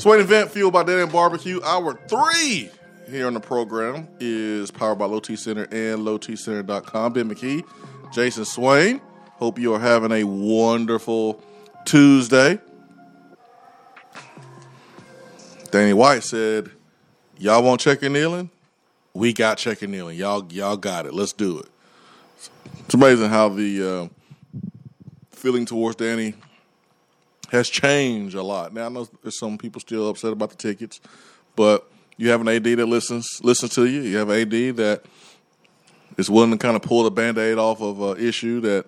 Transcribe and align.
Swain 0.00 0.18
Event 0.18 0.50
Fueled 0.50 0.72
by 0.72 0.80
End 0.80 1.12
Barbecue. 1.12 1.60
Hour 1.62 1.92
three 2.08 2.70
here 3.10 3.26
on 3.26 3.34
the 3.34 3.40
program 3.40 4.08
is 4.18 4.70
powered 4.70 4.98
by 4.98 5.04
Low 5.04 5.20
T 5.20 5.36
Center 5.36 5.64
and 5.64 6.06
LowTCenter.com. 6.06 7.12
Ben 7.12 7.28
McKee, 7.28 7.62
Jason 8.10 8.46
Swain. 8.46 9.02
Hope 9.32 9.58
you 9.58 9.74
are 9.74 9.78
having 9.78 10.10
a 10.10 10.24
wonderful 10.24 11.44
Tuesday. 11.84 12.58
Danny 15.70 15.92
White 15.92 16.24
said, 16.24 16.70
"Y'all 17.36 17.62
want 17.62 17.82
Checker 17.82 18.08
Neyland? 18.08 18.48
We 19.12 19.34
got 19.34 19.58
Checker 19.58 19.86
Neyland. 19.86 20.16
Y'all, 20.16 20.50
y'all 20.50 20.78
got 20.78 21.04
it. 21.04 21.12
Let's 21.12 21.34
do 21.34 21.58
it." 21.58 21.66
It's 22.86 22.94
amazing 22.94 23.28
how 23.28 23.50
the 23.50 24.10
uh, 24.10 24.60
feeling 25.30 25.66
towards 25.66 25.96
Danny 25.96 26.36
has 27.50 27.68
changed 27.68 28.36
a 28.36 28.42
lot. 28.42 28.72
Now 28.72 28.86
I 28.86 28.88
know 28.88 29.08
there's 29.22 29.38
some 29.38 29.58
people 29.58 29.80
still 29.80 30.08
upset 30.08 30.32
about 30.32 30.50
the 30.50 30.56
tickets, 30.56 31.00
but 31.56 31.90
you 32.16 32.30
have 32.30 32.40
an 32.40 32.48
AD 32.48 32.64
that 32.64 32.86
listens 32.86 33.40
listens 33.42 33.74
to 33.74 33.86
you. 33.86 34.02
You 34.02 34.16
have 34.18 34.30
an 34.30 34.40
AD 34.40 34.76
that 34.76 35.04
is 36.16 36.30
willing 36.30 36.52
to 36.52 36.58
kind 36.58 36.76
of 36.76 36.82
pull 36.82 37.02
the 37.02 37.10
band-aid 37.10 37.58
off 37.58 37.80
of 37.80 38.00
an 38.00 38.24
issue 38.24 38.60
that 38.60 38.86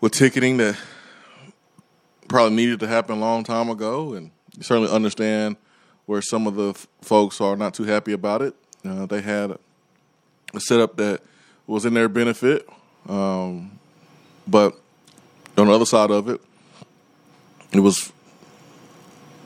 with 0.00 0.12
ticketing 0.12 0.58
that 0.58 0.78
probably 2.28 2.56
needed 2.56 2.80
to 2.80 2.86
happen 2.86 3.16
a 3.16 3.20
long 3.20 3.42
time 3.42 3.70
ago, 3.70 4.14
and 4.14 4.30
you 4.56 4.62
certainly 4.62 4.90
understand 4.90 5.56
where 6.06 6.20
some 6.20 6.46
of 6.46 6.56
the 6.56 6.70
f- 6.70 6.86
folks 7.00 7.40
are 7.40 7.56
not 7.56 7.74
too 7.74 7.84
happy 7.84 8.12
about 8.12 8.42
it. 8.42 8.54
Uh, 8.84 9.06
they 9.06 9.20
had 9.20 9.56
a 10.52 10.60
setup 10.60 10.96
that 10.96 11.20
was 11.66 11.84
in 11.84 11.94
their 11.94 12.08
benefit, 12.08 12.68
um, 13.08 13.78
but 14.46 14.74
on 15.56 15.66
the 15.66 15.72
other 15.72 15.86
side 15.86 16.10
of 16.10 16.28
it, 16.28 16.40
it 17.72 17.80
was 17.80 18.12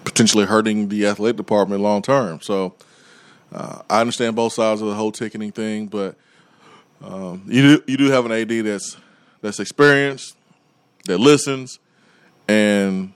potentially 0.05 0.45
hurting 0.47 0.89
the 0.89 1.07
athletic 1.07 1.37
department 1.37 1.81
long 1.81 2.03
term. 2.03 2.41
So 2.41 2.75
uh, 3.53 3.83
I 3.89 4.01
understand 4.01 4.37
both 4.37 4.53
sides 4.53 4.81
of 4.81 4.89
the 4.89 4.95
whole 4.95 5.13
ticketing 5.13 5.53
thing, 5.53 5.87
but 5.87 6.17
um, 7.03 7.43
you 7.47 7.63
do 7.63 7.83
you 7.87 7.97
do 7.97 8.11
have 8.11 8.27
an 8.27 8.33
AD 8.33 8.65
that's 8.65 8.97
that's 9.41 9.61
experienced, 9.61 10.37
that 11.05 11.19
listens, 11.19 11.79
and 12.49 13.13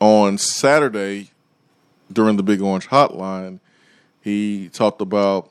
on 0.00 0.38
Saturday 0.38 1.30
during 2.12 2.36
the 2.36 2.42
Big 2.42 2.60
Orange 2.60 2.88
Hotline, 2.88 3.60
he 4.22 4.68
talked 4.68 5.00
about 5.00 5.50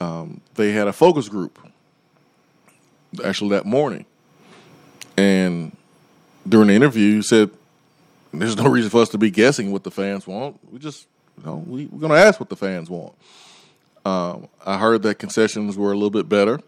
um, 0.00 0.40
they 0.54 0.72
had 0.72 0.88
a 0.88 0.92
focus 0.92 1.28
group 1.28 1.58
actually 3.24 3.50
that 3.50 3.66
morning, 3.66 4.04
and 5.16 5.76
during 6.48 6.68
the 6.68 6.74
interview, 6.74 7.16
he 7.16 7.22
said 7.22 7.50
there's 8.32 8.56
no 8.56 8.68
reason 8.68 8.90
for 8.90 9.02
us 9.02 9.08
to 9.10 9.18
be 9.18 9.30
guessing 9.30 9.72
what 9.72 9.84
the 9.84 9.90
fans 9.90 10.26
want. 10.26 10.58
We 10.72 10.78
just, 10.78 11.06
you 11.38 11.44
know, 11.44 11.64
we, 11.66 11.86
we're 11.86 12.00
going 12.00 12.12
to 12.12 12.18
ask 12.18 12.40
what 12.40 12.48
the 12.48 12.56
fans 12.56 12.90
want. 12.90 13.14
Um, 14.04 14.48
I 14.64 14.78
heard 14.78 15.02
that 15.02 15.16
concessions 15.16 15.76
were 15.76 15.92
a 15.92 15.94
little 15.94 16.10
bit 16.10 16.28
better 16.28 16.60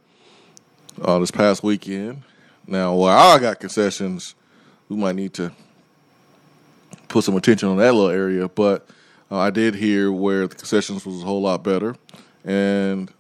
uh, 1.01 1.19
this 1.19 1.31
past 1.31 1.63
weekend. 1.63 2.23
Now, 2.67 2.95
where 2.95 3.13
I 3.13 3.39
got 3.39 3.61
concessions, 3.61 4.35
we 4.89 4.97
might 4.97 5.17
need 5.17 5.35
to 5.35 5.53
put 7.09 7.25
some 7.25 7.37
attention 7.37 7.69
on 7.69 7.79
that 7.79 7.93
little 7.93 8.11
area. 8.11 8.49
But 8.49 8.87
uh, 9.31 9.39
I 9.39 9.51
did 9.51 9.75
hear 9.75 10.11
where 10.13 10.47
the 10.47 10.55
concessions 10.55 11.05
was 11.05 11.23
a 11.23 11.25
whole 11.25 11.43
lot 11.43 11.63
better, 11.63 11.97
and 12.45 13.11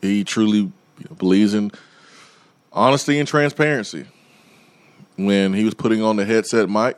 he 0.00 0.24
truly 0.24 0.58
you 0.58 0.72
know, 1.08 1.16
believes 1.16 1.54
in 1.54 1.72
honesty 2.72 3.18
and 3.18 3.28
transparency. 3.28 4.06
When 5.16 5.52
he 5.52 5.64
was 5.64 5.74
putting 5.74 6.00
on 6.00 6.14
the 6.14 6.24
headset 6.24 6.68
mic, 6.70 6.96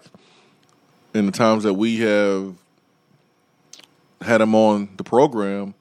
in 1.14 1.26
the 1.26 1.32
times 1.32 1.64
that 1.64 1.74
we 1.74 1.98
have 1.98 2.54
had 4.20 4.40
him 4.40 4.54
on 4.54 4.88
the 4.96 5.04
program, 5.04 5.74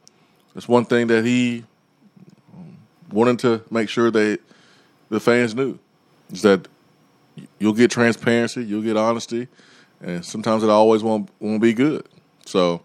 it's 0.55 0.67
one 0.67 0.85
thing 0.85 1.07
that 1.07 1.25
he 1.25 1.63
wanted 3.11 3.39
to 3.39 3.61
make 3.71 3.89
sure 3.89 4.11
that 4.11 4.39
the 5.09 5.19
fans 5.19 5.55
knew 5.55 5.77
is 6.31 6.41
that 6.43 6.67
you'll 7.57 7.73
get 7.73 7.91
transparency, 7.91 8.63
you'll 8.63 8.81
get 8.81 8.97
honesty, 8.97 9.47
and 10.01 10.23
sometimes 10.25 10.63
it 10.63 10.69
always 10.69 11.03
won't 11.03 11.29
won't 11.39 11.61
be 11.61 11.73
good. 11.73 12.07
So, 12.45 12.81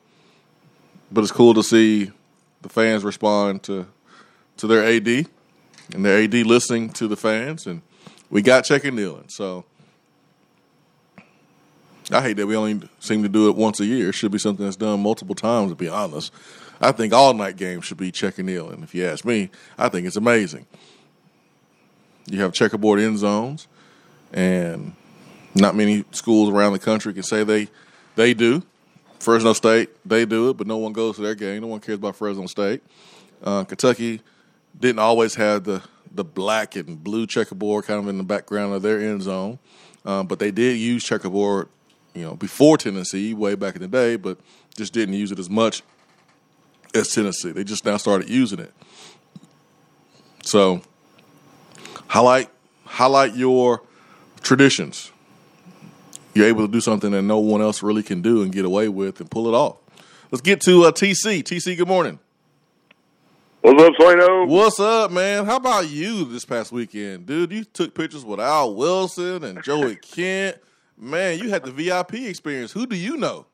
but 1.10 1.22
it's 1.22 1.32
cool 1.32 1.54
to 1.54 1.62
see 1.62 2.10
the 2.62 2.68
fans 2.68 3.04
respond 3.04 3.62
to 3.64 3.86
to 4.58 4.66
their 4.66 4.84
AD 4.84 5.26
and 5.92 6.04
their 6.04 6.22
AD 6.22 6.34
listening 6.34 6.90
to 6.90 7.08
the 7.08 7.16
fans, 7.16 7.66
and 7.66 7.82
we 8.30 8.42
got 8.42 8.64
Checker 8.64 8.90
Neyland. 8.90 9.30
So 9.30 9.64
I 12.10 12.20
hate 12.20 12.36
that 12.36 12.46
we 12.46 12.56
only 12.56 12.88
seem 13.00 13.22
to 13.22 13.28
do 13.28 13.48
it 13.48 13.56
once 13.56 13.80
a 13.80 13.86
year. 13.86 14.10
It 14.10 14.14
should 14.14 14.32
be 14.32 14.38
something 14.38 14.64
that's 14.64 14.76
done 14.76 15.00
multiple 15.00 15.34
times. 15.34 15.70
To 15.70 15.76
be 15.76 15.88
honest, 15.88 16.32
I 16.80 16.92
think 16.92 17.12
all 17.12 17.32
night 17.34 17.56
games 17.56 17.84
should 17.84 17.96
be 17.96 18.12
Checker 18.12 18.42
Neyland. 18.42 18.82
If 18.82 18.94
you 18.94 19.06
ask 19.06 19.24
me, 19.24 19.50
I 19.78 19.88
think 19.88 20.06
it's 20.06 20.16
amazing. 20.16 20.66
You 22.26 22.40
have 22.40 22.52
checkerboard 22.52 23.00
end 23.00 23.18
zones, 23.18 23.68
and 24.32 24.94
not 25.54 25.74
many 25.74 26.04
schools 26.10 26.50
around 26.50 26.72
the 26.72 26.78
country 26.78 27.12
can 27.14 27.22
say 27.22 27.44
they 27.44 27.68
they 28.16 28.34
do. 28.34 28.62
Fresno 29.18 29.54
State, 29.54 29.88
they 30.04 30.26
do 30.26 30.50
it, 30.50 30.56
but 30.56 30.66
no 30.66 30.76
one 30.76 30.92
goes 30.92 31.16
to 31.16 31.22
their 31.22 31.34
game. 31.34 31.62
No 31.62 31.68
one 31.68 31.80
cares 31.80 31.96
about 31.96 32.16
Fresno 32.16 32.46
State. 32.46 32.82
Uh, 33.42 33.64
Kentucky 33.64 34.20
didn't 34.78 34.98
always 34.98 35.34
have 35.36 35.64
the 35.64 35.82
the 36.14 36.24
black 36.24 36.76
and 36.76 37.02
blue 37.02 37.26
checkerboard 37.26 37.84
kind 37.84 37.98
of 37.98 38.08
in 38.08 38.18
the 38.18 38.24
background 38.24 38.72
of 38.72 38.82
their 38.82 39.00
end 39.00 39.22
zone, 39.22 39.58
uh, 40.04 40.22
but 40.22 40.38
they 40.38 40.50
did 40.50 40.76
use 40.76 41.02
checkerboard, 41.02 41.68
you 42.14 42.22
know, 42.22 42.34
before 42.34 42.78
Tennessee 42.78 43.34
way 43.34 43.54
back 43.54 43.74
in 43.74 43.82
the 43.82 43.88
day, 43.88 44.16
but 44.16 44.38
just 44.76 44.92
didn't 44.92 45.14
use 45.14 45.32
it 45.32 45.38
as 45.38 45.50
much 45.50 45.82
as 46.94 47.08
Tennessee. 47.08 47.50
They 47.50 47.64
just 47.64 47.84
now 47.84 47.96
started 47.96 48.28
using 48.28 48.60
it. 48.60 48.72
So 50.42 50.82
highlight 52.08 52.48
highlight 52.84 53.34
your 53.34 53.82
traditions. 54.42 55.10
You're 56.34 56.46
able 56.46 56.66
to 56.66 56.72
do 56.72 56.80
something 56.80 57.10
that 57.12 57.22
no 57.22 57.38
one 57.38 57.60
else 57.60 57.82
really 57.82 58.02
can 58.02 58.22
do 58.22 58.42
and 58.42 58.52
get 58.52 58.64
away 58.64 58.88
with 58.88 59.20
and 59.20 59.30
pull 59.30 59.48
it 59.48 59.54
off. 59.54 59.76
Let's 60.30 60.42
get 60.42 60.60
to 60.62 60.84
uh, 60.84 60.92
TC. 60.92 61.42
TC, 61.42 61.76
good 61.76 61.86
morning. 61.88 62.18
What's 63.60 63.82
up, 63.82 63.92
Swano? 63.94 64.48
What's 64.48 64.80
up, 64.80 65.10
man? 65.10 65.46
How 65.46 65.56
about 65.56 65.88
you 65.88 66.24
this 66.24 66.44
past 66.44 66.70
weekend, 66.70 67.26
dude? 67.26 67.52
You 67.52 67.64
took 67.64 67.94
pictures 67.94 68.24
with 68.24 68.40
Al 68.40 68.74
Wilson 68.74 69.44
and 69.44 69.62
Joey 69.62 69.96
Kent. 69.96 70.58
Man, 70.96 71.38
you 71.38 71.50
had 71.50 71.64
the 71.64 71.72
VIP 71.72 72.14
experience. 72.14 72.72
Who 72.72 72.86
do 72.86 72.96
you 72.96 73.16
know? 73.16 73.46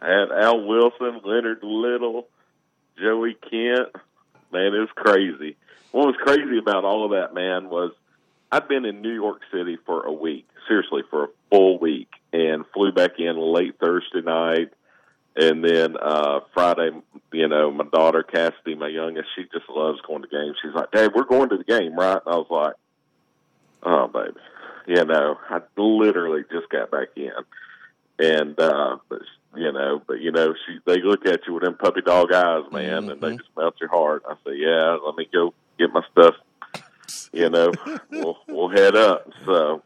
I 0.00 0.08
had 0.08 0.32
Al 0.32 0.64
Wilson, 0.66 1.20
Leonard 1.24 1.62
Little, 1.62 2.28
Joey 2.98 3.34
Kent. 3.34 3.88
Man, 4.52 4.74
it 4.74 4.78
was 4.78 4.88
crazy. 4.94 5.56
What 5.92 6.06
was 6.06 6.16
crazy 6.22 6.58
about 6.58 6.84
all 6.84 7.04
of 7.04 7.10
that, 7.12 7.34
man, 7.34 7.68
was 7.68 7.92
I'd 8.50 8.68
been 8.68 8.84
in 8.84 9.02
New 9.02 9.14
York 9.14 9.40
City 9.52 9.78
for 9.86 10.04
a 10.04 10.12
week, 10.12 10.46
seriously, 10.68 11.02
for 11.10 11.24
a 11.24 11.28
full 11.50 11.78
week, 11.78 12.08
and 12.32 12.64
flew 12.74 12.92
back 12.92 13.18
in 13.18 13.36
late 13.36 13.78
Thursday 13.78 14.22
night. 14.22 14.72
And 15.34 15.64
then 15.64 15.96
uh 15.96 16.40
Friday, 16.52 16.90
you 17.32 17.48
know, 17.48 17.70
my 17.70 17.84
daughter 17.90 18.22
Cassidy, 18.22 18.74
my 18.74 18.88
youngest, 18.88 19.28
she 19.34 19.44
just 19.44 19.68
loves 19.70 20.00
going 20.02 20.22
to 20.22 20.28
games. 20.28 20.56
She's 20.62 20.74
like, 20.74 20.90
"Dad, 20.90 21.12
we're 21.14 21.24
going 21.24 21.48
to 21.48 21.56
the 21.56 21.64
game, 21.64 21.94
right?" 21.94 22.20
And 22.24 22.34
I 22.34 22.36
was 22.36 22.46
like, 22.50 22.74
"Oh, 23.82 24.08
baby, 24.08 24.38
you 24.86 25.04
know, 25.04 25.38
I 25.48 25.60
literally 25.76 26.44
just 26.50 26.68
got 26.68 26.90
back 26.90 27.08
in." 27.16 27.32
And 28.18 28.58
uh 28.58 28.96
but 29.08 29.22
you 29.56 29.72
know, 29.72 30.02
but 30.06 30.20
you 30.20 30.32
know, 30.32 30.54
she 30.66 30.78
they 30.86 31.02
look 31.02 31.26
at 31.26 31.46
you 31.46 31.54
with 31.54 31.64
them 31.64 31.76
puppy 31.76 32.00
dog 32.00 32.32
eyes, 32.32 32.70
man, 32.72 33.10
and 33.10 33.20
they 33.20 33.36
just 33.36 33.50
melt 33.56 33.74
your 33.80 33.90
heart. 33.90 34.22
I 34.28 34.34
say, 34.46 34.56
"Yeah, 34.56 34.98
let 35.04 35.16
me 35.16 35.28
go 35.32 35.52
get 35.78 35.92
my 35.92 36.02
stuff." 36.10 36.34
You 37.32 37.50
know, 37.50 37.72
we'll 38.10 38.38
we'll 38.48 38.68
head 38.68 38.96
up. 38.96 39.30
So 39.44 39.82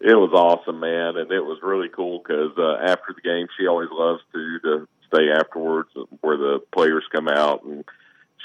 it 0.00 0.14
was 0.14 0.32
awesome, 0.32 0.80
man, 0.80 1.16
and 1.16 1.30
it 1.30 1.44
was 1.44 1.58
really 1.62 1.88
cool 1.88 2.18
because 2.20 2.52
uh, 2.56 2.76
after 2.82 3.14
the 3.14 3.20
game, 3.20 3.48
she 3.58 3.66
always 3.66 3.90
loves 3.90 4.22
to 4.32 4.60
to 4.60 4.88
stay 5.12 5.30
afterwards, 5.30 5.90
where 6.20 6.36
the 6.36 6.60
players 6.72 7.04
come 7.12 7.28
out, 7.28 7.64
and 7.64 7.84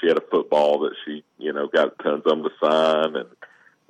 she 0.00 0.08
had 0.08 0.18
a 0.18 0.30
football 0.30 0.80
that 0.80 0.94
she, 1.04 1.24
you 1.38 1.52
know, 1.52 1.68
got 1.68 1.98
tons 2.00 2.22
of 2.26 2.30
them 2.30 2.42
to 2.42 2.50
sign, 2.60 3.16
and 3.16 3.28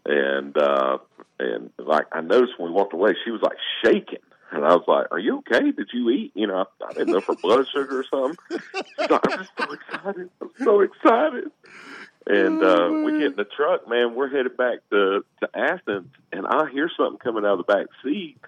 and 0.06 0.56
uh, 0.56 0.98
and 1.38 1.70
like 1.78 2.06
I 2.12 2.20
noticed 2.20 2.54
when 2.58 2.70
we 2.70 2.74
walked 2.74 2.94
away, 2.94 3.14
she 3.24 3.30
was 3.30 3.42
like 3.42 3.58
shaking. 3.84 4.20
And 4.52 4.64
I 4.64 4.74
was 4.74 4.84
like, 4.86 5.08
"Are 5.10 5.18
you 5.18 5.38
okay? 5.38 5.72
Did 5.72 5.88
you 5.92 6.08
eat? 6.10 6.32
You 6.34 6.46
know, 6.46 6.66
I, 6.86 6.92
didn't 6.92 7.12
know 7.12 7.20
for 7.20 7.34
blood 7.34 7.66
sugar 7.72 8.00
or 8.00 8.04
something." 8.08 8.38
She's 8.50 9.10
like, 9.10 9.20
I'm 9.28 9.38
just 9.38 9.50
so 9.58 9.72
excited. 9.72 10.30
I'm 10.40 10.50
so 10.62 10.80
excited. 10.80 11.50
And 12.28 12.62
uh, 12.62 12.88
we 13.04 13.18
get 13.18 13.32
in 13.32 13.36
the 13.36 13.44
truck, 13.44 13.88
man. 13.88 14.14
We're 14.14 14.28
headed 14.30 14.56
back 14.56 14.78
to 14.90 15.24
to 15.40 15.48
Athens, 15.52 16.12
and 16.32 16.46
I 16.46 16.70
hear 16.70 16.88
something 16.96 17.18
coming 17.18 17.44
out 17.44 17.58
of 17.58 17.66
the 17.66 17.72
back 17.72 17.86
seat, 18.04 18.38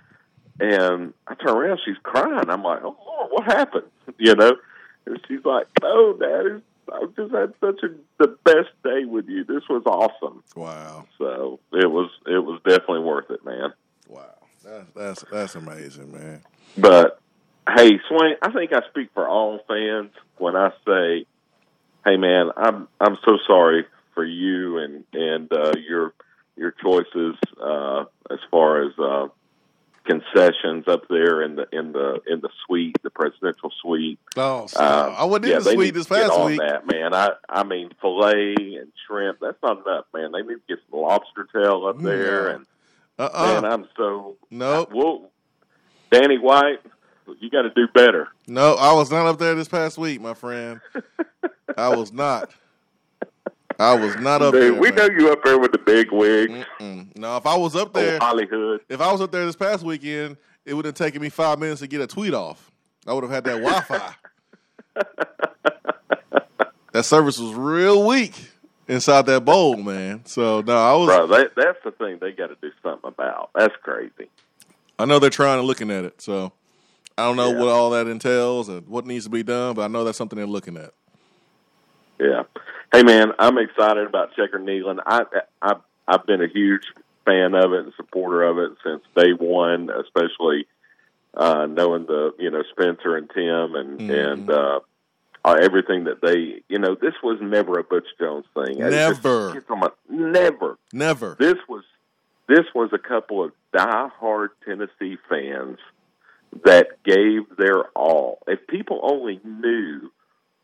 and 0.60 1.14
I 1.26 1.34
turn 1.34 1.56
around. 1.56 1.80
She's 1.84 1.98
crying. 2.02 2.48
I'm 2.48 2.62
like, 2.62 2.80
"Oh 2.84 2.96
Lord, 3.04 3.30
what 3.30 3.44
happened?" 3.44 3.86
You 4.18 4.34
know, 4.34 4.52
and 5.04 5.20
she's 5.28 5.44
like, 5.44 5.66
"No, 5.82 6.14
Daddy, 6.14 6.62
I've 6.92 7.14
just 7.16 7.32
had 7.32 7.52
such 7.60 7.82
a 7.82 7.88
the 8.18 8.36
best 8.44 8.70
day 8.84 9.04
with 9.04 9.28
you. 9.28 9.44
This 9.44 9.62
was 9.68 9.82
awesome." 9.86 10.42
Wow. 10.54 11.06
So 11.18 11.60
it 11.72 11.90
was 11.90 12.10
it 12.26 12.44
was 12.44 12.60
definitely 12.64 13.00
worth 13.00 13.30
it, 13.30 13.44
man. 13.44 13.72
Wow. 14.08 14.34
That's 14.64 14.90
that's 14.94 15.24
that's 15.30 15.54
amazing, 15.54 16.12
man. 16.12 16.42
But 16.76 17.20
Hey, 17.76 18.00
Swain, 18.08 18.34
I 18.40 18.50
think 18.50 18.72
I 18.72 18.80
speak 18.88 19.10
for 19.12 19.28
all 19.28 19.60
fans 19.68 20.10
when 20.38 20.56
I 20.56 20.70
say, 20.86 21.26
"Hey, 22.04 22.16
man, 22.16 22.50
I'm 22.56 22.88
I'm 22.98 23.18
so 23.26 23.38
sorry 23.46 23.84
for 24.14 24.24
you 24.24 24.78
and 24.78 25.04
and 25.12 25.52
uh, 25.52 25.74
your 25.76 26.14
your 26.56 26.70
choices 26.70 27.36
uh, 27.62 28.04
as 28.30 28.38
far 28.50 28.84
as 28.84 28.98
uh, 28.98 29.28
concessions 30.08 30.88
up 30.88 31.02
there 31.08 31.42
in 31.42 31.56
the 31.56 31.66
in 31.70 31.92
the 31.92 32.20
in 32.26 32.40
the 32.40 32.48
suite, 32.64 32.96
the 33.02 33.10
presidential 33.10 33.70
suite. 33.82 34.18
Oh, 34.36 34.66
uh, 34.76 35.14
I 35.16 35.24
wasn't 35.24 35.46
yeah, 35.46 35.58
in 35.58 35.64
the 35.64 35.72
suite 35.72 35.94
this 35.94 36.06
past 36.06 36.32
on 36.32 36.46
week. 36.46 36.60
That 36.60 36.86
man, 36.90 37.14
I 37.14 37.30
I 37.48 37.62
mean 37.64 37.90
filet 38.00 38.54
and 38.58 38.90
shrimp. 39.06 39.38
That's 39.40 39.58
not 39.62 39.86
enough, 39.86 40.06
man. 40.14 40.32
They 40.32 40.40
need 40.40 40.54
to 40.54 40.60
get 40.68 40.78
some 40.90 41.00
lobster 41.00 41.46
tail 41.52 41.86
up 41.86 42.00
there, 42.00 42.48
and 42.48 42.66
Uh-uh. 43.18 43.60
man, 43.60 43.64
I'm 43.70 43.88
so 43.96 44.36
Nope. 44.50 44.90
Well, 44.94 45.30
Danny 46.10 46.38
White, 46.38 46.80
you 47.40 47.50
got 47.50 47.62
to 47.62 47.70
do 47.70 47.86
better. 47.92 48.28
No, 48.46 48.74
I 48.74 48.94
was 48.94 49.10
not 49.10 49.26
up 49.26 49.38
there 49.38 49.54
this 49.54 49.68
past 49.68 49.98
week, 49.98 50.20
my 50.22 50.34
friend. 50.34 50.80
I 51.76 51.94
was 51.94 52.12
not. 52.12 52.50
I 53.78 53.94
was 53.94 54.16
not 54.16 54.42
up 54.42 54.52
Dude, 54.54 54.62
there. 54.74 54.80
we 54.80 54.90
man. 54.90 54.96
know 54.96 55.04
you 55.18 55.32
up 55.32 55.44
there 55.44 55.58
with 55.58 55.70
the 55.72 55.78
big 55.78 56.10
wigs, 56.10 56.64
Mm-mm. 56.80 57.16
No, 57.16 57.36
if 57.36 57.46
I 57.46 57.56
was 57.56 57.76
up 57.76 57.92
there, 57.92 58.18
Hollywood. 58.18 58.80
if 58.88 59.00
I 59.00 59.12
was 59.12 59.20
up 59.20 59.30
there 59.30 59.46
this 59.46 59.54
past 59.56 59.84
weekend, 59.84 60.36
it 60.64 60.74
would 60.74 60.84
have 60.84 60.94
taken 60.94 61.22
me 61.22 61.28
five 61.28 61.58
minutes 61.60 61.80
to 61.80 61.86
get 61.86 62.00
a 62.00 62.06
tweet 62.06 62.34
off. 62.34 62.70
I 63.06 63.12
would 63.12 63.22
have 63.24 63.30
had 63.32 63.44
that 63.44 63.62
Wi-Fi. 63.62 64.14
that 66.92 67.04
service 67.04 67.38
was 67.38 67.54
real 67.54 68.06
weak 68.06 68.34
inside 68.88 69.26
that 69.26 69.44
bowl, 69.44 69.76
man. 69.76 70.24
So 70.24 70.60
no, 70.62 70.76
I 70.76 70.94
was. 70.94 71.06
Bro, 71.06 71.26
that, 71.28 71.52
that's 71.56 71.78
the 71.84 71.90
thing 71.92 72.18
they 72.20 72.32
got 72.32 72.48
to 72.48 72.56
do 72.60 72.70
something 72.82 73.08
about. 73.08 73.50
That's 73.54 73.74
crazy. 73.82 74.28
I 74.98 75.04
know 75.04 75.18
they're 75.18 75.30
trying 75.30 75.58
to 75.60 75.66
looking 75.66 75.90
at 75.90 76.04
it. 76.04 76.20
So 76.20 76.52
I 77.16 77.24
don't 77.26 77.36
know 77.36 77.52
Yeah. 77.52 77.58
what 77.60 77.68
all 77.68 77.90
that 77.90 78.06
entails 78.08 78.68
and 78.68 78.86
what 78.88 79.06
needs 79.06 79.24
to 79.24 79.30
be 79.30 79.42
done, 79.42 79.74
but 79.74 79.82
I 79.82 79.88
know 79.88 80.04
that's 80.04 80.18
something 80.18 80.36
they're 80.36 80.46
looking 80.46 80.76
at. 80.76 80.92
Yeah. 82.18 82.42
Hey, 82.92 83.02
man, 83.02 83.32
I'm 83.38 83.58
excited 83.58 84.06
about 84.06 84.34
Checker 84.34 84.58
Neyland. 84.58 84.98
I, 85.06 85.22
I, 85.60 85.74
I've 86.06 86.26
been 86.26 86.42
a 86.42 86.48
huge 86.48 86.84
fan 87.26 87.54
of 87.54 87.72
it 87.74 87.84
and 87.84 87.92
supporter 87.96 88.42
of 88.42 88.58
it 88.58 88.70
since 88.84 89.02
day 89.14 89.32
one, 89.38 89.90
especially 89.90 90.66
uh, 91.34 91.66
knowing 91.66 92.06
the, 92.06 92.32
you 92.38 92.50
know, 92.50 92.62
Spencer 92.72 93.16
and 93.16 93.28
Tim 93.30 93.74
and, 93.74 94.00
Mhm. 94.00 94.32
and, 94.32 94.50
uh, 94.50 94.80
uh, 95.44 95.56
everything 95.62 96.04
that 96.04 96.20
they, 96.22 96.62
you 96.68 96.78
know, 96.78 96.94
this 97.00 97.14
was 97.22 97.38
never 97.40 97.78
a 97.78 97.84
Butch 97.84 98.06
Jones 98.18 98.46
thing. 98.54 98.78
Just- 98.78 99.22
Never. 99.22 99.56
it's 99.56 99.70
on 99.70 99.80
my- 99.80 99.90
never. 100.08 100.78
Never. 100.92 101.36
This 101.38 101.56
was, 101.68 101.84
this 102.48 102.64
was 102.74 102.90
a 102.92 102.98
couple 102.98 103.44
of 103.44 103.52
diehard 103.74 104.48
Tennessee 104.64 105.18
fans 105.28 105.78
that 106.64 107.02
gave 107.04 107.42
their 107.56 107.84
all. 107.94 108.38
If 108.48 108.66
people 108.66 109.00
only 109.02 109.40
knew 109.44 110.10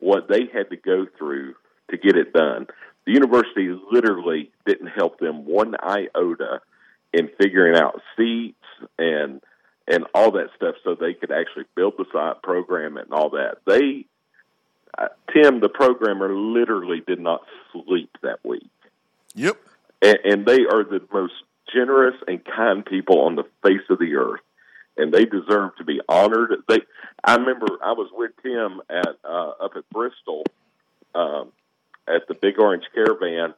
what 0.00 0.28
they 0.28 0.46
had 0.52 0.70
to 0.70 0.76
go 0.76 1.06
through 1.18 1.54
to 1.90 1.96
get 1.96 2.16
it 2.16 2.32
done, 2.32 2.66
the 3.06 3.12
university 3.12 3.68
literally 3.90 4.50
didn't 4.66 4.88
help 4.88 5.18
them 5.18 5.44
one 5.44 5.74
iota 5.82 6.60
in 7.12 7.28
figuring 7.40 7.76
out 7.76 8.00
seats 8.16 8.56
and 8.98 9.40
and 9.86 10.04
all 10.14 10.30
that 10.32 10.48
stuff 10.56 10.74
so 10.82 10.94
they 10.94 11.12
could 11.12 11.30
actually 11.30 11.64
build 11.74 11.94
the 11.98 12.06
site, 12.10 12.42
program 12.42 12.96
it, 12.96 13.04
and 13.04 13.12
all 13.12 13.28
that. 13.30 13.58
They, 13.66 14.06
uh, 14.96 15.08
Tim, 15.30 15.60
the 15.60 15.68
programmer, 15.68 16.34
literally 16.34 17.02
did 17.06 17.20
not 17.20 17.42
sleep 17.70 18.08
that 18.22 18.38
week 18.44 18.70
Yep. 19.34 19.58
and, 20.00 20.18
and 20.24 20.46
they 20.46 20.60
are 20.64 20.84
the 20.84 21.02
most 21.12 21.34
generous 21.72 22.14
and 22.26 22.40
kind 22.44 22.84
people 22.84 23.20
on 23.20 23.36
the 23.36 23.44
face 23.62 23.82
of 23.90 23.98
the 23.98 24.14
earth, 24.14 24.40
and 24.96 25.12
they 25.12 25.24
deserve 25.26 25.76
to 25.76 25.84
be 25.84 26.00
honored. 26.08 26.54
They, 26.68 26.78
I 27.22 27.34
remember 27.34 27.66
I 27.84 27.92
was 27.92 28.10
with 28.12 28.30
Tim 28.42 28.80
at 28.88 29.16
uh, 29.24 29.50
up 29.60 29.72
at 29.76 29.88
Bristol 29.90 30.44
um, 31.14 31.52
at 32.08 32.26
the 32.28 32.34
Big 32.34 32.58
Orange 32.58 32.84
Caravan 32.94 33.54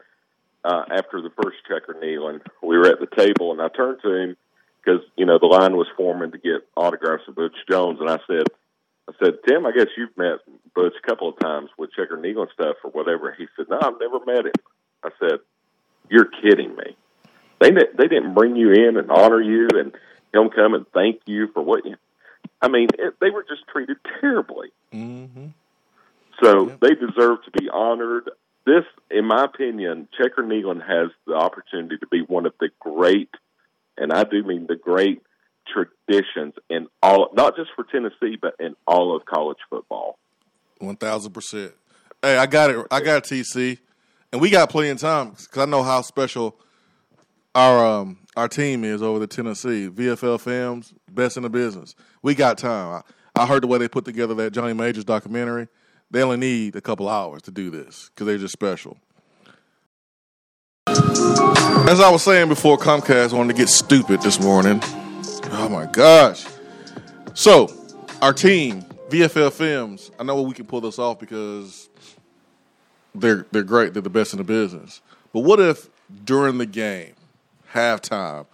uh, 0.64 0.84
after 0.90 1.22
the 1.22 1.30
first 1.42 1.58
checker 1.68 1.94
Neyland. 1.94 2.40
We 2.62 2.76
were 2.76 2.86
at 2.86 3.00
the 3.00 3.14
table, 3.16 3.52
and 3.52 3.60
I 3.60 3.68
turned 3.68 3.98
to 4.02 4.14
him 4.14 4.36
because 4.84 5.00
you 5.16 5.26
know 5.26 5.38
the 5.38 5.46
line 5.46 5.76
was 5.76 5.88
forming 5.96 6.32
to 6.32 6.38
get 6.38 6.66
autographs 6.76 7.24
of 7.28 7.34
Butch 7.34 7.56
Jones, 7.70 8.00
and 8.00 8.10
I 8.10 8.18
said. 8.26 8.46
I 9.08 9.12
said, 9.24 9.34
Tim, 9.46 9.64
I 9.64 9.70
guess 9.70 9.86
you've 9.96 10.18
met 10.18 10.38
Butch 10.74 10.94
a 11.00 11.06
couple 11.06 11.28
of 11.28 11.38
times 11.38 11.70
with 11.78 11.92
checker 11.92 12.16
Neyland 12.16 12.52
stuff 12.52 12.74
or 12.82 12.90
whatever. 12.90 13.32
He 13.38 13.46
said, 13.56 13.66
No, 13.70 13.78
I've 13.80 14.00
never 14.00 14.18
met 14.26 14.46
him. 14.46 14.52
I 15.04 15.10
said, 15.20 15.38
you're 16.10 16.28
kidding 16.42 16.74
me. 16.76 16.96
They 17.60 17.70
they 17.70 18.08
didn't 18.08 18.34
bring 18.34 18.56
you 18.56 18.72
in 18.72 18.96
and 18.96 19.10
honor 19.10 19.40
you 19.40 19.68
and 19.72 19.92
him 20.34 20.50
come 20.50 20.74
and 20.74 20.86
thank 20.92 21.20
you 21.26 21.48
for 21.52 21.62
what 21.62 21.86
you. 21.86 21.96
I 22.60 22.68
mean, 22.68 22.88
it, 22.98 23.14
they 23.20 23.30
were 23.30 23.44
just 23.48 23.66
treated 23.68 23.96
terribly. 24.20 24.68
Mm-hmm. 24.92 25.46
So 26.42 26.68
Yeah. 26.68 26.76
they 26.80 26.94
deserve 26.94 27.42
to 27.44 27.50
be 27.52 27.68
honored. 27.68 28.30
This, 28.64 28.84
in 29.10 29.24
my 29.26 29.44
opinion, 29.44 30.08
Checker 30.18 30.42
Neyland 30.42 30.82
has 30.86 31.10
the 31.26 31.34
opportunity 31.34 31.98
to 31.98 32.06
be 32.08 32.20
one 32.22 32.46
of 32.46 32.52
the 32.60 32.70
great, 32.80 33.30
and 33.96 34.12
I 34.12 34.24
do 34.24 34.42
mean 34.42 34.66
the 34.66 34.76
great 34.76 35.22
traditions 35.72 36.54
in 36.68 36.88
all, 37.02 37.30
not 37.32 37.56
just 37.56 37.70
for 37.74 37.84
Tennessee, 37.84 38.36
but 38.40 38.54
in 38.58 38.74
all 38.86 39.14
of 39.16 39.24
college 39.24 39.58
football. 39.70 40.18
One 40.78 40.96
thousand 40.96 41.32
percent. 41.32 41.72
Hey, 42.22 42.36
I 42.36 42.46
got 42.46 42.70
it. 42.70 42.86
I 42.90 43.00
got 43.00 43.24
TC, 43.24 43.78
and 44.32 44.40
we 44.40 44.50
got 44.50 44.68
plenty 44.68 44.90
of 44.90 44.98
time 44.98 45.30
because 45.30 45.58
I 45.58 45.64
know 45.64 45.82
how 45.82 46.02
special 46.02 46.58
our 47.54 47.84
um 47.86 48.18
our 48.36 48.48
team 48.48 48.84
is 48.84 49.00
over 49.02 49.18
the 49.18 49.26
Tennessee 49.26 49.88
VFL 49.88 50.40
Films, 50.40 50.92
best 51.10 51.36
in 51.36 51.42
the 51.44 51.50
business. 51.50 51.94
We 52.22 52.34
got 52.34 52.58
time. 52.58 53.02
I, 53.36 53.42
I 53.42 53.46
heard 53.46 53.62
the 53.62 53.66
way 53.68 53.78
they 53.78 53.88
put 53.88 54.04
together 54.04 54.34
that 54.34 54.52
Johnny 54.52 54.72
Majors 54.74 55.04
documentary. 55.04 55.68
They 56.10 56.22
only 56.22 56.36
need 56.36 56.76
a 56.76 56.80
couple 56.80 57.08
hours 57.08 57.42
to 57.42 57.50
do 57.50 57.70
this 57.70 58.10
because 58.10 58.26
they're 58.26 58.38
just 58.38 58.52
special. 58.52 58.96
As 60.86 62.00
I 62.00 62.10
was 62.10 62.22
saying 62.22 62.48
before, 62.48 62.78
Comcast 62.78 63.32
wanted 63.32 63.54
to 63.54 63.58
get 63.58 63.68
stupid 63.68 64.22
this 64.22 64.40
morning. 64.40 64.80
Oh 65.52 65.68
my 65.68 65.86
gosh! 65.86 66.46
So, 67.34 67.72
our 68.22 68.32
team, 68.32 68.82
VFL 69.08 69.52
Films, 69.52 70.10
I 70.18 70.24
know 70.24 70.40
we 70.42 70.54
can 70.54 70.66
pull 70.66 70.80
this 70.80 70.98
off 70.98 71.18
because 71.18 71.88
they're 73.14 73.46
they're 73.52 73.62
great. 73.62 73.92
They're 73.92 74.02
the 74.02 74.10
best 74.10 74.32
in 74.32 74.38
the 74.38 74.44
business. 74.44 75.00
But 75.32 75.40
what 75.40 75.60
if 75.60 75.88
during 76.24 76.58
the 76.58 76.66
game, 76.66 77.14
halftime, 77.72 78.46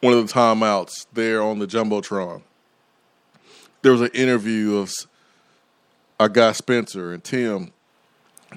one 0.00 0.14
of 0.14 0.26
the 0.26 0.32
timeouts 0.32 1.06
there 1.12 1.42
on 1.42 1.58
the 1.58 1.66
jumbotron, 1.66 2.42
there 3.82 3.92
was 3.92 4.02
an 4.02 4.10
interview 4.14 4.76
of 4.76 4.92
our 6.20 6.28
guy 6.28 6.52
Spencer 6.52 7.14
and 7.14 7.24
Tim 7.24 7.72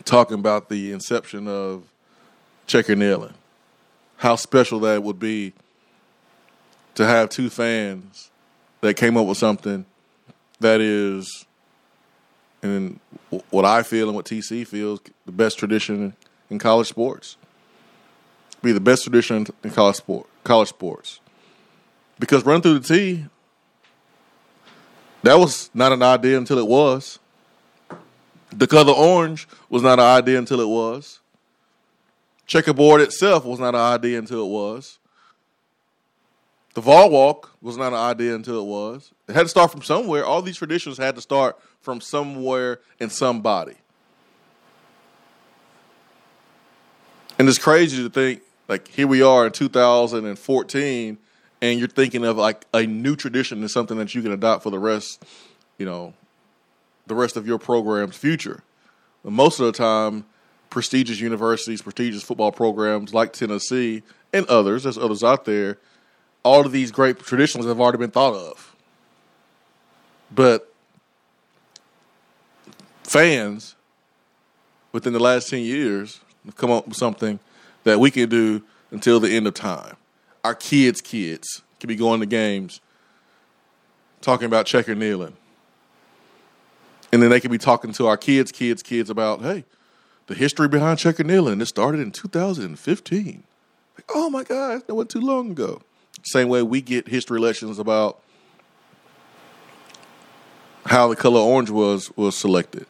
talking 0.03 0.37
about 0.37 0.67
the 0.67 0.91
inception 0.91 1.47
of 1.47 1.85
Checker 2.67 2.93
Neyland, 2.93 3.35
how 4.17 4.35
special 4.35 4.81
that 4.81 5.01
would 5.01 5.17
be 5.17 5.53
to 6.95 7.05
have 7.05 7.29
two 7.29 7.49
fans 7.49 8.31
that 8.81 8.95
came 8.95 9.15
up 9.15 9.25
with 9.25 9.37
something 9.37 9.85
that 10.59 10.81
is, 10.81 11.45
and 12.61 12.99
what 13.49 13.63
I 13.63 13.81
feel 13.81 14.07
and 14.07 14.15
what 14.15 14.25
TC 14.25 14.67
feels, 14.67 14.99
the 15.25 15.31
best 15.31 15.57
tradition 15.57 16.17
in 16.49 16.59
college 16.59 16.89
sports. 16.89 17.37
Be 18.61 18.73
the 18.73 18.81
best 18.81 19.03
tradition 19.03 19.47
in 19.63 19.71
college 19.71 19.95
sport, 19.95 20.27
college 20.43 20.67
sports, 20.67 21.21
because 22.19 22.45
run 22.45 22.61
through 22.61 22.79
the 22.79 22.87
T. 22.93 23.25
That 25.23 25.39
was 25.39 25.69
not 25.73 25.93
an 25.93 26.03
idea 26.03 26.37
until 26.37 26.57
it 26.57 26.67
was. 26.67 27.19
The 28.57 28.67
color 28.67 28.93
orange 28.93 29.47
was 29.69 29.81
not 29.81 29.99
an 29.99 30.05
idea 30.05 30.37
until 30.37 30.61
it 30.61 30.67
was. 30.67 31.19
Checkerboard 32.45 33.01
itself 33.01 33.45
was 33.45 33.59
not 33.59 33.73
an 33.73 33.81
idea 33.81 34.19
until 34.19 34.45
it 34.45 34.49
was. 34.49 34.99
The 36.73 36.81
Vol 36.81 37.09
Walk 37.09 37.51
was 37.61 37.77
not 37.77 37.93
an 37.93 37.99
idea 37.99 38.35
until 38.35 38.59
it 38.59 38.65
was. 38.65 39.11
It 39.27 39.33
had 39.33 39.43
to 39.43 39.49
start 39.49 39.71
from 39.71 39.81
somewhere. 39.81 40.25
All 40.25 40.41
these 40.41 40.57
traditions 40.57 40.97
had 40.97 41.15
to 41.15 41.21
start 41.21 41.59
from 41.81 42.01
somewhere 42.01 42.79
and 42.99 43.11
somebody. 43.11 43.75
And 47.37 47.47
it's 47.47 47.57
crazy 47.57 48.03
to 48.03 48.09
think, 48.09 48.41
like, 48.67 48.87
here 48.87 49.07
we 49.07 49.21
are 49.21 49.45
in 49.45 49.51
2014, 49.51 51.17
and 51.61 51.79
you're 51.79 51.87
thinking 51.87 52.25
of 52.25 52.37
like 52.37 52.65
a 52.73 52.85
new 52.85 53.15
tradition 53.15 53.63
is 53.63 53.73
something 53.73 53.97
that 53.97 54.13
you 54.13 54.21
can 54.21 54.31
adopt 54.31 54.63
for 54.63 54.69
the 54.69 54.79
rest, 54.79 55.23
you 55.77 55.85
know, 55.85 56.13
the 57.07 57.15
rest 57.15 57.37
of 57.37 57.47
your 57.47 57.57
program's 57.57 58.15
future. 58.15 58.63
Most 59.23 59.59
of 59.59 59.65
the 59.65 59.71
time, 59.71 60.25
prestigious 60.69 61.19
universities, 61.19 61.81
prestigious 61.81 62.23
football 62.23 62.51
programs 62.51 63.13
like 63.13 63.33
Tennessee 63.33 64.03
and 64.33 64.45
others, 64.47 64.83
there's 64.83 64.97
others 64.97 65.23
out 65.23 65.45
there, 65.45 65.77
all 66.43 66.65
of 66.65 66.71
these 66.71 66.91
great 66.91 67.19
traditions 67.19 67.65
have 67.65 67.79
already 67.79 67.99
been 67.99 68.11
thought 68.11 68.33
of. 68.33 68.75
But 70.33 70.73
fans 73.03 73.75
within 74.91 75.13
the 75.13 75.19
last 75.19 75.49
10 75.49 75.61
years 75.61 76.19
have 76.45 76.55
come 76.55 76.71
up 76.71 76.87
with 76.87 76.97
something 76.97 77.39
that 77.83 77.99
we 77.99 78.11
can 78.11 78.29
do 78.29 78.63
until 78.91 79.19
the 79.19 79.29
end 79.29 79.47
of 79.47 79.53
time. 79.53 79.95
Our 80.43 80.55
kids' 80.55 81.01
kids 81.01 81.61
can 81.79 81.87
be 81.87 81.95
going 81.95 82.19
to 82.19 82.25
games 82.25 82.81
talking 84.21 84.45
about 84.45 84.65
checker 84.65 84.95
Neyland. 84.95 85.33
And 87.13 87.21
then 87.21 87.29
they 87.29 87.39
could 87.39 87.51
be 87.51 87.59
talking 87.59 87.93
to 87.93 88.07
our 88.07 88.17
kids, 88.17 88.51
kids, 88.51 88.81
kids 88.81 89.07
about, 89.07 89.41
hey, 89.41 89.65
the 90.25 90.33
history 90.33 90.67
behind 90.67 90.97
checker 90.97 91.23
Neyland. 91.23 91.61
It 91.61 91.67
started 91.67 92.01
in 92.01 92.09
2015. 92.09 93.43
Like, 93.95 94.05
oh 94.15 94.31
my 94.31 94.43
God, 94.43 94.87
that 94.87 94.95
wasn't 94.95 95.11
too 95.11 95.21
long 95.21 95.51
ago. 95.51 95.83
Same 96.23 96.49
way 96.49 96.63
we 96.63 96.81
get 96.81 97.07
history 97.07 97.39
lessons 97.39 97.77
about 97.77 98.19
how 100.87 101.07
the 101.07 101.15
color 101.15 101.39
orange 101.39 101.69
was 101.69 102.09
was 102.17 102.35
selected, 102.35 102.87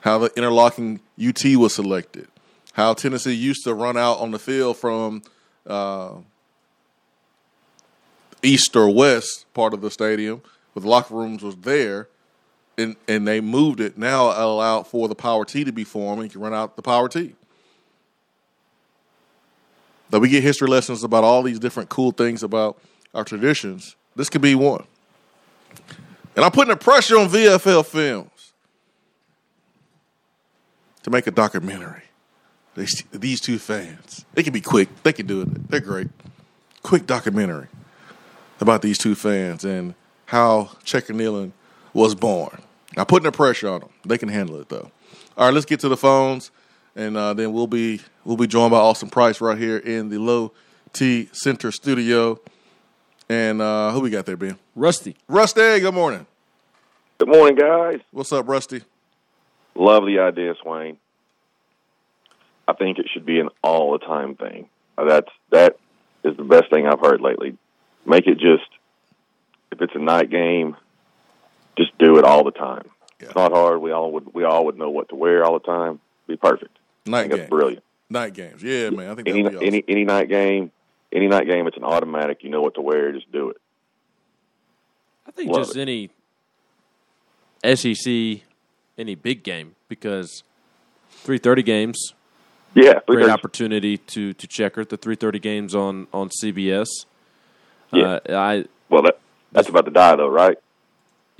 how 0.00 0.18
the 0.18 0.32
interlocking 0.36 0.98
UT 1.24 1.44
was 1.54 1.72
selected, 1.72 2.26
how 2.72 2.94
Tennessee 2.94 3.32
used 3.32 3.62
to 3.62 3.74
run 3.74 3.96
out 3.96 4.18
on 4.18 4.32
the 4.32 4.40
field 4.40 4.76
from 4.76 5.22
uh, 5.68 6.14
east 8.42 8.74
or 8.74 8.92
west 8.92 9.46
part 9.54 9.72
of 9.72 9.82
the 9.82 9.90
stadium, 9.92 10.42
with 10.74 10.84
locker 10.84 11.14
rooms 11.14 11.44
was 11.44 11.54
there, 11.58 12.08
and 12.80 12.96
and 13.06 13.28
they 13.28 13.40
moved 13.40 13.80
it. 13.80 13.96
Now 13.96 14.26
allowed 14.26 14.86
for 14.86 15.08
the 15.08 15.14
power 15.14 15.44
T 15.44 15.64
to 15.64 15.72
be 15.72 15.84
formed, 15.84 16.22
and 16.22 16.30
you 16.30 16.32
can 16.32 16.40
run 16.40 16.54
out 16.54 16.76
the 16.76 16.82
power 16.82 17.08
T. 17.08 17.34
That 20.10 20.20
we 20.20 20.28
get 20.28 20.42
history 20.42 20.68
lessons 20.68 21.04
about 21.04 21.22
all 21.22 21.42
these 21.42 21.60
different 21.60 21.88
cool 21.88 22.10
things 22.10 22.42
about 22.42 22.80
our 23.14 23.24
traditions. 23.24 23.94
This 24.16 24.28
could 24.28 24.42
be 24.42 24.54
one. 24.54 24.84
And 26.34 26.44
I'm 26.44 26.50
putting 26.50 26.70
the 26.70 26.76
pressure 26.76 27.18
on 27.18 27.28
VFL 27.28 27.86
Films 27.86 28.52
to 31.02 31.10
make 31.10 31.26
a 31.26 31.30
documentary. 31.30 32.02
These, 32.76 33.04
these 33.12 33.40
two 33.40 33.58
fans. 33.58 34.24
They 34.34 34.42
can 34.42 34.52
be 34.52 34.60
quick. 34.60 34.88
They 35.02 35.12
can 35.12 35.26
do 35.26 35.42
it. 35.42 35.68
They're 35.68 35.80
great. 35.80 36.08
Quick 36.82 37.06
documentary 37.06 37.66
about 38.60 38.82
these 38.82 38.96
two 38.96 39.14
fans 39.14 39.64
and 39.64 39.94
how 40.26 40.70
Checker 40.84 41.12
Neyland 41.12 41.52
was 41.92 42.14
born. 42.14 42.62
I'm 42.96 43.06
putting 43.06 43.24
the 43.24 43.32
pressure 43.32 43.68
on 43.68 43.80
them. 43.80 43.90
They 44.04 44.18
can 44.18 44.28
handle 44.28 44.60
it 44.60 44.68
though. 44.68 44.90
All 45.36 45.46
right, 45.46 45.54
let's 45.54 45.66
get 45.66 45.80
to 45.80 45.88
the 45.88 45.96
phones, 45.96 46.50
and 46.96 47.16
uh, 47.16 47.34
then 47.34 47.52
we'll 47.52 47.66
be 47.66 48.00
we'll 48.24 48.36
be 48.36 48.46
joined 48.46 48.72
by 48.72 48.78
Austin 48.78 49.10
Price 49.10 49.40
right 49.40 49.56
here 49.56 49.78
in 49.78 50.08
the 50.08 50.18
Low 50.18 50.52
T 50.92 51.28
Center 51.32 51.72
studio. 51.72 52.40
And 53.28 53.62
uh, 53.62 53.92
who 53.92 54.00
we 54.00 54.10
got 54.10 54.26
there, 54.26 54.36
Ben? 54.36 54.58
Rusty. 54.74 55.14
Rusty, 55.28 55.78
good 55.78 55.94
morning. 55.94 56.26
Good 57.18 57.28
morning, 57.28 57.54
guys. 57.56 58.00
What's 58.10 58.32
up, 58.32 58.48
Rusty? 58.48 58.82
Love 59.76 60.04
the 60.04 60.18
idea, 60.18 60.54
Swain. 60.60 60.96
I 62.66 62.72
think 62.72 62.98
it 62.98 63.06
should 63.12 63.24
be 63.24 63.38
an 63.40 63.50
all 63.62 63.92
the 63.92 63.98
time 63.98 64.34
thing. 64.34 64.68
That's 64.96 65.30
that 65.50 65.76
is 66.24 66.36
the 66.36 66.44
best 66.44 66.70
thing 66.70 66.86
I've 66.86 67.00
heard 67.00 67.20
lately. 67.20 67.56
Make 68.04 68.26
it 68.26 68.34
just 68.34 68.68
if 69.70 69.80
it's 69.80 69.94
a 69.94 69.98
night 69.98 70.30
game, 70.30 70.76
just 71.76 71.96
do 71.98 72.18
it 72.18 72.24
all 72.24 72.44
the 72.44 72.50
time. 72.50 72.88
Yeah. 73.20 73.26
It's 73.26 73.34
not 73.34 73.52
hard. 73.52 73.80
We 73.80 73.90
all 73.92 74.12
would 74.12 74.32
we 74.34 74.44
all 74.44 74.64
would 74.66 74.78
know 74.78 74.90
what 74.90 75.08
to 75.10 75.14
wear 75.14 75.44
all 75.44 75.54
the 75.58 75.64
time. 75.66 76.00
Be 76.26 76.36
perfect. 76.36 76.76
I 77.06 77.10
Night 77.10 77.28
think 77.30 77.40
game. 77.42 77.48
brilliant. 77.50 77.84
Night 78.08 78.34
games. 78.34 78.62
Yeah, 78.62 78.90
man. 78.90 79.10
I 79.10 79.14
think 79.14 79.28
Any 79.28 79.42
be 79.42 79.48
awesome. 79.48 79.62
any 79.66 79.84
any 79.88 80.04
night 80.04 80.28
game, 80.28 80.70
any 81.12 81.26
night 81.28 81.46
game, 81.48 81.66
it's 81.66 81.76
an 81.76 81.84
automatic. 81.84 82.42
You 82.42 82.50
know 82.50 82.60
what 82.62 82.74
to 82.74 82.80
wear. 82.80 83.12
Just 83.12 83.30
do 83.32 83.50
it. 83.50 83.56
I 85.26 85.30
think 85.32 85.50
Love 85.50 85.62
just 85.64 85.76
it. 85.76 85.82
any 85.82 86.10
SEC, 87.76 88.42
any 88.98 89.14
big 89.14 89.42
game 89.44 89.74
because 89.88 90.42
three 91.10 91.38
thirty 91.38 91.62
games, 91.62 92.14
Yeah, 92.74 93.00
great 93.06 93.28
opportunity 93.28 93.98
to 93.98 94.32
to 94.32 94.46
checker 94.46 94.84
the 94.84 94.96
three 94.96 95.14
thirty 95.16 95.38
games 95.38 95.74
on 95.74 96.06
on 96.12 96.30
CBS. 96.42 96.86
Yeah. 97.92 98.18
Uh, 98.28 98.34
I 98.36 98.64
Well, 98.88 99.02
that, 99.02 99.18
that's 99.52 99.68
about 99.68 99.84
to 99.84 99.90
die 99.90 100.16
though, 100.16 100.28
right? 100.28 100.56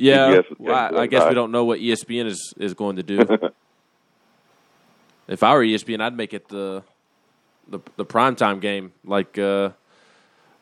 Yeah, 0.01 0.29
CBS 0.29 0.45
well, 0.59 0.97
I, 0.97 1.03
I 1.03 1.07
guess 1.07 1.29
we 1.29 1.35
don't 1.35 1.53
know 1.53 1.65
what 1.65 1.81
ESPN 1.81 2.27
is 2.27 2.55
is 2.59 2.75
going 2.75 2.97
to 2.97 3.03
do. 3.03 3.19
if 5.29 5.43
I 5.43 5.55
were 5.55 5.65
ESPN, 5.65 6.01
I'd 6.01 6.17
make 6.17 6.35
it 6.35 6.49
the 6.49 6.83
the 7.69 7.81
the 7.97 8.05
primetime 8.05 8.61
game 8.61 8.93
like 9.05 9.39
uh, 9.39 9.71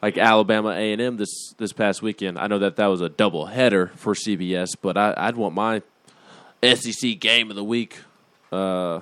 like 0.02 0.18
Alabama 0.18 0.71
A 0.71 0.92
and 0.92 1.00
M 1.00 1.16
this 1.16 1.54
this 1.59 1.73
past 1.73 2.02
weekend. 2.02 2.38
I 2.38 2.47
know 2.47 2.59
that 2.59 2.76
that 2.76 2.87
was 2.87 3.00
a 3.00 3.09
double 3.09 3.47
header 3.47 3.88
for 3.97 4.14
CBS, 4.14 4.68
but 4.80 4.97
I, 4.97 5.14
I'd 5.16 5.37
want 5.37 5.54
my 5.54 5.83
SEC 6.62 7.18
game 7.18 7.50
of 7.50 7.57
the 7.57 7.64
week 7.64 7.97
uh, 8.52 8.97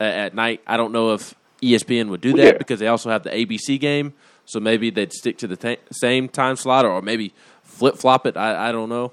at, 0.00 0.14
at 0.14 0.34
night. 0.34 0.62
I 0.66 0.76
don't 0.76 0.92
know 0.92 1.12
if 1.12 1.34
ESPN 1.62 2.08
would 2.08 2.20
do 2.20 2.32
that 2.32 2.44
Yeah. 2.44 2.58
because 2.58 2.80
they 2.80 2.88
also 2.88 3.10
have 3.10 3.22
the 3.22 3.30
ABC 3.30 3.78
game, 3.78 4.14
so 4.44 4.60
maybe 4.60 4.90
they'd 4.90 5.12
stick 5.12 5.38
to 5.38 5.46
the 5.46 5.56
ta 5.56 5.76
same 5.92 6.28
time 6.28 6.56
slot 6.56 6.84
or 6.84 7.00
maybe 7.02 7.32
flip 7.62 7.96
flop 7.96 8.26
it. 8.26 8.36
I, 8.36 8.68
I 8.68 8.72
don't 8.72 8.88
know. 8.88 9.12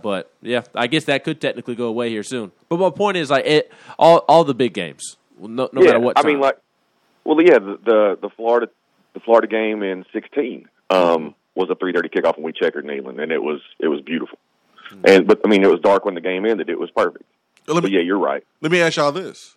But 0.00 0.32
yeah, 0.42 0.62
I 0.74 0.86
guess 0.86 1.04
that 1.04 1.24
could 1.24 1.40
technically 1.40 1.74
go 1.74 1.86
away 1.86 2.10
here 2.10 2.22
soon. 2.22 2.52
But 2.68 2.78
my 2.78 2.90
point 2.90 3.16
is, 3.16 3.30
like, 3.30 3.46
it, 3.46 3.72
all 3.98 4.18
all 4.28 4.44
the 4.44 4.54
big 4.54 4.72
games, 4.74 5.16
no, 5.40 5.68
no 5.72 5.80
yeah, 5.80 5.88
matter 5.88 6.00
what. 6.00 6.18
I 6.18 6.22
mean, 6.22 6.40
like, 6.40 6.58
well, 7.24 7.40
yeah, 7.42 7.58
the 7.58 7.78
the, 7.84 8.18
the 8.22 8.30
Florida 8.30 8.70
the 9.14 9.20
Florida 9.20 9.48
game 9.48 9.82
in 9.82 10.04
sixteen 10.12 10.68
um, 10.90 11.34
was 11.54 11.68
a 11.70 11.74
three 11.74 11.92
thirty 11.92 12.08
kickoff, 12.08 12.36
and 12.36 12.44
we 12.44 12.52
checkered 12.52 12.84
Neyland, 12.84 13.20
and 13.20 13.32
it 13.32 13.42
was 13.42 13.60
it 13.80 13.88
was 13.88 14.00
beautiful. 14.00 14.38
And 15.04 15.26
but 15.26 15.40
I 15.44 15.48
mean, 15.48 15.64
it 15.64 15.70
was 15.70 15.80
dark 15.80 16.04
when 16.04 16.14
the 16.14 16.20
game 16.20 16.46
ended. 16.46 16.70
It 16.70 16.78
was 16.78 16.90
perfect. 16.90 17.24
Let 17.66 17.82
But 17.82 17.90
yeah, 17.90 18.00
you're 18.00 18.18
right. 18.18 18.44
let 18.60 18.72
me 18.72 18.80
ask 18.80 18.96
y'all 18.96 19.12
this. 19.12 19.56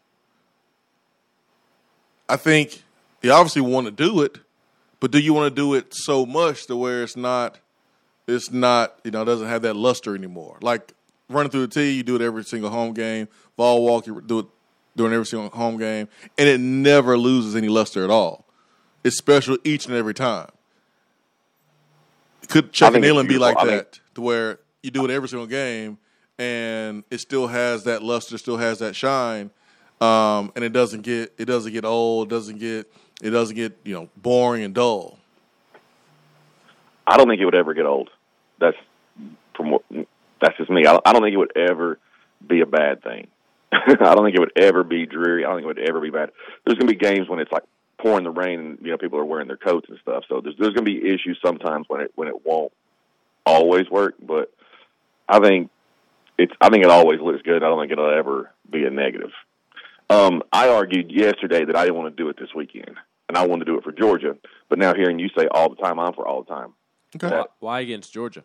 I 2.27 2.35
think 2.37 2.83
you 3.21 3.31
obviously 3.31 3.61
want 3.61 3.85
to 3.85 3.91
do 3.91 4.21
it, 4.21 4.39
but 4.99 5.11
do 5.11 5.19
you 5.19 5.33
want 5.33 5.53
to 5.53 5.55
do 5.55 5.73
it 5.73 5.93
so 5.93 6.25
much 6.25 6.65
to 6.67 6.75
where 6.75 7.03
it's 7.03 7.15
not, 7.15 7.59
it's 8.31 8.51
not, 8.51 8.99
you 9.03 9.11
know, 9.11 9.21
it 9.21 9.25
doesn't 9.25 9.47
have 9.47 9.61
that 9.63 9.75
luster 9.75 10.15
anymore? 10.15 10.57
Like 10.61 10.93
running 11.29 11.51
through 11.51 11.67
the 11.67 11.73
tee, 11.73 11.91
you 11.91 12.03
do 12.03 12.15
it 12.15 12.21
every 12.21 12.43
single 12.43 12.69
home 12.69 12.93
game. 12.93 13.27
Vol 13.57 13.83
Walk, 13.85 14.07
you 14.07 14.21
do 14.21 14.39
it 14.39 14.45
during 14.95 15.13
every 15.13 15.25
single 15.25 15.49
home 15.49 15.77
game, 15.77 16.07
and 16.37 16.47
it 16.49 16.59
never 16.59 17.17
loses 17.17 17.55
any 17.55 17.67
luster 17.67 18.03
at 18.03 18.09
all. 18.09 18.45
It's 19.03 19.17
special 19.17 19.57
each 19.63 19.85
and 19.85 19.95
every 19.95 20.13
time. 20.13 20.49
Could 22.47 22.71
Checker 22.71 22.97
Neyland 22.97 23.27
be 23.27 23.37
like. 23.37 23.57
I 23.57 23.65
that, 23.65 23.99
to 24.15 24.21
where 24.21 24.59
you 24.83 24.91
do 24.91 25.05
it 25.05 25.11
every 25.11 25.29
single 25.29 25.47
game, 25.47 25.97
and 26.37 27.03
it 27.09 27.19
still 27.19 27.47
has 27.47 27.85
that 27.85 28.03
luster, 28.03 28.37
still 28.37 28.57
has 28.57 28.79
that 28.79 28.95
shine, 28.95 29.51
um, 30.01 30.51
and 30.55 30.65
it 30.65 30.73
doesn't 30.73 31.01
get 31.01 31.33
it 31.37 31.45
doesn't 31.45 31.71
get 31.71 31.85
old, 31.85 32.29
doesn't 32.29 32.59
get 32.59 32.91
it 33.21 33.29
doesn't 33.29 33.55
get 33.55 33.77
you 33.83 33.93
know 33.93 34.09
boring 34.17 34.63
and 34.63 34.73
dull. 34.73 35.17
I 37.07 37.17
don't 37.17 37.27
think 37.27 37.41
it 37.41 37.45
would 37.45 37.55
ever 37.55 37.73
get 37.73 37.85
old. 37.85 38.09
That's 38.61 38.77
from 39.57 39.71
what 39.71 39.83
that's 40.39 40.57
just 40.57 40.69
me. 40.69 40.85
I 40.85 40.97
I 41.05 41.11
don't 41.11 41.21
think 41.21 41.33
it 41.33 41.37
would 41.37 41.57
ever 41.57 41.99
be 42.47 42.61
a 42.61 42.65
bad 42.65 43.03
thing. 43.03 43.27
I 43.73 43.95
don't 43.95 44.23
think 44.23 44.35
it 44.35 44.39
would 44.39 44.57
ever 44.57 44.83
be 44.83 45.05
dreary. 45.05 45.43
I 45.43 45.49
don't 45.49 45.57
think 45.57 45.65
it 45.65 45.79
would 45.79 45.89
ever 45.89 45.99
be 45.99 46.09
bad. 46.09 46.31
There's 46.65 46.77
going 46.77 46.87
to 46.87 46.93
be 46.93 46.99
games 46.99 47.29
when 47.29 47.39
it's 47.39 47.51
like 47.51 47.63
pouring 47.97 48.23
the 48.23 48.31
rain 48.31 48.59
and 48.59 48.77
you 48.81 48.91
know 48.91 48.97
people 48.97 49.19
are 49.19 49.25
wearing 49.25 49.47
their 49.47 49.57
coats 49.57 49.87
and 49.89 49.97
stuff. 50.01 50.23
So 50.29 50.41
there's 50.41 50.55
there's 50.57 50.73
going 50.73 50.85
to 50.85 50.91
be 50.91 51.07
issues 51.07 51.39
sometimes 51.43 51.85
when 51.89 52.01
it 52.01 52.11
when 52.15 52.27
it 52.27 52.45
won't 52.45 52.71
always 53.45 53.89
work. 53.89 54.15
But 54.21 54.53
I 55.27 55.39
think 55.39 55.69
it's 56.37 56.53
I 56.59 56.69
think 56.69 56.83
it 56.83 56.91
always 56.91 57.19
looks 57.19 57.41
good. 57.43 57.63
I 57.63 57.67
don't 57.67 57.79
think 57.79 57.91
it'll 57.91 58.17
ever 58.17 58.51
be 58.69 58.85
a 58.85 58.89
negative. 58.89 59.31
Um, 60.09 60.43
I 60.51 60.67
argued 60.67 61.09
yesterday 61.09 61.63
that 61.63 61.75
I 61.75 61.85
didn't 61.85 61.97
want 61.97 62.15
to 62.15 62.21
do 62.23 62.27
it 62.29 62.37
this 62.37 62.53
weekend, 62.53 62.97
and 63.29 63.37
I 63.37 63.47
wanted 63.47 63.65
to 63.65 63.71
do 63.71 63.77
it 63.77 63.83
for 63.85 63.93
Georgia. 63.93 64.35
But 64.67 64.77
now 64.77 64.93
hearing 64.93 65.19
you 65.19 65.29
say 65.37 65.47
all 65.49 65.69
the 65.69 65.81
time, 65.81 65.99
I'm 65.99 66.13
for 66.13 66.27
all 66.27 66.43
the 66.43 66.53
time. 66.53 66.73
Okay, 67.15 67.27
why, 67.27 67.45
why 67.59 67.79
against 67.81 68.13
Georgia? 68.13 68.43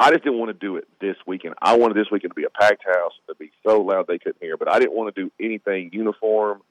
I 0.00 0.10
just 0.10 0.22
didn't 0.22 0.38
want 0.38 0.50
to 0.50 0.54
do 0.54 0.76
it 0.76 0.86
this 1.00 1.16
weekend. 1.26 1.54
I 1.60 1.76
wanted 1.76 1.96
this 1.96 2.10
weekend 2.10 2.30
to 2.30 2.34
be 2.34 2.44
a 2.44 2.50
packed 2.50 2.84
house, 2.84 3.12
to 3.26 3.34
be 3.34 3.50
so 3.66 3.80
loud 3.80 4.06
they 4.06 4.18
couldn't 4.18 4.40
hear. 4.40 4.56
But 4.56 4.68
I 4.68 4.78
didn't 4.78 4.94
want 4.94 5.14
to 5.14 5.22
do 5.22 5.32
anything 5.40 5.90
uniform 5.92 6.62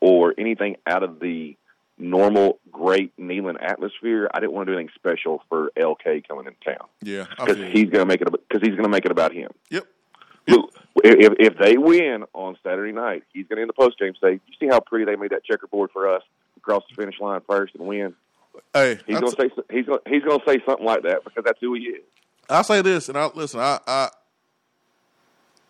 or 0.00 0.34
anything 0.38 0.76
out 0.86 1.02
of 1.02 1.18
the 1.18 1.56
normal 1.98 2.60
great 2.70 3.16
Neyland 3.16 3.60
atmosphere. 3.60 4.30
I 4.32 4.40
didn't 4.40 4.52
want 4.52 4.66
to 4.66 4.72
do 4.72 4.78
anything 4.78 4.92
special 4.94 5.42
for 5.48 5.72
LK 5.76 6.28
coming 6.28 6.46
in 6.46 6.54
town 6.64 6.86
yeah, 7.02 7.26
because 7.38 7.56
he's 7.56 7.90
going 7.90 8.02
to 8.02 8.06
make 8.06 8.20
it 8.20 8.28
because 8.30 8.62
he's 8.62 8.76
going 8.76 8.84
to 8.84 8.88
make 8.88 9.04
it 9.04 9.10
about 9.10 9.32
him. 9.32 9.50
Yep. 9.70 9.84
Look, 10.48 10.74
if 11.02 11.32
if 11.40 11.58
they 11.58 11.76
win 11.76 12.24
on 12.34 12.56
Saturday 12.62 12.92
night, 12.92 13.24
he's 13.32 13.46
going 13.48 13.56
to 13.56 13.62
in 13.62 13.66
the 13.66 13.72
post 13.72 13.98
game 13.98 14.12
say, 14.22 14.34
"You 14.34 14.54
see 14.60 14.66
how 14.68 14.78
pretty 14.80 15.06
they 15.06 15.16
made 15.16 15.30
that 15.30 15.44
checkerboard 15.44 15.90
for 15.90 16.14
us 16.14 16.22
across 16.56 16.84
the 16.88 16.94
finish 16.94 17.18
line 17.18 17.40
first 17.48 17.74
and 17.74 17.86
win." 17.86 18.14
Hey, 18.72 18.98
He's 19.06 19.20
to 19.20 19.30
say 19.30 19.50
he's 19.70 19.86
going 19.86 20.00
he's 20.06 20.22
to 20.22 20.40
say 20.46 20.60
something 20.66 20.86
like 20.86 21.02
that 21.02 21.24
because 21.24 21.44
that's 21.44 21.58
who 21.60 21.74
he 21.74 21.82
is. 21.82 22.02
I'll 22.48 22.64
say 22.64 22.82
this, 22.82 23.08
and 23.08 23.18
I 23.18 23.26
listen. 23.34 23.60
I, 23.60 23.78
I 23.86 24.08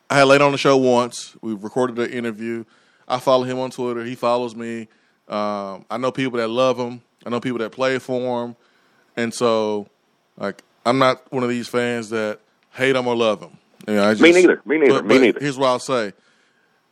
I 0.09 0.19
had 0.19 0.25
Lane 0.25 0.43
on 0.43 0.52
the 0.52 0.59
show 0.59 0.76
once. 0.76 1.37
We 1.40 1.55
recorded 1.55 1.99
an 1.99 2.11
interview. 2.11 2.64
I 3.09 3.19
follow 3.19 3.45
him 3.45 3.59
on 3.59 3.71
Twitter. 3.71 4.05
He 4.05 4.14
follows 4.14 4.55
me. 4.55 4.88
Um, 5.28 5.85
I 5.90 5.97
know 5.99 6.12
people 6.12 6.38
that 6.38 6.49
love 6.49 6.78
him. 6.78 7.02
I 7.25 7.31
know 7.31 7.40
people 7.40 7.59
that 7.59 7.71
play 7.71 7.99
for 7.99 8.45
him, 8.45 8.57
and 9.16 9.35
so 9.35 9.88
like 10.37 10.62
I'm 10.85 10.99
not 10.99 11.31
one 11.33 11.43
of 11.43 11.49
these 11.49 11.66
fans 11.66 12.11
that 12.11 12.38
hate 12.71 12.95
him 12.95 13.07
or 13.09 13.16
love 13.16 13.40
him. 13.40 13.59
You 13.88 13.95
know, 13.95 14.05
I 14.05 14.12
just, 14.12 14.23
Me 14.23 14.33
neither. 14.33 14.62
Me 14.64 14.78
neither. 14.78 14.95
But, 14.95 15.07
Me 15.07 15.14
but 15.14 15.21
neither. 15.21 15.40
Here's 15.40 15.59
what 15.59 15.69
I'll 15.69 15.78
say: 15.81 16.12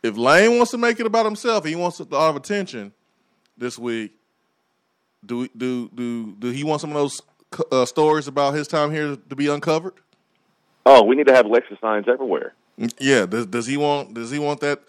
If 0.03 0.17
Lane 0.17 0.57
wants 0.57 0.71
to 0.71 0.77
make 0.77 0.99
it 0.99 1.05
about 1.05 1.25
himself, 1.25 1.65
he 1.65 1.75
wants 1.75 1.99
a 1.99 2.03
lot 2.03 2.29
of 2.29 2.35
attention 2.35 2.91
this 3.57 3.79
week. 3.79 4.13
Do 5.25 5.47
do 5.55 5.89
do 5.89 6.35
do 6.39 6.49
he 6.51 6.63
want 6.63 6.81
some 6.81 6.91
of 6.91 6.95
those 6.95 7.21
uh, 7.71 7.85
stories 7.85 8.27
about 8.27 8.53
his 8.53 8.67
time 8.67 8.91
here 8.91 9.15
to 9.15 9.35
be 9.35 9.47
uncovered? 9.47 9.93
Oh, 10.85 11.03
we 11.03 11.15
need 11.15 11.27
to 11.27 11.33
have 11.33 11.45
Lexus 11.45 11.79
signs 11.81 12.05
everywhere. 12.07 12.53
Yeah. 12.99 13.25
Does, 13.25 13.47
does 13.47 13.67
he 13.67 13.77
want? 13.77 14.13
Does 14.13 14.31
he 14.31 14.39
want 14.39 14.59
that? 14.61 14.81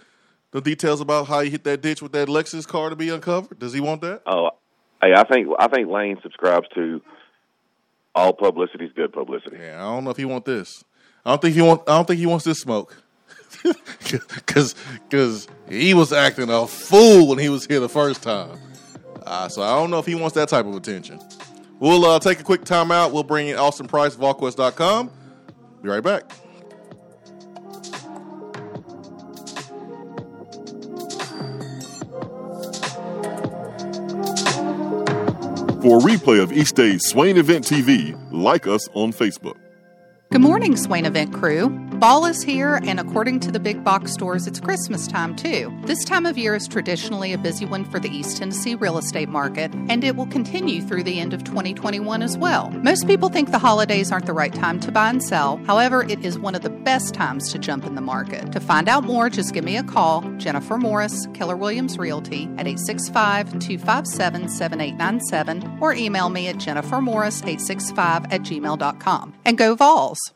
The 0.52 0.60
details 0.60 1.00
about 1.00 1.26
how 1.26 1.40
he 1.40 1.50
hit 1.50 1.64
that 1.64 1.82
ditch 1.82 2.00
with 2.00 2.12
that 2.12 2.28
Lexus 2.28 2.66
car 2.66 2.90
to 2.90 2.96
be 2.96 3.10
uncovered. 3.10 3.58
Does 3.58 3.72
he 3.72 3.80
want 3.80 4.00
that? 4.02 4.22
Oh, 4.26 4.50
hey, 5.02 5.12
I 5.14 5.24
think 5.24 5.48
I 5.58 5.68
think 5.68 5.88
Lane 5.88 6.18
subscribes 6.22 6.68
to 6.74 7.02
all 8.14 8.32
publicity 8.32 8.86
is 8.86 8.92
good 8.92 9.12
publicity. 9.12 9.56
Yeah, 9.60 9.76
I 9.76 9.94
don't 9.94 10.04
know 10.04 10.10
if 10.10 10.16
he 10.16 10.24
want 10.24 10.44
this. 10.44 10.84
I 11.24 11.30
don't 11.30 11.42
think 11.42 11.54
he 11.54 11.62
want. 11.62 11.82
I 11.88 11.96
don't 11.96 12.06
think 12.06 12.18
he 12.18 12.26
wants 12.26 12.44
this 12.44 12.58
smoke. 12.58 13.02
Because 14.34 14.74
because 15.08 15.48
he 15.68 15.92
was 15.92 16.12
acting 16.12 16.48
a 16.48 16.66
fool 16.66 17.26
when 17.26 17.38
he 17.38 17.48
was 17.48 17.66
here 17.66 17.80
the 17.80 17.88
first 17.88 18.22
time. 18.22 18.58
Uh, 19.26 19.48
so 19.48 19.62
I 19.62 19.74
don't 19.74 19.90
know 19.90 19.98
if 19.98 20.06
he 20.06 20.14
wants 20.14 20.34
that 20.36 20.48
type 20.48 20.66
of 20.66 20.74
attention. 20.74 21.20
We'll 21.80 22.04
uh, 22.04 22.18
take 22.20 22.40
a 22.40 22.44
quick 22.44 22.62
timeout. 22.62 23.12
We'll 23.12 23.24
bring 23.24 23.48
in 23.48 23.56
Austin 23.56 23.86
Price, 23.86 24.16
VolQuest.com. 24.16 25.10
Be 25.82 25.88
right 25.88 26.02
back. 26.02 26.30
For 35.82 35.98
a 35.98 36.00
replay 36.00 36.42
of 36.42 36.52
each 36.52 36.72
day's 36.72 37.04
Swain 37.06 37.36
Event 37.36 37.64
TV, 37.64 38.18
like 38.32 38.66
us 38.66 38.88
on 38.94 39.12
Facebook. 39.12 39.56
Good 40.32 40.40
morning, 40.40 40.76
Swain 40.76 41.04
Event 41.04 41.32
crew. 41.32 41.85
Fall 42.00 42.26
is 42.26 42.42
here, 42.42 42.78
and 42.84 43.00
according 43.00 43.40
to 43.40 43.50
the 43.50 43.58
big 43.58 43.82
box 43.82 44.12
stores, 44.12 44.46
it's 44.46 44.60
Christmas 44.60 45.06
time 45.06 45.34
too. 45.34 45.74
This 45.84 46.04
time 46.04 46.26
of 46.26 46.36
year 46.36 46.54
is 46.54 46.68
traditionally 46.68 47.32
a 47.32 47.38
busy 47.38 47.64
one 47.64 47.86
for 47.86 47.98
the 47.98 48.10
East 48.10 48.36
Tennessee 48.36 48.74
real 48.74 48.98
estate 48.98 49.30
market, 49.30 49.72
and 49.88 50.04
it 50.04 50.14
will 50.14 50.26
continue 50.26 50.82
through 50.82 51.04
the 51.04 51.18
end 51.18 51.32
of 51.32 51.42
2021 51.44 52.22
as 52.22 52.36
well. 52.36 52.70
Most 52.70 53.06
people 53.06 53.30
think 53.30 53.50
the 53.50 53.58
holidays 53.58 54.12
aren't 54.12 54.26
the 54.26 54.34
right 54.34 54.52
time 54.52 54.78
to 54.80 54.92
buy 54.92 55.08
and 55.08 55.24
sell. 55.24 55.56
However, 55.64 56.02
it 56.02 56.22
is 56.22 56.38
one 56.38 56.54
of 56.54 56.60
the 56.60 56.68
best 56.68 57.14
times 57.14 57.50
to 57.52 57.58
jump 57.58 57.86
in 57.86 57.94
the 57.94 58.02
market. 58.02 58.52
To 58.52 58.60
find 58.60 58.90
out 58.90 59.04
more, 59.04 59.30
just 59.30 59.54
give 59.54 59.64
me 59.64 59.78
a 59.78 59.82
call, 59.82 60.20
Jennifer 60.36 60.76
Morris, 60.76 61.26
Keller 61.32 61.56
Williams 61.56 61.96
Realty, 61.96 62.44
at 62.58 62.66
865 62.66 63.58
257 63.58 64.50
7897, 64.50 65.78
or 65.80 65.94
email 65.94 66.28
me 66.28 66.48
at 66.48 66.56
jennifermorris865 66.56 68.32
at 68.32 68.42
gmail.com. 68.42 69.34
And 69.46 69.56
go 69.56 69.74
Vols! 69.74 70.35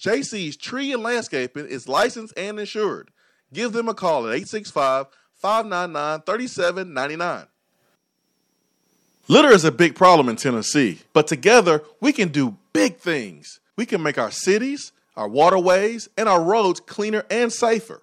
JC's 0.00 0.56
Tree 0.56 0.92
and 0.92 1.02
Landscaping 1.02 1.66
is 1.66 1.88
licensed 1.88 2.34
and 2.36 2.58
insured. 2.60 3.10
Give 3.52 3.72
them 3.72 3.88
a 3.88 3.94
call 3.94 4.26
at 4.26 4.34
865 4.34 5.06
599 5.34 6.22
3799. 6.22 7.46
Litter 9.28 9.50
is 9.50 9.64
a 9.64 9.72
big 9.72 9.94
problem 9.94 10.28
in 10.28 10.36
Tennessee, 10.36 11.00
but 11.12 11.26
together 11.26 11.82
we 12.00 12.12
can 12.12 12.28
do 12.28 12.56
big 12.72 12.96
things. 12.96 13.60
We 13.76 13.84
can 13.86 14.02
make 14.02 14.18
our 14.18 14.30
cities, 14.30 14.92
our 15.16 15.28
waterways, 15.28 16.08
and 16.16 16.28
our 16.28 16.42
roads 16.42 16.80
cleaner 16.80 17.24
and 17.30 17.52
safer. 17.52 18.02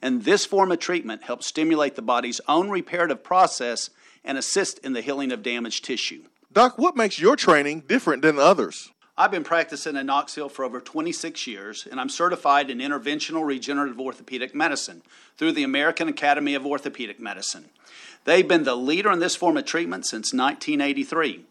And 0.00 0.24
this 0.24 0.44
form 0.44 0.70
of 0.72 0.78
treatment 0.78 1.22
helps 1.22 1.46
stimulate 1.46 1.96
the 1.96 2.02
body's 2.02 2.40
own 2.48 2.70
reparative 2.70 3.22
process 3.24 3.90
and 4.24 4.38
assist 4.38 4.78
in 4.80 4.92
the 4.92 5.00
healing 5.00 5.32
of 5.32 5.42
damaged 5.42 5.84
tissue. 5.84 6.24
Doc, 6.52 6.78
what 6.78 6.96
makes 6.96 7.18
your 7.18 7.36
training 7.36 7.84
different 7.86 8.22
than 8.22 8.38
others? 8.38 8.90
I've 9.16 9.32
been 9.32 9.42
practicing 9.42 9.96
in 9.96 10.06
Knoxville 10.06 10.48
for 10.48 10.64
over 10.64 10.80
26 10.80 11.46
years, 11.48 11.88
and 11.90 12.00
I'm 12.00 12.08
certified 12.08 12.70
in 12.70 12.78
interventional 12.78 13.44
regenerative 13.44 13.98
orthopedic 13.98 14.54
medicine 14.54 15.02
through 15.36 15.52
the 15.52 15.64
American 15.64 16.06
Academy 16.06 16.54
of 16.54 16.64
Orthopedic 16.64 17.18
Medicine. 17.18 17.64
They've 18.24 18.46
been 18.46 18.62
the 18.62 18.76
leader 18.76 19.10
in 19.10 19.18
this 19.18 19.34
form 19.34 19.56
of 19.56 19.64
treatment 19.64 20.06
since 20.06 20.32
1983. 20.32 21.44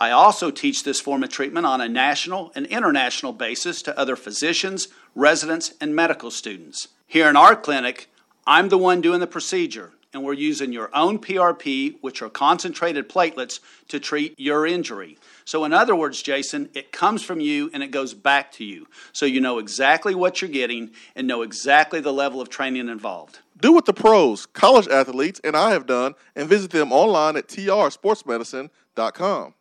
I 0.00 0.12
also 0.12 0.52
teach 0.52 0.84
this 0.84 1.00
form 1.00 1.24
of 1.24 1.30
treatment 1.30 1.66
on 1.66 1.80
a 1.80 1.88
national 1.88 2.52
and 2.54 2.66
international 2.66 3.32
basis 3.32 3.82
to 3.82 3.98
other 3.98 4.14
physicians, 4.14 4.86
residents, 5.16 5.74
and 5.80 5.94
medical 5.94 6.30
students. 6.30 6.86
Here 7.08 7.28
in 7.28 7.34
our 7.34 7.56
clinic, 7.56 8.08
I'm 8.46 8.68
the 8.68 8.78
one 8.78 9.00
doing 9.00 9.18
the 9.18 9.26
procedure, 9.26 9.90
and 10.14 10.22
we're 10.22 10.34
using 10.34 10.72
your 10.72 10.88
own 10.94 11.18
PRP, 11.18 11.96
which 12.00 12.22
are 12.22 12.30
concentrated 12.30 13.08
platelets, 13.08 13.58
to 13.88 13.98
treat 13.98 14.38
your 14.38 14.68
injury. 14.68 15.18
So, 15.44 15.64
in 15.64 15.72
other 15.72 15.96
words, 15.96 16.22
Jason, 16.22 16.68
it 16.74 16.92
comes 16.92 17.24
from 17.24 17.40
you 17.40 17.68
and 17.74 17.82
it 17.82 17.90
goes 17.90 18.14
back 18.14 18.52
to 18.52 18.64
you. 18.64 18.86
So 19.12 19.26
you 19.26 19.40
know 19.40 19.58
exactly 19.58 20.14
what 20.14 20.40
you're 20.40 20.50
getting 20.50 20.92
and 21.16 21.26
know 21.26 21.42
exactly 21.42 21.98
the 21.98 22.12
level 22.12 22.40
of 22.40 22.48
training 22.48 22.88
involved. 22.88 23.40
Do 23.60 23.72
what 23.72 23.86
the 23.86 23.92
pros, 23.92 24.46
college 24.46 24.86
athletes, 24.86 25.40
and 25.42 25.56
I 25.56 25.72
have 25.72 25.86
done 25.86 26.14
and 26.36 26.48
visit 26.48 26.70
them 26.70 26.92
online 26.92 27.36
at 27.36 27.48
trsportsmedicine.com. 27.48 28.70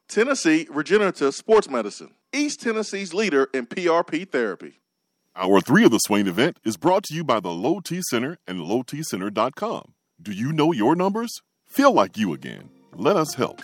Tennessee 0.08 0.68
Regenerative 0.72 1.36
Sports 1.36 1.70
Medicine, 1.70 2.16
East 2.34 2.60
Tennessee's 2.62 3.14
leader 3.14 3.48
in 3.54 3.68
PRP 3.68 4.28
therapy. 4.28 4.80
Hour 5.36 5.62
three 5.62 5.86
of 5.86 5.92
the 5.92 6.00
Swain 6.00 6.28
event 6.28 6.58
is 6.66 6.76
brought 6.76 7.04
to 7.04 7.14
you 7.14 7.24
by 7.24 7.40
the 7.40 7.52
Low 7.52 7.80
T 7.80 8.02
Center 8.10 8.40
and 8.48 8.62
LowTCenter.com. 8.62 9.94
Do 10.20 10.32
you 10.32 10.52
know 10.52 10.72
your 10.72 10.96
numbers? 10.96 11.30
Feel 11.68 11.92
like 11.94 12.18
you 12.18 12.34
again. 12.34 12.70
Let 12.96 13.16
us 13.16 13.36
help. 13.36 13.62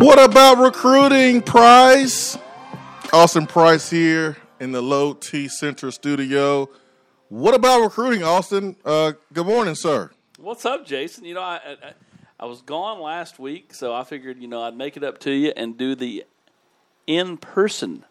What 0.00 0.18
about 0.18 0.56
recruiting, 0.56 1.42
Price? 1.42 2.38
Austin 3.12 3.46
Price 3.46 3.90
here 3.90 4.38
in 4.58 4.72
the 4.72 4.80
Low 4.80 5.12
T 5.12 5.46
Center 5.46 5.90
studio. 5.90 6.70
What 7.28 7.54
about 7.54 7.82
recruiting, 7.82 8.22
Austin? 8.22 8.76
Uh, 8.82 9.12
good 9.34 9.44
morning, 9.44 9.74
sir. 9.74 10.10
What's 10.38 10.64
up, 10.64 10.86
Jason? 10.86 11.26
You 11.26 11.34
know, 11.34 11.42
I, 11.42 11.60
I 11.66 11.92
I 12.40 12.46
was 12.46 12.62
gone 12.62 12.98
last 12.98 13.38
week, 13.38 13.74
so 13.74 13.92
I 13.92 14.04
figured 14.04 14.40
you 14.40 14.48
know 14.48 14.62
I'd 14.62 14.74
make 14.74 14.96
it 14.96 15.04
up 15.04 15.18
to 15.18 15.32
you 15.32 15.52
and 15.54 15.76
do 15.76 15.94
the 15.94 16.24
in 17.06 17.36
person 17.36 18.06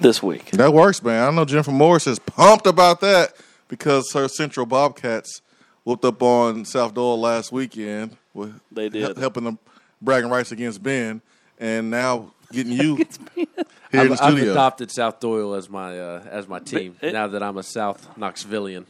this 0.00 0.20
week. 0.20 0.50
That 0.50 0.72
works, 0.74 1.00
man. 1.00 1.28
I 1.28 1.30
know 1.30 1.44
Jennifer 1.44 1.70
Morris 1.70 2.08
is 2.08 2.18
pumped 2.18 2.66
about 2.66 3.00
that 3.02 3.34
because 3.68 4.10
her 4.14 4.26
Central 4.26 4.66
Bobcats 4.66 5.42
whooped 5.84 6.04
up 6.04 6.20
on 6.24 6.64
South 6.64 6.92
Doyle 6.92 7.20
last 7.20 7.52
weekend. 7.52 8.16
With 8.34 8.60
They 8.72 8.88
did. 8.88 9.16
helping 9.16 9.44
them 9.44 9.60
bragging 10.02 10.28
rights 10.30 10.52
against 10.52 10.82
Ben, 10.82 11.22
and 11.58 11.90
now 11.90 12.32
getting 12.52 12.72
you 12.72 12.96
here 13.34 13.46
in 13.92 14.00
I've, 14.00 14.08
the 14.10 14.22
I've 14.22 14.32
studio. 14.34 14.52
adopted 14.52 14.90
South 14.90 15.20
Doyle 15.20 15.54
as 15.54 15.70
my 15.70 15.98
uh, 15.98 16.22
as 16.30 16.46
my 16.48 16.58
team 16.58 16.96
it- 17.00 17.12
now 17.14 17.28
that 17.28 17.42
I'm 17.42 17.56
a 17.56 17.62
South 17.62 18.06
Knoxvillian. 18.18 18.84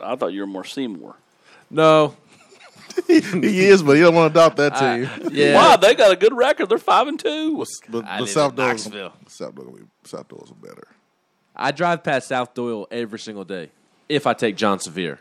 I 0.00 0.16
thought 0.16 0.32
you 0.32 0.40
were 0.40 0.46
more 0.46 0.64
Seymour. 0.64 1.14
No, 1.70 2.14
he 3.06 3.66
is, 3.66 3.82
but 3.82 3.92
he 3.96 4.02
don't 4.02 4.14
want 4.14 4.32
to 4.34 4.40
adopt 4.40 4.56
that 4.58 4.74
team. 4.76 5.30
yeah, 5.32 5.54
Wow, 5.54 5.76
they 5.76 5.94
got 5.94 6.10
a 6.12 6.16
good 6.16 6.34
record. 6.34 6.68
They're 6.68 6.78
five 6.78 7.06
and 7.08 7.18
two. 7.18 7.64
but 7.88 8.04
I 8.04 8.18
but 8.18 8.20
live 8.22 8.30
South 8.30 8.50
in 8.52 8.56
Doyle, 8.56 8.66
Knoxville. 8.68 9.12
South 9.28 9.54
Doyle, 9.54 9.78
South 10.04 10.28
Doyle's 10.28 10.50
better. 10.52 10.88
I 11.56 11.70
drive 11.70 12.02
past 12.02 12.28
South 12.28 12.52
Doyle 12.54 12.86
every 12.90 13.18
single 13.18 13.44
day. 13.44 13.70
If 14.08 14.26
I 14.26 14.34
take 14.34 14.56
John 14.56 14.78
Sevier, 14.80 15.18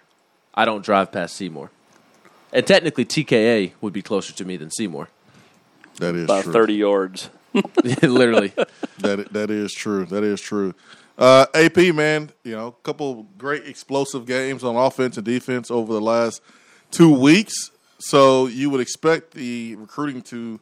I 0.53 0.65
don't 0.65 0.83
drive 0.83 1.11
past 1.11 1.35
Seymour. 1.35 1.69
And 2.51 2.67
technically, 2.67 3.05
TKA 3.05 3.71
would 3.81 3.93
be 3.93 4.01
closer 4.01 4.33
to 4.33 4.45
me 4.45 4.57
than 4.57 4.69
Seymour. 4.69 5.09
That 5.97 6.15
is 6.15 6.25
About 6.25 6.43
true. 6.43 6.53
thirty 6.53 6.73
yards. 6.75 7.29
Literally, 8.01 8.51
That 8.99 9.31
that 9.33 9.49
is 9.51 9.73
true. 9.73 10.05
That 10.05 10.23
is 10.23 10.41
true. 10.41 10.73
Uh, 11.17 11.45
AP 11.53 11.77
man, 11.93 12.31
you 12.43 12.53
know, 12.55 12.67
a 12.67 12.71
couple 12.83 13.27
great 13.37 13.67
explosive 13.67 14.25
games 14.25 14.63
on 14.63 14.75
offense 14.75 15.17
and 15.17 15.25
defense 15.25 15.69
over 15.69 15.93
the 15.93 16.01
last 16.01 16.41
two 16.89 17.13
weeks. 17.13 17.53
So 17.99 18.47
you 18.47 18.69
would 18.71 18.81
expect 18.81 19.31
the 19.31 19.75
recruiting 19.75 20.23
to 20.23 20.59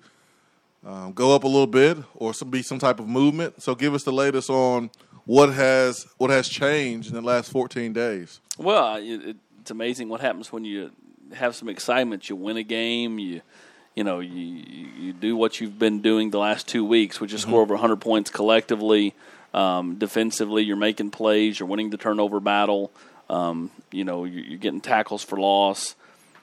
um, 0.85 1.13
go 1.13 1.33
up 1.33 1.43
a 1.45 1.47
little 1.47 1.67
bit, 1.67 1.97
or 2.15 2.33
some 2.33 2.49
be 2.49 2.61
some 2.61 2.79
type 2.79 2.99
of 2.99 3.07
movement. 3.07 3.61
So 3.61 3.73
give 3.75 3.93
us 3.93 4.03
the 4.03 4.11
latest 4.11 4.49
on 4.49 4.89
what 5.25 5.53
has 5.53 6.05
what 6.17 6.29
has 6.29 6.49
changed 6.49 7.07
in 7.09 7.15
the 7.15 7.21
last 7.21 7.49
fourteen 7.51 7.93
days. 7.93 8.41
Well, 8.57 8.95
it, 8.97 9.37
it's 9.61 9.71
amazing 9.71 10.09
what 10.09 10.19
happens 10.19 10.51
when 10.51 10.65
you 10.65 10.91
have 11.33 11.55
some 11.55 11.69
excitement. 11.69 12.29
You 12.29 12.35
win 12.35 12.57
a 12.57 12.63
game. 12.63 13.17
You, 13.19 13.41
you 13.95 14.03
know, 14.03 14.19
you 14.19 14.63
you 14.97 15.13
do 15.13 15.35
what 15.35 15.59
you've 15.59 15.77
been 15.77 16.01
doing 16.01 16.29
the 16.29 16.39
last 16.39 16.67
two 16.67 16.85
weeks, 16.85 17.19
which 17.19 17.33
is 17.33 17.41
score 17.41 17.61
over 17.61 17.73
100 17.73 17.97
points 17.97 18.29
collectively. 18.29 19.13
Um, 19.53 19.95
defensively, 19.95 20.63
you're 20.63 20.77
making 20.77 21.11
plays. 21.11 21.59
You're 21.59 21.67
winning 21.67 21.89
the 21.89 21.97
turnover 21.97 22.39
battle. 22.39 22.91
Um, 23.29 23.71
you 23.91 24.03
know, 24.03 24.25
you're, 24.25 24.57
getting 24.57 24.81
tackles 24.81 25.23
for 25.23 25.37
loss, 25.37 25.95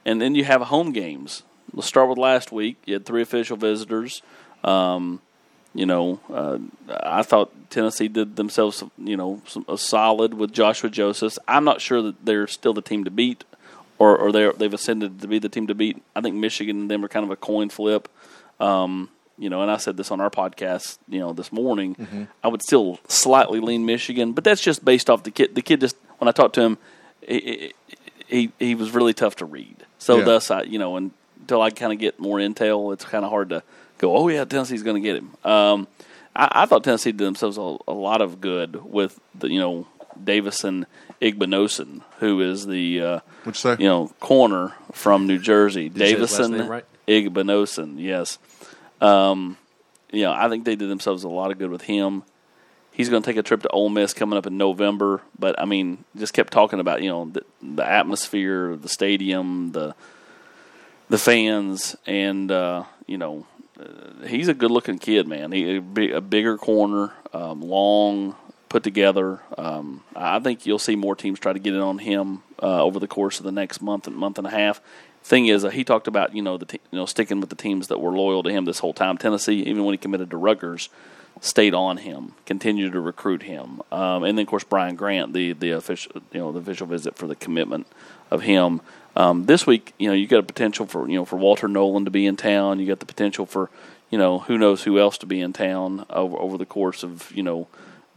and 0.04 0.20
then 0.20 0.34
you 0.34 0.44
have 0.44 0.62
home 0.62 0.92
games. 0.92 1.42
Let's 1.72 1.86
start 1.86 2.08
with 2.08 2.18
last 2.18 2.50
week. 2.50 2.76
You 2.86 2.94
had 2.94 3.04
three 3.04 3.22
official 3.22 3.56
visitors. 3.56 4.22
Um, 4.64 5.20
you 5.74 5.86
know, 5.86 6.20
uh, 6.32 6.58
I 6.88 7.22
thought 7.22 7.52
Tennessee 7.70 8.08
did 8.08 8.36
themselves, 8.36 8.82
you 8.96 9.16
know, 9.16 9.42
a 9.68 9.76
solid 9.76 10.34
with 10.34 10.52
Joshua 10.52 10.88
Joseph. 10.88 11.38
I'm 11.46 11.64
not 11.64 11.80
sure 11.80 12.00
that 12.02 12.24
they're 12.24 12.46
still 12.46 12.72
the 12.72 12.82
team 12.82 13.04
to 13.04 13.10
beat, 13.10 13.44
or, 13.98 14.16
or 14.16 14.32
they're, 14.32 14.52
they've 14.52 14.72
ascended 14.72 15.20
to 15.20 15.28
be 15.28 15.38
the 15.38 15.48
team 15.48 15.66
to 15.66 15.74
beat. 15.74 16.02
I 16.14 16.20
think 16.20 16.36
Michigan 16.36 16.80
and 16.82 16.90
them 16.90 17.04
are 17.04 17.08
kind 17.08 17.24
of 17.24 17.30
a 17.30 17.36
coin 17.36 17.68
flip. 17.68 18.08
Um, 18.60 19.08
you 19.38 19.48
know, 19.50 19.62
and 19.62 19.70
I 19.70 19.76
said 19.76 19.96
this 19.96 20.10
on 20.10 20.20
our 20.20 20.30
podcast, 20.30 20.98
you 21.08 21.20
know, 21.20 21.32
this 21.32 21.52
morning. 21.52 22.28
I 22.42 22.48
would 22.48 22.62
still 22.62 22.98
slightly 23.08 23.60
lean 23.60 23.86
Michigan, 23.86 24.32
but 24.32 24.42
that's 24.44 24.60
just 24.60 24.84
based 24.84 25.08
off 25.08 25.22
the 25.22 25.30
kid. 25.30 25.54
The 25.54 25.62
kid 25.62 25.80
just 25.80 25.96
when 26.18 26.28
I 26.28 26.32
talked 26.32 26.54
to 26.56 26.62
him, 26.62 26.78
he 27.26 27.72
he, 28.26 28.52
he 28.58 28.74
was 28.74 28.90
really 28.90 29.14
tough 29.14 29.36
to 29.36 29.44
read. 29.44 29.76
So 29.98 30.18
Yeah. 30.18 30.24
thus, 30.24 30.50
I 30.50 30.62
you 30.62 30.78
know, 30.78 30.96
until 30.96 31.62
I 31.62 31.70
kind 31.70 31.92
of 31.92 31.98
get 32.00 32.18
more 32.18 32.38
intel, 32.38 32.92
it's 32.92 33.04
kind 33.04 33.24
of 33.24 33.30
hard 33.30 33.50
to 33.50 33.62
go. 33.98 34.16
Oh 34.16 34.28
yeah, 34.28 34.44
Tennessee's 34.44 34.82
going 34.82 35.00
to 35.00 35.06
get 35.08 35.16
him. 35.16 35.30
Um, 35.44 35.86
I, 36.34 36.62
I 36.62 36.66
thought 36.66 36.82
Tennessee 36.82 37.12
did 37.12 37.24
themselves 37.24 37.58
a, 37.58 37.76
a 37.86 37.94
lot 37.94 38.20
of 38.20 38.40
good 38.40 38.84
with 38.84 39.20
the 39.36 39.48
you 39.48 39.60
know 39.60 39.86
Davison 40.22 40.86
Igbinosun, 41.20 42.02
who 42.18 42.40
is 42.40 42.66
the 42.66 43.00
uh, 43.00 43.20
What'd 43.44 43.46
you 43.46 43.76
say? 43.76 43.82
you 43.82 43.88
know 43.88 44.12
corner 44.20 44.74
from 44.92 45.26
New 45.26 45.38
Jersey. 45.38 45.84
you 45.84 45.98
say 45.98 46.12
his 46.12 46.20
last 46.20 46.36
Davison 46.36 46.58
name 46.58 46.68
right? 46.68 46.84
Igbinosun, 47.06 47.94
yes. 47.98 48.38
Um, 49.00 49.56
you 50.10 50.22
know, 50.22 50.32
I 50.32 50.48
think 50.48 50.64
they 50.64 50.76
did 50.76 50.88
themselves 50.88 51.24
a 51.24 51.28
lot 51.28 51.50
of 51.50 51.58
good 51.58 51.70
with 51.70 51.82
him. 51.82 52.22
He's 52.92 53.08
going 53.08 53.22
to 53.22 53.30
take 53.30 53.36
a 53.36 53.42
trip 53.42 53.62
to 53.62 53.68
Ole 53.68 53.90
Miss 53.90 54.12
coming 54.12 54.36
up 54.36 54.46
in 54.46 54.56
November, 54.56 55.22
but 55.38 55.60
I 55.60 55.64
mean, 55.66 56.04
just 56.16 56.34
kept 56.34 56.52
talking 56.52 56.80
about 56.80 57.02
you 57.02 57.08
know 57.08 57.26
the, 57.26 57.42
the 57.62 57.88
atmosphere, 57.88 58.76
the 58.76 58.88
stadium, 58.88 59.72
the 59.72 59.94
the 61.08 61.18
fans, 61.18 61.96
and 62.06 62.50
uh, 62.50 62.84
you 63.06 63.18
know, 63.18 63.46
uh, 63.78 64.26
he's 64.26 64.48
a 64.48 64.54
good 64.54 64.70
looking 64.70 64.98
kid, 64.98 65.26
man. 65.26 65.52
He 65.52 65.76
a, 65.76 65.80
big, 65.80 66.10
a 66.10 66.20
bigger 66.20 66.58
corner, 66.58 67.12
um, 67.32 67.60
long, 67.60 68.34
put 68.68 68.82
together. 68.82 69.40
Um, 69.56 70.02
I 70.14 70.38
think 70.40 70.66
you'll 70.66 70.78
see 70.78 70.96
more 70.96 71.16
teams 71.16 71.38
try 71.38 71.52
to 71.52 71.58
get 71.58 71.74
in 71.74 71.80
on 71.80 71.98
him 71.98 72.42
uh, 72.62 72.82
over 72.82 72.98
the 72.98 73.08
course 73.08 73.38
of 73.38 73.44
the 73.44 73.52
next 73.52 73.80
month 73.80 74.06
and 74.06 74.16
month 74.16 74.38
and 74.38 74.46
a 74.46 74.50
half. 74.50 74.80
Thing 75.22 75.46
is, 75.46 75.64
uh, 75.64 75.70
he 75.70 75.84
talked 75.84 76.06
about 76.06 76.34
you 76.34 76.42
know 76.42 76.56
the 76.56 76.66
te- 76.66 76.80
you 76.90 76.98
know 76.98 77.06
sticking 77.06 77.40
with 77.40 77.50
the 77.50 77.56
teams 77.56 77.88
that 77.88 78.00
were 78.00 78.12
loyal 78.12 78.42
to 78.42 78.50
him 78.50 78.64
this 78.64 78.78
whole 78.78 78.94
time. 78.94 79.18
Tennessee, 79.18 79.62
even 79.62 79.84
when 79.84 79.92
he 79.92 79.98
committed 79.98 80.30
to 80.30 80.36
Rutgers, 80.36 80.88
stayed 81.40 81.74
on 81.74 81.98
him, 81.98 82.32
continued 82.46 82.92
to 82.92 83.00
recruit 83.00 83.42
him, 83.42 83.82
um, 83.92 84.22
and 84.22 84.38
then 84.38 84.44
of 84.44 84.48
course 84.48 84.64
Brian 84.64 84.96
Grant, 84.96 85.32
the 85.32 85.52
the 85.52 85.72
official 85.72 86.12
you 86.32 86.40
know 86.40 86.52
the 86.52 86.60
official 86.60 86.86
visit 86.86 87.16
for 87.16 87.26
the 87.26 87.36
commitment 87.36 87.86
of 88.30 88.42
him. 88.42 88.80
Um, 89.16 89.46
this 89.46 89.66
week, 89.66 89.94
you 89.98 90.08
know, 90.08 90.14
you 90.14 90.28
got 90.28 90.38
a 90.38 90.44
potential 90.44 90.86
for 90.86 91.08
you 91.08 91.16
know 91.16 91.24
for 91.24 91.36
Walter 91.36 91.68
Nolan 91.68 92.04
to 92.04 92.10
be 92.10 92.24
in 92.24 92.36
town. 92.36 92.78
You 92.78 92.86
got 92.86 93.00
the 93.00 93.06
potential 93.06 93.44
for 93.44 93.68
you 94.10 94.18
know 94.18 94.38
who 94.38 94.56
knows 94.56 94.84
who 94.84 94.98
else 94.98 95.18
to 95.18 95.26
be 95.26 95.40
in 95.40 95.52
town 95.52 96.06
over 96.10 96.38
over 96.38 96.56
the 96.56 96.66
course 96.66 97.02
of 97.02 97.30
you 97.32 97.42
know 97.42 97.66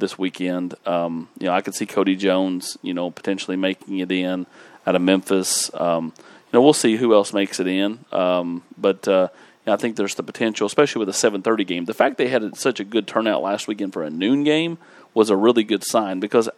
this 0.01 0.19
weekend. 0.19 0.75
Um, 0.85 1.29
you 1.39 1.47
know, 1.47 1.53
I 1.53 1.61
could 1.61 1.73
see 1.73 1.85
Cody 1.85 2.17
Jones, 2.17 2.77
you 2.81 2.93
know, 2.93 3.09
potentially 3.09 3.55
making 3.55 3.99
it 3.99 4.11
in 4.11 4.45
out 4.85 4.95
of 4.95 5.01
Memphis. 5.01 5.73
Um, 5.73 6.11
you 6.17 6.51
know, 6.53 6.61
we'll 6.61 6.73
see 6.73 6.97
who 6.97 7.13
else 7.13 7.31
makes 7.31 7.61
it 7.61 7.67
in. 7.67 7.99
Um, 8.11 8.63
but 8.77 9.07
uh, 9.07 9.29
I 9.65 9.77
think 9.77 9.95
there's 9.95 10.15
the 10.15 10.23
potential, 10.23 10.67
especially 10.67 10.99
with 10.99 11.09
a 11.09 11.13
7:30 11.13 11.65
game. 11.65 11.85
The 11.85 11.93
fact 11.93 12.17
they 12.17 12.27
had 12.27 12.57
such 12.57 12.81
a 12.81 12.83
good 12.83 13.07
turnout 13.07 13.41
last 13.41 13.69
weekend 13.69 13.93
for 13.93 14.03
a 14.03 14.09
noon 14.09 14.43
game 14.43 14.77
was 15.13 15.29
a 15.29 15.35
really 15.37 15.63
good 15.63 15.85
sign 15.85 16.19
because 16.19 16.49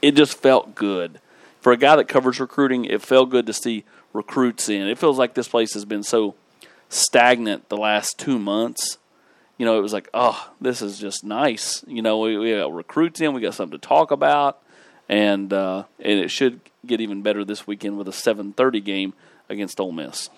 it 0.00 0.12
just 0.12 0.38
felt 0.38 0.74
good 0.74 1.20
for 1.60 1.72
a 1.72 1.76
guy 1.76 1.96
that 1.96 2.08
covers 2.08 2.38
recruiting. 2.38 2.84
It 2.84 3.02
felt 3.02 3.30
good 3.30 3.46
to 3.46 3.52
see 3.52 3.84
recruits 4.12 4.68
in. 4.68 4.88
It 4.88 4.98
feels 4.98 5.18
like 5.18 5.34
this 5.34 5.48
place 5.48 5.74
has 5.74 5.84
been 5.84 6.02
so 6.02 6.34
stagnant 6.88 7.68
the 7.68 7.76
last 7.76 8.18
two 8.18 8.38
months. 8.38 8.98
You 9.62 9.66
know, 9.66 9.78
it 9.78 9.80
was 9.80 9.92
like, 9.92 10.08
oh, 10.12 10.50
this 10.60 10.82
is 10.82 10.98
just 10.98 11.22
nice. 11.22 11.84
You 11.86 12.02
know, 12.02 12.18
we, 12.18 12.36
we 12.36 12.52
got 12.52 12.72
recruits 12.74 13.20
in, 13.20 13.32
we 13.32 13.40
got 13.40 13.54
something 13.54 13.78
to 13.78 13.86
talk 13.86 14.10
about, 14.10 14.60
and 15.08 15.52
uh, 15.52 15.84
and 16.00 16.18
it 16.18 16.32
should 16.32 16.58
get 16.84 17.00
even 17.00 17.22
better 17.22 17.44
this 17.44 17.64
weekend 17.64 17.96
with 17.96 18.08
a 18.08 18.10
7:30 18.10 18.84
game 18.84 19.14
against 19.48 19.78
Ole 19.78 19.92
Miss. 19.92 20.30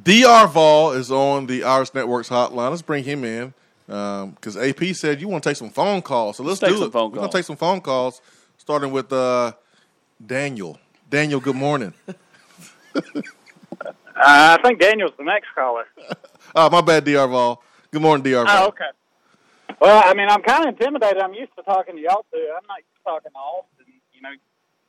Dr. 0.00 0.52
Vol 0.52 0.92
is 0.92 1.10
on 1.10 1.46
the 1.46 1.64
Irish 1.64 1.92
Networks 1.94 2.28
hotline. 2.28 2.70
Let's 2.70 2.80
bring 2.80 3.02
him 3.02 3.24
in 3.24 3.54
because 3.88 4.56
AP 4.56 4.94
said 4.94 5.20
you 5.20 5.26
want 5.26 5.42
to 5.42 5.50
take 5.50 5.56
some 5.56 5.70
phone 5.70 6.00
calls. 6.00 6.36
So 6.36 6.44
let's, 6.44 6.62
Let's 6.62 6.70
take 6.70 6.76
do 6.76 6.78
some 6.78 6.90
it. 6.90 6.92
phone 6.92 7.10
We're 7.10 7.16
going 7.18 7.28
to 7.28 7.36
take 7.36 7.44
some 7.44 7.56
phone 7.56 7.80
calls, 7.80 8.22
starting 8.56 8.92
with 8.92 9.12
uh, 9.12 9.54
Daniel. 10.24 10.78
Daniel, 11.10 11.40
good 11.40 11.56
morning. 11.56 11.92
Uh, 14.14 14.56
I 14.60 14.62
think 14.62 14.78
Daniel's 14.78 15.12
the 15.18 15.24
next 15.24 15.48
caller. 15.54 15.86
Uh, 16.54 16.68
my 16.70 16.82
bad, 16.82 17.02
Dr. 17.04 17.28
Vol. 17.28 17.62
Good 17.92 18.00
morning, 18.00 18.22
Dr. 18.24 18.46
Oh, 18.48 18.68
okay. 18.68 18.84
Well, 19.80 20.02
I 20.06 20.14
mean, 20.14 20.28
I'm 20.30 20.40
kind 20.42 20.64
of 20.66 20.70
intimidated. 20.70 21.18
I'm 21.18 21.34
used 21.34 21.54
to 21.56 21.62
talking 21.62 21.96
to 21.96 22.00
y'all 22.02 22.24
too. 22.32 22.48
I'm 22.56 22.66
not 22.66 22.78
used 22.78 22.94
to 22.96 23.02
talking 23.04 23.30
to 23.32 23.38
Austin. 23.38 23.84
You 24.14 24.22
know, 24.22 24.30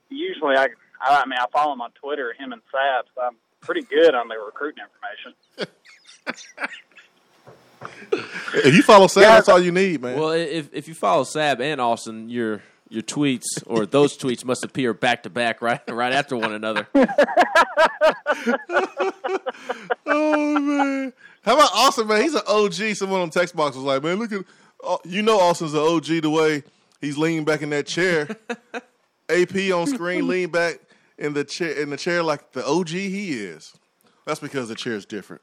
usually 0.09 0.55
I, 0.55 0.67
I, 1.01 1.21
I 1.21 1.25
mean, 1.25 1.37
I 1.39 1.45
follow 1.51 1.73
him 1.73 1.81
on 1.81 1.91
Twitter, 2.01 2.33
him 2.37 2.53
and 2.53 2.61
Sab, 2.71 3.05
so 3.13 3.21
I'm 3.23 3.35
pretty 3.59 3.81
good 3.81 4.15
on 4.15 4.27
their 4.29 4.39
recruiting 4.41 4.83
information. 4.83 5.35
If 8.55 8.73
you 8.75 8.81
follow 8.83 9.07
Sab, 9.07 9.23
Yeah. 9.23 9.29
that's 9.35 9.49
all 9.49 9.59
you 9.59 9.71
need, 9.73 10.01
man. 10.01 10.17
well, 10.17 10.29
if 10.31 10.69
if 10.73 10.87
you 10.87 10.93
follow 10.93 11.25
Sab 11.25 11.59
and 11.59 11.81
Austin, 11.81 12.29
your 12.29 12.61
your 12.87 13.01
tweets 13.01 13.43
or 13.65 13.85
those 13.85 14.17
tweets 14.17 14.45
must 14.45 14.63
appear 14.63 14.93
back 14.93 15.23
to 15.23 15.29
back, 15.29 15.61
right 15.61 15.81
right 15.89 16.13
after 16.13 16.37
one 16.37 16.53
another. 16.53 16.87
oh 20.05 20.59
man, 20.59 21.11
how 21.43 21.55
about 21.55 21.71
Austin, 21.73 22.07
man? 22.07 22.21
He's 22.21 22.33
an 22.33 22.41
OG. 22.47 22.95
Someone 22.95 23.21
on 23.21 23.29
the 23.29 23.39
text 23.39 23.55
box 23.55 23.75
was 23.75 23.85
like, 23.85 24.03
man, 24.03 24.17
look 24.17 24.31
at 24.31 24.43
oh, 24.83 24.99
you 25.05 25.21
know 25.21 25.39
Austin's 25.39 25.73
an 25.73 25.79
OG 25.79 26.21
the 26.21 26.29
way 26.29 26.63
he's 27.01 27.17
leaning 27.17 27.45
back 27.45 27.61
in 27.61 27.69
that 27.71 27.87
chair. 27.87 28.27
AP 29.29 29.55
on 29.73 29.87
screen, 29.87 30.27
lean 30.27 30.49
back 30.49 30.79
in 31.17 31.33
the 31.33 31.43
chair 31.43 31.71
in 31.81 31.89
the 31.89 31.97
chair 31.97 32.23
like 32.23 32.51
the 32.51 32.65
OG 32.65 32.89
he 32.89 33.33
is. 33.33 33.73
That's 34.25 34.39
because 34.39 34.69
the 34.69 34.75
chair 34.75 34.93
is 34.93 35.05
different. 35.05 35.41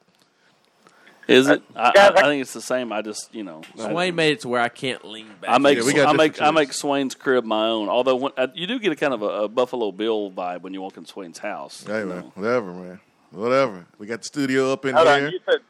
Is 1.29 1.49
it? 1.49 1.63
I, 1.77 1.93
I, 1.97 2.09
I 2.09 2.23
think- 2.23 2.43
it's 2.43 2.53
the 2.53 2.61
same. 2.61 2.93
I 2.93 3.03
just 3.03 3.33
you 3.35 3.45
know. 3.45 3.63
Swain 3.77 4.15
made 4.15 4.33
it 4.33 4.41
to 4.41 4.49
where 4.49 4.61
I 4.61 4.69
can't 4.69 5.05
lean 5.05 5.29
back. 5.41 5.51
I 5.51 5.59
make 5.59 5.79
Yeah, 5.79 5.85
we 5.85 5.93
got 5.93 6.09
I 6.09 6.13
make 6.13 6.33
different 6.33 6.57
I 6.57 6.61
make. 6.61 6.73
Swain's 6.73 7.15
crib 7.15 7.45
my 7.45 7.69
own. 7.69 7.89
Although 7.89 8.17
when, 8.17 8.33
uh, 8.37 8.49
you 8.55 8.67
do 8.67 8.79
get 8.79 8.93
a 8.93 8.97
kind 8.97 9.15
of 9.15 9.23
a, 9.23 9.27
a 9.27 9.49
Buffalo 9.49 9.93
Bill 9.93 10.31
vibe 10.31 10.63
when 10.63 10.75
you 10.75 10.83
walk 10.83 10.97
in 10.97 11.07
Swain's 11.07 11.39
house. 11.39 11.85
Hey 11.85 12.05
man, 12.05 12.09
know. 12.09 12.33
whatever, 12.35 12.73
man, 12.73 13.01
whatever. 13.31 13.87
We 13.99 14.07
got 14.07 14.21
the 14.21 14.27
studio 14.27 14.73
up 14.73 14.85
in 14.85 14.95
Hold 14.95 15.09
on, 15.09 15.21
here. 15.21 15.31
you 15.31 15.41
said 15.49 15.61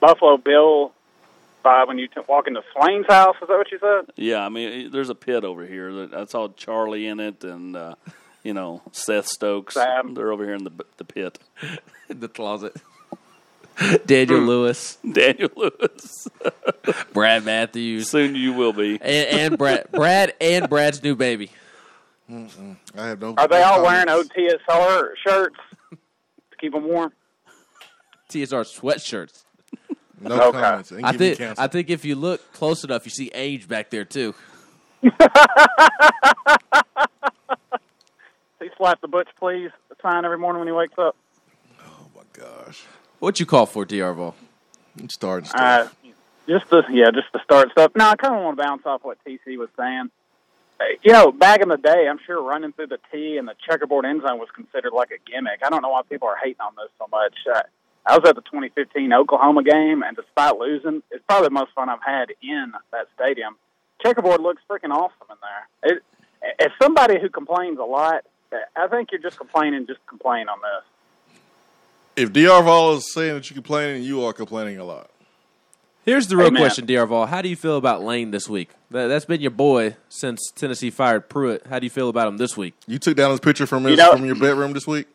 Buffalo 0.00 0.36
Bill 0.36 0.92
vibe 1.64 1.88
when 1.88 1.98
you 1.98 2.06
t- 2.08 2.20
walk 2.28 2.46
into 2.46 2.62
Swain's 2.72 3.06
house. 3.08 3.36
Is 3.42 3.48
that 3.48 3.56
what 3.56 3.70
you 3.72 3.78
said? 3.80 4.12
Yeah, 4.16 4.44
I 4.44 4.48
mean, 4.48 4.90
there's 4.90 5.10
a 5.10 5.14
pit 5.14 5.44
over 5.44 5.66
here 5.66 5.92
that- 5.92 6.10
that's 6.10 6.34
all 6.34 6.50
Charlie 6.50 7.06
in 7.06 7.18
it, 7.20 7.42
and 7.44 7.76
uh, 7.76 7.94
you 8.42 8.54
know 8.54 8.82
Seth 8.92 9.26
Stokes. 9.26 9.74
Sam. 9.74 10.14
They're 10.14 10.32
over 10.32 10.44
here 10.44 10.54
in 10.54 10.64
the 10.64 10.72
the 10.96 11.04
pit. 11.04 11.38
in 12.08 12.20
the 12.20 12.28
closet. 12.28 12.74
Daniel 14.06 14.40
Lewis, 14.40 14.96
Daniel 15.12 15.50
Lewis. 15.54 16.28
Brad 17.12 17.44
Matthews, 17.44 18.08
Soon 18.08 18.34
you 18.34 18.54
will 18.54 18.72
be. 18.72 18.92
and, 18.92 19.02
and 19.02 19.58
Brad, 19.58 19.90
Brad, 19.92 20.32
and 20.40 20.68
Brad's 20.70 21.02
new 21.02 21.14
baby. 21.14 21.50
I 22.30 22.46
have 22.96 23.20
no. 23.20 23.34
Are 23.36 23.46
they 23.46 23.60
no 23.60 23.64
all 23.64 23.82
wearing. 23.82 24.06
OTSR 24.06 25.08
shirts 25.26 25.56
to 25.90 26.56
keep 26.58 26.72
them 26.72 26.88
warm? 26.88 27.12
TSR 28.30 28.64
sweatshirts. 28.64 29.44
No 30.20 30.40
Okay. 30.48 30.60
comments. 30.60 30.92
I 30.92 31.12
think. 31.12 31.40
I 31.58 31.66
think 31.66 31.90
if 31.90 32.04
you 32.04 32.14
look 32.16 32.52
close 32.52 32.82
enough, 32.84 33.04
you 33.04 33.10
see 33.10 33.30
age 33.34 33.68
back 33.68 33.90
there 33.90 34.04
too. 34.04 34.34
He 38.60 38.68
slap 38.78 39.00
the 39.02 39.08
butch, 39.08 39.28
please. 39.38 39.70
Sign 40.02 40.24
every 40.24 40.38
morning 40.38 40.60
when 40.60 40.68
he 40.68 40.72
wakes 40.72 40.94
up. 40.98 41.14
oh 41.84 42.06
my 42.14 42.22
gosh, 42.32 42.84
What 43.18 43.38
you 43.40 43.46
call 43.46 43.66
for, 43.66 43.84
Dr. 43.84 44.12
Vol? 44.14 44.34
I'm 44.98 45.04
Uh, 45.04 45.08
stuff. 45.08 45.96
just 46.48 46.68
to 46.70 46.82
yeah, 46.90 47.10
just 47.12 47.32
to 47.34 47.40
start 47.44 47.70
stuff. 47.72 47.92
No, 47.94 48.08
I 48.08 48.16
kind 48.16 48.34
of 48.34 48.42
want 48.42 48.56
to 48.58 48.62
bounce 48.64 48.82
off 48.86 49.04
what 49.04 49.18
TC 49.26 49.58
was 49.58 49.68
saying. 49.78 50.10
You 51.02 51.12
know, 51.12 51.32
back 51.32 51.60
in 51.62 51.68
the 51.68 51.76
day, 51.78 52.06
I'm 52.08 52.18
sure 52.26 52.42
running 52.42 52.72
through 52.72 52.88
the 52.88 52.98
tee 53.12 53.36
and 53.38 53.46
the 53.48 53.54
checkerboard 53.68 54.04
end 54.06 54.22
zone 54.22 54.38
was 54.38 54.48
considered 54.54 54.92
like 54.92 55.10
a 55.10 55.18
gimmick. 55.30 55.60
I 55.64 55.70
don't 55.70 55.82
know 55.82 55.90
why 55.90 56.02
people 56.08 56.28
are 56.28 56.36
hating 56.36 56.60
on 56.60 56.72
this 56.76 56.90
so 56.98 57.06
much. 57.10 57.34
Uh, 57.54 57.62
I 58.06 58.16
was 58.16 58.28
at 58.28 58.36
the 58.36 58.42
2015 58.42 59.12
Oklahoma 59.12 59.64
game, 59.64 60.02
and 60.02 60.16
despite 60.16 60.56
losing, 60.58 61.02
it's 61.10 61.24
probably 61.28 61.48
the 61.48 61.54
most 61.54 61.72
fun 61.74 61.88
I've 61.88 62.02
had 62.04 62.30
in 62.40 62.72
that 62.92 63.08
stadium. 63.16 63.56
Checkerboard 64.02 64.40
looks 64.40 64.62
freaking 64.70 64.90
awesome 64.90 65.26
in 65.30 65.36
there. 65.42 65.96
It, 65.96 66.02
as 66.60 66.68
somebody 66.80 67.18
who 67.20 67.28
complains 67.28 67.78
a 67.78 67.84
lot, 67.84 68.24
I 68.76 68.86
think 68.88 69.10
you're 69.10 69.20
just 69.20 69.36
complaining, 69.38 69.86
just 69.86 70.04
complain 70.06 70.48
on 70.48 70.58
this. 70.60 71.36
If 72.16 72.32
Dr. 72.32 72.62
Vol 72.62 72.96
is 72.96 73.12
saying 73.12 73.34
that 73.34 73.50
you're 73.50 73.56
complaining, 73.56 74.02
you 74.04 74.22
are 74.24 74.32
complaining 74.32 74.78
a 74.78 74.84
lot. 74.84 75.10
Here's 76.04 76.28
the 76.28 76.36
real 76.36 76.46
Amen. 76.46 76.62
question, 76.62 76.86
Dr. 76.86 77.06
Vol. 77.06 77.26
How 77.26 77.42
do 77.42 77.48
you 77.48 77.56
feel 77.56 77.76
about 77.76 78.02
Lane 78.02 78.30
this 78.30 78.48
week? 78.48 78.70
That, 78.92 79.08
that's 79.08 79.24
been 79.24 79.40
your 79.40 79.50
boy 79.50 79.96
since 80.08 80.52
Tennessee 80.54 80.90
fired 80.90 81.28
Pruitt. 81.28 81.66
How 81.66 81.80
do 81.80 81.86
you 81.86 81.90
feel 81.90 82.08
about 82.08 82.28
him 82.28 82.36
this 82.36 82.56
week? 82.56 82.74
You 82.86 83.00
took 83.00 83.16
down 83.16 83.32
his 83.32 83.40
picture 83.40 83.66
from 83.66 83.82
his, 83.82 83.92
You 83.92 83.96
know- 83.96 84.12
from 84.12 84.24
your 84.24 84.36
bedroom 84.36 84.72
this 84.72 84.86
week. 84.86 85.08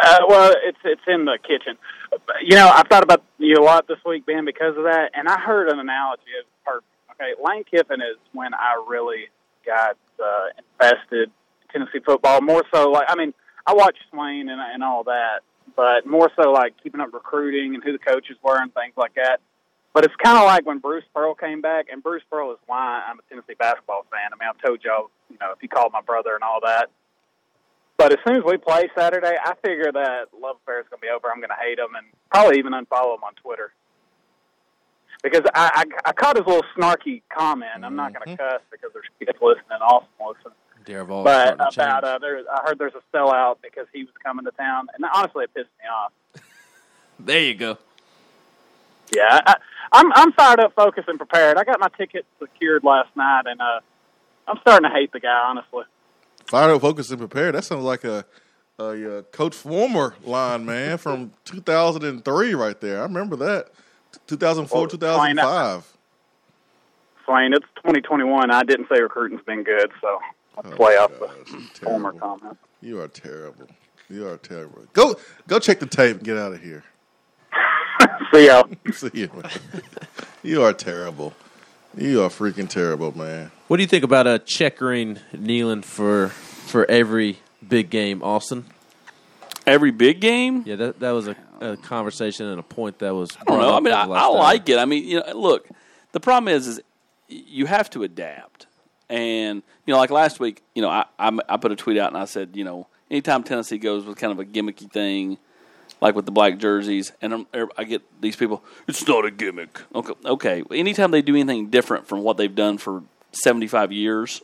Uh, 0.00 0.18
well, 0.28 0.54
it's 0.64 0.78
it's 0.84 1.02
in 1.08 1.24
the 1.24 1.38
kitchen. 1.42 1.76
You 2.42 2.56
know, 2.56 2.68
I've 2.68 2.86
thought 2.88 3.02
about 3.02 3.24
you 3.38 3.56
a 3.58 3.62
lot 3.62 3.88
this 3.88 3.98
week, 4.06 4.26
Ben, 4.26 4.44
because 4.44 4.76
of 4.76 4.84
that. 4.84 5.10
And 5.14 5.28
I 5.28 5.40
heard 5.40 5.68
an 5.72 5.78
analogy 5.78 6.30
of 6.38 6.46
perfect. 6.64 6.86
Okay, 7.12 7.32
Lane 7.42 7.64
Kiffin 7.64 8.00
is 8.00 8.16
when 8.32 8.54
I 8.54 8.82
really 8.86 9.26
got 9.66 9.96
uh, 10.22 10.46
invested 10.56 11.30
in 11.30 11.66
Tennessee 11.72 11.98
football. 12.04 12.40
More 12.40 12.62
so, 12.72 12.90
like 12.90 13.06
I 13.08 13.16
mean, 13.16 13.34
I 13.66 13.74
watched 13.74 14.04
Swain 14.10 14.48
and 14.48 14.60
and 14.60 14.84
all 14.84 15.02
that, 15.04 15.40
but 15.74 16.06
more 16.06 16.30
so 16.40 16.52
like 16.52 16.74
keeping 16.82 17.00
up 17.00 17.12
recruiting 17.12 17.74
and 17.74 17.82
who 17.82 17.92
the 17.92 17.98
coaches 17.98 18.36
were 18.42 18.60
and 18.60 18.72
things 18.74 18.94
like 18.96 19.14
that. 19.16 19.40
But 19.94 20.04
it's 20.04 20.14
kind 20.22 20.38
of 20.38 20.44
like 20.44 20.64
when 20.64 20.78
Bruce 20.78 21.04
Pearl 21.12 21.34
came 21.34 21.60
back, 21.60 21.86
and 21.90 22.02
Bruce 22.02 22.22
Pearl 22.30 22.52
is 22.52 22.58
why 22.66 23.02
I'm 23.08 23.18
a 23.18 23.22
Tennessee 23.28 23.54
basketball 23.58 24.06
fan. 24.12 24.30
I 24.32 24.36
mean, 24.38 24.48
I've 24.48 24.62
told 24.64 24.84
y'all, 24.84 25.10
you 25.28 25.38
know, 25.40 25.52
if 25.52 25.58
he 25.60 25.66
called 25.66 25.92
my 25.92 26.02
brother 26.02 26.34
and 26.34 26.44
all 26.44 26.60
that. 26.62 26.90
But 27.98 28.12
as 28.12 28.18
soon 28.26 28.36
as 28.36 28.44
we 28.44 28.56
play 28.56 28.88
Saturday, 28.96 29.36
I 29.44 29.54
figure 29.56 29.90
that 29.92 30.28
love 30.40 30.56
affair 30.62 30.80
is 30.80 30.86
going 30.88 31.00
to 31.00 31.06
be 31.06 31.10
over. 31.10 31.28
I'm 31.30 31.40
going 31.40 31.50
to 31.50 31.60
hate 31.60 31.78
him 31.78 31.94
and 31.96 32.06
probably 32.30 32.58
even 32.58 32.72
unfollow 32.72 33.16
him 33.16 33.24
on 33.24 33.34
Twitter 33.34 33.72
because 35.22 35.42
I, 35.54 35.84
I, 36.04 36.10
I 36.10 36.12
caught 36.12 36.36
his 36.36 36.46
little 36.46 36.64
snarky 36.76 37.22
comment. 37.28 37.84
I'm 37.84 37.96
not 37.96 38.14
going 38.14 38.36
to 38.36 38.36
cuss 38.36 38.62
because 38.70 38.90
there's 38.94 39.10
kids 39.18 39.36
listening, 39.42 39.82
awesome 39.82 40.08
listening. 40.20 40.54
Dr. 40.84 41.04
Vol 41.04 41.24
But 41.24 41.54
starting 41.72 41.72
to 41.72 41.80
about 41.80 42.04
uh, 42.04 42.18
there, 42.18 42.42
I 42.50 42.62
heard 42.64 42.78
there's 42.78 42.94
a 42.94 43.16
sellout 43.16 43.56
because 43.62 43.86
he 43.92 44.04
was 44.04 44.14
coming 44.24 44.44
to 44.44 44.52
town, 44.52 44.86
and 44.94 45.04
honestly, 45.12 45.44
it 45.44 45.54
pissed 45.54 45.68
me 45.82 45.88
off. 45.88 46.12
there 47.18 47.42
you 47.42 47.54
go. 47.54 47.78
Yeah, 49.14 49.40
I, 49.46 49.56
I'm 49.92 50.12
I'm 50.14 50.32
fired 50.32 50.60
up, 50.60 50.74
focused, 50.74 51.08
and 51.08 51.18
prepared. 51.18 51.56
I 51.58 51.64
got 51.64 51.80
my 51.80 51.88
ticket 51.98 52.26
secured 52.38 52.84
last 52.84 53.14
night, 53.16 53.42
and 53.46 53.60
uh, 53.60 53.80
I'm 54.46 54.58
starting 54.60 54.88
to 54.88 54.94
hate 54.94 55.12
the 55.12 55.20
guy. 55.20 55.46
Honestly, 55.48 55.84
Fired 56.48 56.74
up, 56.74 56.80
focused, 56.80 57.10
and 57.10 57.18
prepared. 57.18 57.54
That 57.54 57.64
sounds 57.64 57.84
like 57.84 58.04
a, 58.04 58.24
a, 58.78 59.18
uh 59.18 59.22
Coach 59.32 59.54
Fulmer 59.54 60.14
line, 60.24 60.64
man, 60.64 60.96
from 60.98 61.32
2003 61.44 62.54
right 62.54 62.80
there. 62.80 63.00
I 63.00 63.02
remember 63.02 63.36
that. 63.36 63.68
2004, 64.26 64.78
Well, 64.80 64.88
2005. 64.88 65.96
Swain, 67.26 67.52
it's 67.52 67.66
2021. 67.76 68.50
I 68.50 68.62
didn't 68.62 68.88
say 68.90 69.00
recruiting's 69.02 69.42
been 69.42 69.62
good, 69.62 69.90
so 70.00 70.18
I'll 70.56 70.72
Oh, 70.72 70.76
play 70.76 70.96
off 70.96 71.10
the 71.18 71.28
Fulmer 71.82 72.12
comment. 72.12 72.56
You 72.80 73.00
are 73.02 73.08
terrible. 73.08 73.68
You 74.08 74.26
are 74.28 74.38
terrible. 74.38 74.84
Go 74.94 75.16
go 75.46 75.58
check 75.58 75.80
the 75.80 75.86
tape 75.86 76.16
and 76.16 76.24
get 76.24 76.38
out 76.38 76.52
of 76.54 76.62
here. 76.62 76.82
See 78.32 78.46
ya. 78.46 78.62
See 78.92 79.10
you, 79.12 79.30
man. 79.34 79.82
You 80.42 80.62
are 80.62 80.72
terrible. 80.72 81.34
You 82.00 82.22
are 82.22 82.28
freaking 82.28 82.68
terrible, 82.68 83.16
man. 83.16 83.50
What 83.66 83.78
do 83.78 83.82
you 83.82 83.88
think 83.88 84.04
about 84.04 84.26
uh, 84.26 84.38
checkering 84.38 85.18
Neyland 85.34 85.84
for 85.84 86.28
for 86.28 86.88
every 86.88 87.38
big 87.66 87.90
game, 87.90 88.22
Austin? 88.22 88.66
Every 89.66 89.90
big 89.90 90.20
game. 90.20 90.62
Yeah, 90.64 90.76
that 90.76 91.00
that 91.00 91.10
was 91.10 91.26
a, 91.28 91.36
a 91.60 91.76
conversation 91.76 92.46
and 92.46 92.60
a 92.60 92.62
point 92.62 93.00
that 93.00 93.14
was. 93.14 93.36
I 93.40 93.44
don't 93.44 93.60
know. 93.60 93.74
I 93.76 93.80
mean, 93.80 93.92
I, 93.92 94.04
I 94.04 94.26
like 94.28 94.68
it. 94.68 94.78
I 94.78 94.84
mean, 94.84 95.04
you 95.04 95.20
know, 95.20 95.32
look, 95.34 95.68
the 96.12 96.20
problem 96.20 96.54
is, 96.54 96.68
is 96.68 96.80
you 97.28 97.66
have 97.66 97.90
to 97.90 98.04
adapt. 98.04 98.66
And 99.08 99.62
you 99.86 99.92
know, 99.92 99.98
like 99.98 100.10
last 100.10 100.38
week, 100.38 100.62
you 100.74 100.82
know, 100.82 100.90
I, 100.90 101.04
I 101.18 101.36
I 101.48 101.56
put 101.56 101.72
a 101.72 101.76
tweet 101.76 101.98
out 101.98 102.12
and 102.12 102.16
I 102.16 102.26
said, 102.26 102.50
you 102.54 102.62
know, 102.64 102.86
anytime 103.10 103.42
Tennessee 103.42 103.78
goes 103.78 104.04
with 104.04 104.18
kind 104.18 104.32
of 104.32 104.38
a 104.38 104.44
gimmicky 104.44 104.90
thing, 104.90 105.38
like 106.00 106.14
with 106.14 106.24
the 106.24 106.32
black 106.32 106.58
jerseys, 106.58 107.12
and 107.20 107.32
I'm, 107.32 107.46
er, 107.54 107.68
I 107.76 107.84
get 107.84 108.02
these 108.20 108.36
people, 108.36 108.62
it's 108.86 109.06
not 109.06 109.24
a 109.24 109.30
gimmick. 109.30 109.80
Okay, 109.94 110.14
okay. 110.24 110.62
Anytime 110.70 111.10
they 111.10 111.22
do 111.22 111.34
anything 111.34 111.70
different 111.70 112.06
from 112.06 112.22
what 112.22 112.36
they've 112.36 112.54
done 112.54 112.78
for 112.78 113.02
75 113.32 113.92
years, 113.92 114.42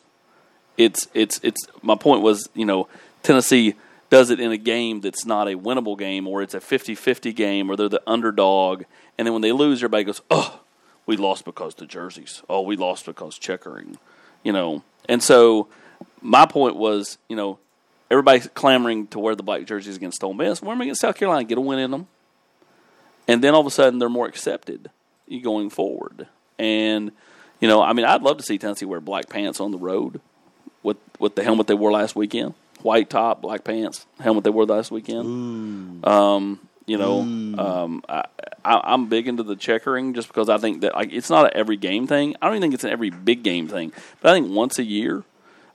it's 0.76 1.08
it's 1.14 1.40
it's. 1.42 1.66
My 1.82 1.94
point 1.94 2.22
was, 2.22 2.48
you 2.54 2.64
know, 2.64 2.88
Tennessee 3.22 3.74
does 4.10 4.30
it 4.30 4.40
in 4.40 4.52
a 4.52 4.56
game 4.56 5.00
that's 5.00 5.24
not 5.24 5.48
a 5.48 5.56
winnable 5.56 5.98
game, 5.98 6.26
or 6.26 6.42
it's 6.42 6.54
a 6.54 6.60
50-50 6.60 7.34
game, 7.34 7.70
or 7.70 7.76
they're 7.76 7.88
the 7.88 8.02
underdog, 8.06 8.84
and 9.18 9.26
then 9.26 9.32
when 9.32 9.42
they 9.42 9.52
lose, 9.52 9.78
everybody 9.78 10.04
goes, 10.04 10.20
oh, 10.30 10.60
we 11.06 11.16
lost 11.16 11.44
because 11.44 11.74
the 11.74 11.86
jerseys. 11.86 12.42
Oh, 12.48 12.62
we 12.62 12.76
lost 12.76 13.06
because 13.06 13.38
checkering. 13.38 13.98
You 14.42 14.52
know, 14.52 14.82
and 15.08 15.22
so 15.22 15.68
my 16.20 16.46
point 16.46 16.76
was, 16.76 17.18
you 17.28 17.36
know, 17.36 17.58
everybody's 18.14 18.48
clamoring 18.55 19.09
to 19.09 19.18
wear 19.18 19.35
the 19.35 19.42
black 19.42 19.64
jerseys 19.66 19.96
against 19.96 20.22
Ole 20.22 20.35
Miss. 20.35 20.62
Wear 20.62 20.74
them 20.74 20.83
against 20.83 21.00
South 21.00 21.16
Carolina, 21.16 21.44
get 21.44 21.59
a 21.59 21.61
win 21.61 21.81
in 21.81 21.90
them, 21.90 22.07
and 23.27 23.42
then 23.42 23.55
all 23.55 23.61
of 23.61 23.66
a 23.66 23.70
sudden 23.70 23.98
they're 23.98 24.09
more 24.09 24.27
accepted 24.27 24.90
going 25.42 25.68
forward. 25.68 26.29
And 26.59 27.11
you 27.61 27.66
know, 27.68 27.83
I 27.83 27.92
mean, 27.92 28.05
I'd 28.05 28.22
love 28.22 28.37
to 28.37 28.44
see 28.44 28.57
Tennessee 28.57 28.85
wear 28.87 29.00
black 29.00 29.29
pants 29.29 29.59
on 29.61 29.72
the 29.72 29.79
road 29.79 30.20
with 30.85 30.96
with 31.18 31.35
the 31.35 31.42
helmet 31.42 31.66
they 31.66 31.74
wore 31.74 31.90
last 31.90 32.14
weekend, 32.14 32.55
white 32.83 33.11
top, 33.11 33.42
black 33.42 33.64
pants, 33.64 34.07
helmet 34.20 34.44
they 34.44 34.50
wore 34.50 34.64
last 34.66 34.90
weekend. 34.92 35.27
Um, 36.07 36.61
you 36.87 36.98
know, 36.98 37.20
um, 37.59 38.05
I, 38.09 38.27
I, 38.64 38.81
I'm 38.85 39.09
big 39.09 39.27
into 39.27 39.42
the 39.42 39.57
checkering 39.57 40.14
just 40.14 40.29
because 40.29 40.48
I 40.48 40.59
think 40.59 40.83
that 40.83 40.94
like 40.94 41.12
it's 41.12 41.31
not 41.31 41.46
an 41.46 41.50
every 41.55 41.77
game 41.77 42.07
thing. 42.07 42.37
I 42.40 42.46
don't 42.46 42.57
even 42.57 42.62
think 42.62 42.74
it's 42.74 42.85
an 42.85 42.90
every 42.90 43.11
big 43.11 43.42
game 43.42 43.66
thing, 43.66 43.92
but 44.20 44.31
I 44.31 44.35
think 44.35 44.55
once 44.55 44.79
a 44.79 44.85
year. 44.85 45.24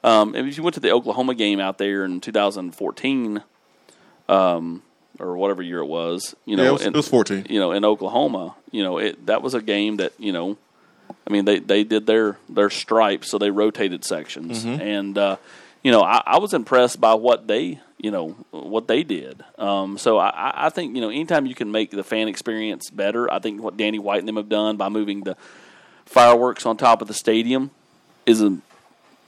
Um, 0.03 0.33
if 0.35 0.55
you 0.57 0.63
went 0.63 0.75
to 0.75 0.79
the 0.79 0.91
Oklahoma 0.91 1.35
game 1.35 1.59
out 1.59 1.77
there 1.77 2.05
in 2.05 2.21
2014, 2.21 3.43
um, 4.29 4.81
or 5.19 5.35
whatever 5.38 5.62
year 5.62 5.79
it 5.79 5.85
was, 5.88 6.35
you 6.45 6.55
know, 6.55 6.63
yeah, 6.63 6.69
it 6.69 6.73
was, 6.73 6.81
in- 6.83 6.93
it 6.93 6.97
was 6.97 7.07
14. 7.07 7.47
you 7.49 7.59
know, 7.59 7.71
in 7.71 7.83
Oklahoma, 7.83 8.55
you 8.71 8.83
know, 8.83 8.97
it 8.97 9.25
that 9.25 9.41
was 9.41 9.53
a 9.53 9.62
game 9.62 9.97
that 9.97 10.13
you 10.17 10.31
know, 10.31 10.57
I 11.27 11.31
mean, 11.31 11.45
they 11.45 11.59
they 11.59 11.83
did 11.83 12.05
their 12.05 12.38
their 12.47 12.69
stripes, 12.69 13.29
so 13.29 13.38
they 13.38 13.51
rotated 13.51 14.05
sections, 14.05 14.63
and 14.81 15.17
uh, 15.17 15.35
you 15.83 15.91
know, 15.91 16.01
I, 16.01 16.21
I 16.25 16.39
was 16.39 16.53
impressed 16.53 17.01
by 17.01 17.15
what 17.15 17.47
they 17.47 17.79
you 17.97 18.12
know 18.12 18.29
what 18.51 18.88
they 18.88 19.03
did. 19.03 19.43
Um, 19.57 19.97
so 19.97 20.17
I- 20.17 20.29
I, 20.29 20.65
I 20.67 20.69
think 20.69 20.95
you 20.95 21.01
know, 21.01 21.09
anytime 21.09 21.45
you 21.45 21.55
can 21.55 21.71
make 21.71 21.91
the 21.91 22.03
fan 22.03 22.27
experience 22.29 22.89
better, 22.89 23.29
I 23.31 23.39
think 23.39 23.62
what 23.62 23.75
Danny 23.75 23.99
White 23.99 24.19
and 24.19 24.27
them 24.27 24.38
have 24.38 24.47
done 24.49 24.77
by 24.77 24.88
moving 24.88 25.23
the 25.23 25.35
fireworks 26.05 26.65
on 26.65 26.77
top 26.77 27.01
of 27.01 27.07
the 27.09 27.13
stadium 27.13 27.71
is 28.25 28.41
a 28.41 28.57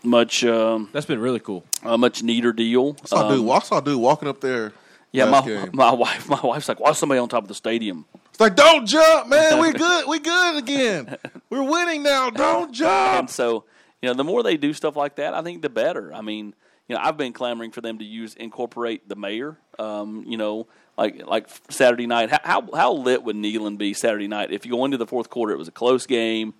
much 0.04 0.44
um, 0.44 0.90
That's 0.94 1.06
been 1.06 1.20
really 1.20 1.40
cool. 1.40 1.64
a 1.84 1.98
much 1.98 2.24
neater 2.24 2.54
deal. 2.54 2.96
I 3.04 3.06
saw, 3.08 3.28
Um, 3.30 3.36
dude, 3.42 3.50
I 3.50 3.60
saw 3.60 3.78
a 3.78 3.82
dude 3.82 4.00
walking 4.00 4.28
up 4.28 4.42
there 4.42 4.74
Yeah, 5.12 5.26
my 5.30 5.42
game. 5.46 5.70
my 5.74 5.92
wife 5.94 6.28
my 6.30 6.40
wife's 6.42 6.68
like, 6.70 6.80
why 6.80 6.90
is 6.92 6.98
somebody 6.98 7.20
on 7.20 7.30
top 7.30 7.44
of 7.44 7.48
the 7.48 7.56
stadium? 7.56 8.06
It's 8.30 8.40
like, 8.40 8.56
don't 8.56 8.86
jump, 8.86 9.28
man. 9.28 9.60
We're 9.60 9.74
good. 9.74 10.08
We 10.08 10.20
good 10.20 10.58
again. 10.58 11.18
We're 11.50 11.64
winning 11.70 12.02
now. 12.04 12.30
Don't 12.30 12.72
jump. 12.74 12.92
And 12.92 13.28
jump. 13.28 13.30
so, 13.30 13.66
you 14.02 14.08
know, 14.10 14.14
the 14.16 14.24
more 14.24 14.42
they 14.42 14.58
do 14.58 14.74
stuff 14.74 14.96
like 14.96 15.18
that, 15.18 15.34
I 15.34 15.42
think 15.42 15.62
the 15.62 15.70
better. 15.70 16.14
I 16.14 16.22
mean, 16.22 16.56
you 16.88 16.96
know, 16.96 17.02
I've 17.04 17.18
been 17.18 17.34
clamoring 17.34 17.72
for 17.72 17.82
them 17.82 18.00
to 18.00 18.06
use 18.06 18.34
incorporate 18.36 19.08
the 19.08 19.16
mayor. 19.16 19.58
Um, 19.78 20.24
you 20.28 20.38
know, 20.38 20.68
like 20.98 21.26
like 21.28 21.48
Saturday 21.70 22.08
night. 22.08 22.30
How 22.32 22.40
how, 22.44 22.70
how 22.76 22.94
lit 22.94 23.24
would 23.24 23.36
Neyland 23.36 23.78
be 23.78 23.94
Saturday 23.94 24.28
night 24.28 24.52
if 24.52 24.66
you 24.66 24.72
go 24.72 24.86
into 24.86 24.98
the 24.98 25.06
fourth 25.08 25.30
quarter? 25.30 25.54
It 25.54 25.58
was 25.58 25.68
a 25.68 25.72
close 25.72 26.06
game. 26.08 26.54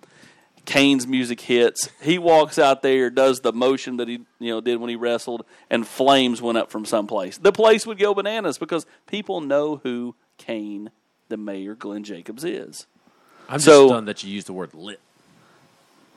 Kane's 0.64 1.06
music 1.06 1.40
hits. 1.40 1.88
He 2.00 2.18
walks 2.18 2.58
out 2.58 2.82
there, 2.82 3.10
does 3.10 3.40
the 3.40 3.52
motion 3.52 3.96
that 3.96 4.08
he 4.08 4.20
you 4.38 4.52
know 4.52 4.60
did 4.60 4.78
when 4.80 4.90
he 4.90 4.96
wrestled, 4.96 5.44
and 5.70 5.86
flames 5.86 6.40
went 6.40 6.58
up 6.58 6.70
from 6.70 6.84
someplace. 6.84 7.38
The 7.38 7.52
place 7.52 7.86
would 7.86 7.98
go 7.98 8.14
bananas 8.14 8.58
because 8.58 8.86
people 9.06 9.40
know 9.40 9.76
who 9.82 10.14
Kane, 10.38 10.90
the 11.28 11.36
mayor, 11.36 11.74
Glenn 11.74 12.04
Jacobs 12.04 12.44
is. 12.44 12.86
I'm 13.48 13.56
just 13.56 13.64
So- 13.64 13.88
stunned 13.88 14.06
that 14.08 14.22
you 14.22 14.30
used 14.32 14.46
the 14.46 14.52
word 14.52 14.72
lit. 14.74 15.00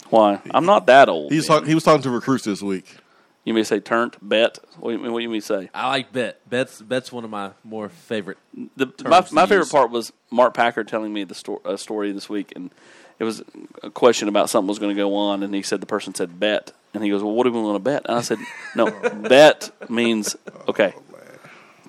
Why? 0.09 0.39
I'm 0.51 0.65
not 0.65 0.85
that 0.85 1.09
old. 1.09 1.31
He's 1.31 1.47
talk, 1.47 1.65
he 1.65 1.73
was 1.73 1.83
talking 1.83 2.03
to 2.03 2.11
recruits 2.11 2.43
this 2.45 2.61
week. 2.61 2.97
You 3.43 3.53
may 3.53 3.63
say 3.63 3.79
turnt, 3.79 4.17
bet. 4.27 4.59
What 4.79 4.91
do 4.91 4.97
you, 5.03 5.11
what 5.11 5.19
do 5.19 5.23
you 5.23 5.29
mean 5.29 5.41
say? 5.41 5.69
I 5.73 5.87
like 5.89 6.11
bet. 6.11 6.47
Bet's 6.49 6.81
bet's 6.81 7.11
one 7.11 7.23
of 7.23 7.29
my 7.29 7.51
more 7.63 7.89
favorite. 7.89 8.37
The, 8.75 8.85
my 8.87 8.91
terms 9.19 9.29
to 9.29 9.35
my 9.35 9.41
favorite 9.45 9.57
use. 9.65 9.71
part 9.71 9.91
was 9.91 10.13
Mark 10.31 10.53
Packer 10.55 10.83
telling 10.83 11.13
me 11.13 11.23
the 11.23 11.35
sto- 11.35 11.61
uh, 11.65 11.77
story 11.77 12.11
this 12.11 12.27
week, 12.29 12.53
and 12.55 12.71
it 13.19 13.23
was 13.23 13.43
a 13.83 13.89
question 13.89 14.27
about 14.27 14.49
something 14.49 14.67
was 14.67 14.79
going 14.79 14.95
to 14.95 15.01
go 15.01 15.15
on, 15.15 15.43
and 15.43 15.53
he 15.53 15.61
said 15.61 15.81
the 15.81 15.85
person 15.85 16.13
said 16.13 16.39
bet, 16.39 16.71
and 16.93 17.03
he 17.03 17.09
goes, 17.09 17.23
"Well, 17.23 17.33
what 17.33 17.43
do 17.45 17.51
we 17.51 17.61
want 17.61 17.75
to 17.75 17.79
bet?" 17.79 18.05
And 18.05 18.17
I 18.17 18.21
said, 18.21 18.39
"No, 18.75 18.91
bet 19.29 19.71
means 19.89 20.35
okay, 20.67 20.93
oh, 20.95 21.01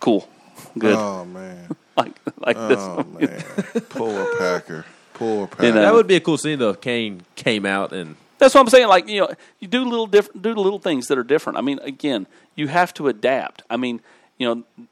cool, 0.01 0.29
good, 0.79 0.95
Oh 0.97 1.25
man. 1.25 1.69
like 1.97 2.13
like 2.39 2.57
Oh 2.57 3.03
this." 3.19 3.31
man. 3.31 3.83
Poor 3.89 4.39
Packer. 4.39 4.85
Poor 5.15 5.47
Packer. 5.47 5.63
You 5.67 5.73
know. 5.73 5.81
That 5.83 5.95
would 5.95 6.07
be 6.07 6.17
a 6.17 6.21
cool 6.21 6.39
scene 6.39 6.59
though. 6.59 6.71
If 6.71 6.81
Kane 6.81 7.25
came 7.35 7.65
out 7.67 7.93
and 7.93 8.17
That's 8.39 8.55
what 8.55 8.61
I'm 8.61 8.69
saying. 8.69 8.89
Like 8.89 9.09
you 9.09 9.21
know, 9.21 9.31
you 9.61 9.69
do 9.69 9.85
little 9.85 10.07
different, 10.07 10.43
do 10.43 10.55
little 10.55 10.79
things 10.79 11.07
that 11.09 11.19
are 11.19 11.25
different. 11.25 11.59
I 11.59 11.63
mean, 11.63 11.79
again, 11.81 12.27
you 12.55 12.69
have 12.69 12.93
to 12.95 13.09
adapt. 13.09 13.63
I 13.71 13.77
mean, 13.77 14.01
you 14.39 14.47
know, 14.47 14.87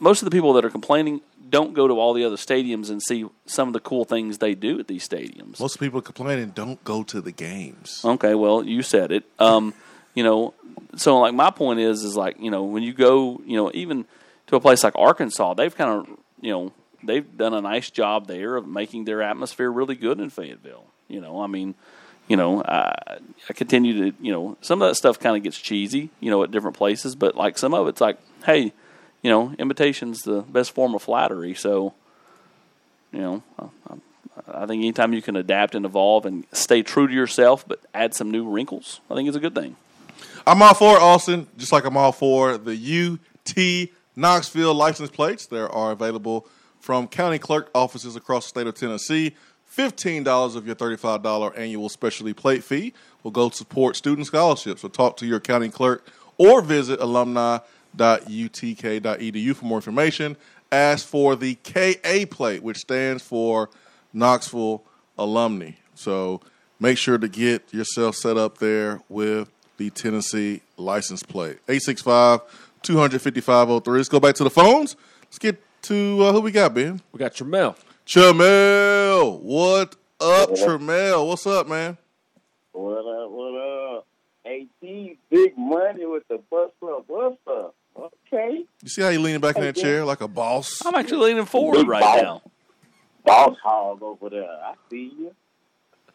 most 0.00 0.20
of 0.22 0.26
the 0.26 0.30
people 0.30 0.52
that 0.54 0.64
are 0.64 0.70
complaining 0.70 1.20
don't 1.48 1.74
go 1.74 1.88
to 1.88 1.94
all 1.94 2.12
the 2.12 2.24
other 2.24 2.36
stadiums 2.36 2.90
and 2.90 3.02
see 3.02 3.26
some 3.46 3.68
of 3.68 3.72
the 3.72 3.80
cool 3.80 4.04
things 4.04 4.38
they 4.38 4.54
do 4.54 4.78
at 4.78 4.88
these 4.88 5.06
stadiums. 5.06 5.60
Most 5.60 5.78
people 5.78 6.00
complaining 6.00 6.50
don't 6.50 6.82
go 6.84 7.02
to 7.04 7.20
the 7.20 7.32
games. 7.32 8.00
Okay, 8.04 8.34
well, 8.34 8.64
you 8.64 8.82
said 8.82 9.12
it. 9.12 9.24
Um, 9.38 9.74
you 10.14 10.22
know, 10.22 10.54
so 10.96 11.18
like 11.18 11.34
my 11.34 11.50
point 11.50 11.80
is, 11.80 12.02
is 12.02 12.16
like 12.16 12.36
you 12.40 12.50
know 12.50 12.64
when 12.64 12.82
you 12.82 12.92
go, 12.92 13.40
you 13.44 13.56
know, 13.56 13.70
even 13.74 14.04
to 14.48 14.56
a 14.56 14.60
place 14.60 14.84
like 14.84 14.94
Arkansas, 14.96 15.54
they've 15.54 15.74
kind 15.74 15.90
of 15.90 16.18
you 16.40 16.52
know 16.52 16.72
they've 17.02 17.36
done 17.36 17.54
a 17.54 17.60
nice 17.60 17.90
job 17.90 18.26
there 18.26 18.56
of 18.56 18.66
making 18.66 19.04
their 19.04 19.22
atmosphere 19.22 19.70
really 19.70 19.94
good 19.94 20.20
in 20.20 20.30
Fayetteville. 20.30 20.86
You 21.08 21.20
know, 21.20 21.40
I 21.40 21.46
mean, 21.46 21.74
you 22.28 22.36
know, 22.36 22.62
I, 22.62 23.18
I 23.48 23.52
continue 23.52 24.10
to 24.10 24.16
you 24.20 24.32
know 24.32 24.56
some 24.60 24.82
of 24.82 24.88
that 24.88 24.94
stuff 24.94 25.18
kind 25.18 25.36
of 25.36 25.42
gets 25.42 25.58
cheesy, 25.58 26.10
you 26.20 26.30
know, 26.30 26.42
at 26.42 26.50
different 26.50 26.76
places, 26.76 27.14
but 27.14 27.36
like 27.36 27.58
some 27.58 27.74
of 27.74 27.88
it's 27.88 28.00
like, 28.00 28.18
hey, 28.44 28.72
you 29.26 29.32
know, 29.32 29.52
imitation's 29.58 30.22
the 30.22 30.42
best 30.42 30.70
form 30.70 30.94
of 30.94 31.02
flattery, 31.02 31.52
so. 31.52 31.94
You 33.12 33.20
know, 33.20 33.42
I, 33.58 33.94
I 34.46 34.66
think 34.66 34.82
anytime 34.82 35.12
you 35.12 35.20
can 35.20 35.34
adapt 35.34 35.74
and 35.74 35.84
evolve 35.84 36.26
and 36.26 36.44
stay 36.52 36.82
true 36.82 37.08
to 37.08 37.12
yourself, 37.12 37.66
but 37.66 37.80
add 37.92 38.14
some 38.14 38.30
new 38.30 38.48
wrinkles, 38.48 39.00
I 39.10 39.14
think 39.14 39.26
it's 39.26 39.36
a 39.36 39.40
good 39.40 39.54
thing. 39.54 39.74
I'm 40.46 40.62
all 40.62 40.74
for 40.74 40.96
it, 40.96 41.02
Austin, 41.02 41.48
just 41.56 41.72
like 41.72 41.84
I'm 41.84 41.96
all 41.96 42.12
for 42.12 42.56
the 42.56 42.76
UT 42.76 43.88
Knoxville 44.14 44.74
license 44.74 45.10
plates. 45.10 45.46
There 45.46 45.68
are 45.68 45.90
available 45.90 46.46
from 46.78 47.08
county 47.08 47.40
clerk 47.40 47.68
offices 47.74 48.14
across 48.14 48.44
the 48.44 48.48
state 48.50 48.66
of 48.68 48.74
Tennessee. 48.74 49.34
$15 49.76 50.54
of 50.54 50.66
your 50.68 50.76
$35 50.76 51.58
annual 51.58 51.88
specialty 51.88 52.32
plate 52.32 52.62
fee 52.62 52.94
will 53.24 53.32
go 53.32 53.48
to 53.48 53.56
support 53.56 53.96
student 53.96 54.28
scholarships. 54.28 54.82
So 54.82 54.88
talk 54.88 55.16
to 55.16 55.26
your 55.26 55.40
county 55.40 55.68
clerk 55.68 56.06
or 56.38 56.62
visit 56.62 57.00
alumni.utk.edu 57.98 59.54
for 59.54 59.64
more 59.64 59.78
information. 59.78 60.36
Ask 60.72 61.06
for 61.06 61.36
the 61.36 61.54
KA 61.56 62.26
plate, 62.30 62.62
which 62.62 62.78
stands 62.78 63.22
for 63.22 63.70
Knoxville 64.12 64.82
Alumni. 65.16 65.72
So 65.94 66.40
make 66.80 66.98
sure 66.98 67.18
to 67.18 67.28
get 67.28 67.72
yourself 67.72 68.16
set 68.16 68.36
up 68.36 68.58
there 68.58 69.00
with 69.08 69.50
the 69.76 69.90
Tennessee 69.90 70.62
license 70.76 71.22
plate. 71.22 71.58
865 71.68 72.40
255 72.82 73.86
Let's 73.86 74.08
go 74.08 74.20
back 74.20 74.34
to 74.36 74.44
the 74.44 74.50
phones. 74.50 74.96
Let's 75.22 75.38
get 75.38 75.60
to 75.82 76.18
uh, 76.22 76.32
who 76.32 76.40
we 76.40 76.50
got, 76.50 76.74
Ben. 76.74 77.00
we 77.12 77.18
got 77.18 77.34
Tramel. 77.34 77.76
Tramel. 78.06 79.40
What 79.40 79.96
up, 80.20 80.50
Tramel? 80.50 81.26
What's 81.26 81.46
up, 81.46 81.68
man? 81.68 81.96
What 82.72 82.98
up, 82.98 83.30
what 83.30 83.98
up? 83.98 84.06
18, 84.44 85.16
big 85.30 85.56
money 85.56 86.06
with 86.06 86.26
the 86.28 86.38
bus 86.50 86.70
up, 86.82 87.04
what's 87.06 87.36
up? 87.48 87.74
Okay. 87.98 88.64
You 88.82 88.88
see 88.88 89.02
how 89.02 89.08
you 89.08 89.20
leaning 89.20 89.40
back 89.40 89.56
in 89.56 89.62
that 89.62 89.76
chair 89.76 90.04
like 90.04 90.20
a 90.20 90.28
boss? 90.28 90.84
I'm 90.84 90.94
actually 90.94 91.28
leaning 91.28 91.46
forward 91.46 91.78
Big 91.78 91.88
right 91.88 92.00
ball. 92.00 92.22
now. 92.22 92.42
Boss 93.24 93.56
hog 93.62 94.02
over 94.02 94.30
there. 94.30 94.44
I 94.44 94.74
see 94.90 95.12
you. 95.18 95.34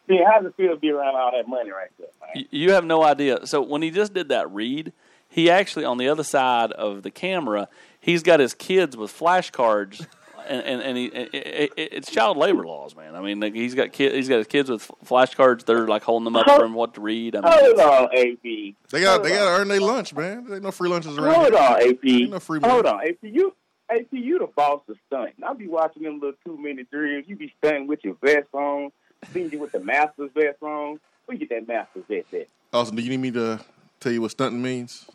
See, 0.08 0.18
how 0.24 0.40
does 0.40 0.50
it 0.50 0.56
feel 0.56 0.70
to 0.74 0.76
be 0.76 0.90
around 0.90 1.14
all 1.14 1.30
that 1.32 1.48
money 1.48 1.70
right 1.70 1.90
there, 1.98 2.08
man? 2.34 2.44
You 2.50 2.72
have 2.72 2.84
no 2.84 3.02
idea. 3.02 3.46
So 3.46 3.62
when 3.62 3.82
he 3.82 3.90
just 3.90 4.14
did 4.14 4.28
that 4.30 4.50
read, 4.50 4.92
he 5.28 5.50
actually 5.50 5.84
on 5.84 5.98
the 5.98 6.08
other 6.08 6.24
side 6.24 6.72
of 6.72 7.02
the 7.02 7.10
camera, 7.10 7.68
he's 8.00 8.22
got 8.22 8.40
his 8.40 8.54
kids 8.54 8.96
with 8.96 9.16
flashcards. 9.16 10.06
And, 10.48 10.62
and, 10.62 10.82
and 10.82 10.96
he, 10.98 11.06
it, 11.06 11.34
it, 11.34 11.72
it's 11.92 12.10
child 12.10 12.36
labor 12.36 12.66
laws, 12.66 12.94
man. 12.96 13.14
I 13.14 13.20
mean, 13.20 13.40
like 13.40 13.54
he's 13.54 13.74
got 13.74 13.92
kid, 13.92 14.14
he's 14.14 14.28
got 14.28 14.38
his 14.38 14.46
kids 14.46 14.70
with 14.70 14.90
flashcards. 15.04 15.64
They're 15.64 15.86
like 15.86 16.02
holding 16.02 16.24
them 16.24 16.36
up 16.36 16.46
for 16.46 16.64
him 16.64 16.74
what 16.74 16.94
to 16.94 17.00
read. 17.00 17.36
I 17.36 17.40
mean, 17.40 17.52
Hold 17.52 17.80
on, 17.80 18.04
AP. 18.16 18.42
They 18.42 19.00
got 19.00 19.12
Hold 19.12 19.24
they 19.24 19.30
got 19.30 19.44
to 19.44 19.60
earn 19.60 19.68
their 19.68 19.80
lunch, 19.80 20.14
man. 20.14 20.44
There 20.44 20.54
ain't 20.54 20.62
no 20.64 20.70
free 20.70 20.88
lunches 20.88 21.16
around 21.18 21.34
Hold 21.34 21.52
here. 21.52 21.58
on, 21.58 21.88
AP. 21.90 22.04
Ain't 22.04 22.30
no 22.30 22.40
free 22.40 22.60
Hold 22.62 22.84
money. 22.84 22.96
on, 22.96 23.08
AP. 23.08 23.16
You, 23.22 23.54
AP, 23.90 24.06
you 24.12 24.38
the 24.38 24.46
boss 24.46 24.80
of 24.88 24.96
stunting. 25.06 25.34
I 25.46 25.52
be 25.54 25.68
watching 25.68 26.02
them 26.02 26.14
little 26.20 26.34
two 26.44 26.56
minute 26.56 26.90
drills. 26.90 27.24
You 27.26 27.36
be 27.36 27.52
stunting 27.58 27.86
with 27.86 28.00
your 28.04 28.16
vest 28.22 28.48
on. 28.52 28.90
Seeing 29.32 29.50
you 29.52 29.60
with 29.60 29.72
the 29.72 29.80
master's 29.80 30.30
vest 30.34 30.62
on. 30.62 30.98
Where 31.26 31.36
you 31.36 31.46
get 31.46 31.50
that 31.50 31.68
master's 31.68 32.04
vest 32.08 32.34
at? 32.34 32.48
Austin, 32.72 32.96
do 32.96 33.02
you 33.02 33.10
need 33.10 33.20
me 33.20 33.30
to 33.32 33.60
tell 34.00 34.10
you 34.12 34.20
what 34.22 34.32
stunting 34.32 34.60
means? 34.62 35.06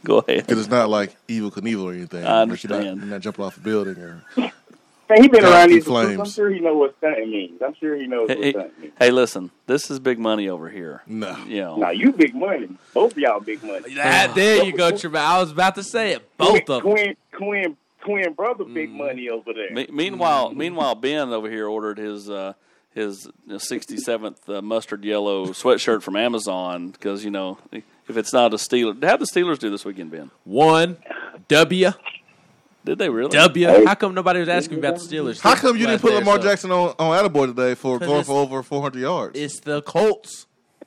go 0.04 0.18
ahead. 0.18 0.46
Because 0.46 0.58
it's 0.60 0.70
not 0.70 0.88
like 0.88 1.16
evil 1.28 1.50
Knievel 1.50 1.84
or 1.84 1.92
anything. 1.92 2.24
I 2.24 2.42
Like, 2.44 2.62
you're 2.62 2.70
not- 2.70 2.76
understand. 2.80 3.00
You're 3.00 3.10
not 3.10 3.20
jumping 3.20 3.44
off 3.44 3.56
a 3.56 3.60
building 3.60 3.96
or. 3.98 4.22
Man, 5.10 5.22
he 5.22 5.28
been 5.28 5.40
God, 5.40 5.52
around 5.54 5.68
these 5.70 5.86
recruits. 5.86 6.20
I'm 6.20 6.26
sure 6.28 6.50
he 6.50 6.60
knows 6.60 6.76
what 6.76 6.94
stunting 6.98 7.30
means. 7.30 7.62
I'm 7.62 7.72
sure 7.76 7.96
he 7.96 8.06
knows 8.06 8.28
what 8.28 8.36
Hey, 8.36 8.50
stunting 8.50 8.72
means. 8.82 8.92
hey, 8.98 9.10
listen, 9.10 9.50
this 9.66 9.90
is 9.90 9.98
big 10.00 10.18
money 10.18 10.50
over 10.50 10.68
here. 10.68 11.00
No. 11.06 11.34
You 11.46 11.62
know, 11.62 11.76
Now 11.76 11.90
you 11.92 12.12
big 12.12 12.34
money. 12.34 12.68
Both 12.92 13.12
of 13.12 13.18
y'all 13.18 13.40
big 13.40 13.62
money. 13.64 13.94
That, 13.94 14.34
there 14.34 14.62
you 14.64 14.72
go, 14.76 14.92
Tramel. 14.92 15.16
I 15.16 15.40
was 15.40 15.50
about 15.50 15.76
to 15.76 15.82
say 15.82 16.12
it. 16.12 16.36
Both 16.36 16.68
of 16.68 16.82
them. 16.82 16.92
twin, 16.92 17.16
twin, 17.32 17.76
twin 18.02 18.32
brother, 18.34 18.64
big 18.64 18.90
Mm. 18.90 18.96
money 18.98 19.30
over 19.30 19.54
there. 19.54 19.70
Me- 19.72 19.88
meanwhile, 19.90 20.52
meanwhile, 20.52 20.94
Ben 20.94 21.30
over 21.32 21.48
here 21.48 21.66
ordered 21.68 21.96
his 21.96 22.28
uh, 22.28 22.52
his 22.94 23.30
sixty 23.56 23.96
seventh 23.96 24.46
uh, 24.46 24.60
mustard 24.60 25.04
yellow 25.06 25.46
sweatshirt 25.46 26.02
from 26.02 26.16
Amazon 26.16 26.90
because 26.90 27.24
you 27.24 27.30
know 27.30 27.56
if 28.08 28.16
it's 28.16 28.32
not 28.32 28.52
a 28.52 28.56
Steeler, 28.56 29.02
how 29.04 29.16
the 29.16 29.24
Steelers 29.26 29.58
do 29.58 29.70
this 29.70 29.84
weekend, 29.84 30.10
Ben? 30.10 30.30
One 30.44 30.96
W 31.48 31.90
Did 32.84 32.98
they 32.98 33.08
really? 33.10 33.30
W. 33.30 33.84
How 33.86 33.94
come 33.94 34.14
nobody 34.14 34.40
was 34.40 34.48
asking 34.48 34.78
about 34.78 34.98
the 34.98 35.00
Steelers? 35.02 35.40
How 35.40 35.54
come 35.54 35.76
you 35.76 35.86
didn't 35.86 36.00
put 36.02 36.14
Lamar 36.14 36.36
so? 36.40 36.48
Jackson 36.48 36.70
on, 36.72 36.94
on 36.98 37.24
Attaboy 37.24 37.46
today 37.48 37.74
for 37.74 37.98
'Cause 37.98 38.08
going 38.08 38.24
for 38.24 38.32
over 38.32 38.62
400 38.62 38.98
yards? 39.00 39.38
It's 39.38 39.60
the 39.60 39.82
Colts. 39.82 40.46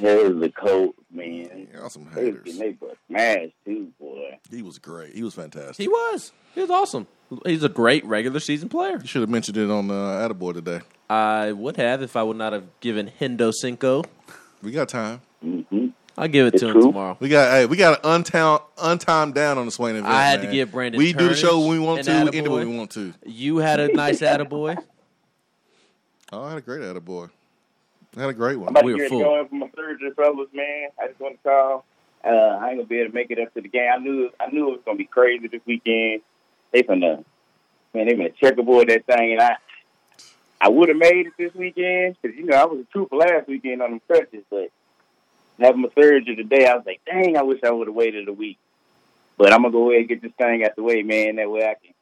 There's 0.00 0.40
the 0.40 0.50
Colts, 0.50 0.98
man. 1.10 1.68
Y'all 1.74 1.88
some 1.90 2.04
They 2.14 2.24
was 2.24 2.34
haters. 2.34 2.44
getting 2.44 2.60
they 2.60 2.70
butt 2.72 2.96
smashed 3.08 3.52
too, 3.64 3.88
boy. 4.00 4.38
He 4.50 4.62
was 4.62 4.78
great. 4.78 5.14
He 5.14 5.22
was 5.22 5.34
fantastic. 5.34 5.76
He 5.76 5.86
was. 5.88 6.32
He 6.54 6.60
was 6.60 6.70
awesome. 6.70 7.06
He's 7.46 7.62
a 7.62 7.68
great 7.68 8.04
regular 8.04 8.40
season 8.40 8.68
player. 8.68 8.98
You 9.00 9.06
should 9.06 9.20
have 9.20 9.30
mentioned 9.30 9.56
it 9.58 9.70
on 9.70 9.90
uh, 9.90 9.94
Attaboy 10.28 10.54
today. 10.54 10.80
I 11.08 11.52
would 11.52 11.76
have 11.76 12.02
if 12.02 12.16
I 12.16 12.22
would 12.22 12.36
not 12.36 12.52
have 12.52 12.64
given 12.80 13.10
Hendo 13.20 13.52
Cinco. 13.54 14.02
We 14.62 14.70
got 14.72 14.88
time. 14.88 15.20
Mm-hmm. 15.44 15.88
I'll 16.18 16.28
give 16.28 16.46
it 16.46 16.54
It's 16.54 16.60
to 16.62 16.68
him 16.68 16.72
true. 16.74 16.82
tomorrow. 16.82 17.16
We 17.20 17.28
got 17.28 17.52
hey, 17.52 17.66
we 17.66 17.76
got 17.76 17.94
an 18.04 18.10
untown 18.10 18.60
untimed 18.76 19.34
down 19.34 19.56
on 19.58 19.66
the 19.66 19.72
Swain 19.72 19.96
event. 19.96 20.12
I 20.12 20.24
had 20.26 20.36
to 20.40 20.44
man. 20.44 20.52
give 20.52 20.72
Brandon 20.72 20.98
We 20.98 21.12
do 21.12 21.28
the 21.28 21.34
show 21.34 21.60
when 21.60 21.70
we 21.70 21.78
want 21.78 22.04
to. 22.04 22.10
We 22.10 22.16
end 22.16 22.28
it 22.28 22.34
attaboy. 22.44 22.50
when 22.50 22.70
we 22.70 22.76
want 22.76 22.90
to. 22.92 23.14
You 23.24 23.58
had 23.58 23.80
a 23.80 23.88
nice 23.92 24.20
attaboy. 24.20 24.76
Oh, 26.34 26.44
I 26.44 26.48
had 26.50 26.58
a 26.58 26.62
great 26.62 26.80
Attaboy. 26.80 27.28
I 28.16 28.20
had 28.22 28.30
a 28.30 28.32
great 28.32 28.56
one. 28.56 28.68
I'm 28.68 28.72
one. 28.74 28.84
about 28.84 28.84
We 28.86 28.92
to 28.92 28.96
were 28.96 29.02
get 29.02 29.08
full. 29.10 29.20
going 29.20 29.48
for 29.48 29.54
my 29.54 29.70
surgery, 29.76 30.10
fellas, 30.16 30.48
man. 30.54 30.88
I 30.98 31.08
just 31.08 31.20
want 31.20 31.36
to 31.36 31.42
call. 31.48 31.84
Uh, 32.24 32.28
I 32.28 32.68
ain't 32.70 32.78
gonna 32.78 32.84
be 32.86 33.00
able 33.00 33.10
to 33.10 33.14
make 33.14 33.30
it 33.30 33.38
up 33.38 33.52
to 33.52 33.60
the 33.60 33.68
game. 33.68 33.90
I 33.94 33.98
knew 33.98 34.30
I 34.40 34.46
knew 34.50 34.68
it 34.68 34.72
was 34.72 34.80
gonna 34.86 34.96
be 34.96 35.04
crazy 35.04 35.48
this 35.48 35.60
weekend. 35.66 36.22
They 36.72 36.82
finna, 36.84 37.22
man, 37.92 38.06
they 38.06 38.14
finna 38.14 38.34
checkerboard 38.36 38.88
that 38.88 39.04
thing, 39.04 39.32
and 39.32 39.42
I, 39.42 39.56
I 40.60 40.68
would 40.70 40.88
have 40.88 40.96
made 40.96 41.26
it 41.26 41.32
this 41.36 41.52
weekend 41.54 42.16
because 42.22 42.34
you 42.34 42.46
know 42.46 42.56
I 42.56 42.64
was 42.64 42.80
a 42.80 42.84
trooper 42.92 43.16
last 43.16 43.46
weekend 43.48 43.82
on 43.82 43.90
them 43.90 44.00
crutches, 44.06 44.44
but 44.48 44.70
having 45.60 45.82
my 45.82 45.88
surgery 45.98 46.36
today, 46.36 46.66
I 46.66 46.74
was 46.74 46.84
like, 46.86 47.00
dang, 47.06 47.36
I 47.36 47.42
wish 47.42 47.60
I 47.64 47.70
would 47.70 47.88
have 47.88 47.94
waited 47.94 48.28
a 48.28 48.32
week. 48.32 48.58
but 49.38 49.52
I'm 49.52 49.62
gonna 49.62 49.72
go 49.72 49.90
ahead 49.90 50.00
and 50.00 50.08
get 50.08 50.22
this 50.22 50.32
thing 50.38 50.64
out 50.64 50.76
the 50.76 50.82
way, 50.82 51.02
man. 51.02 51.36
That 51.36 51.50
way 51.50 51.62
I 51.62 51.74
can 51.74 51.94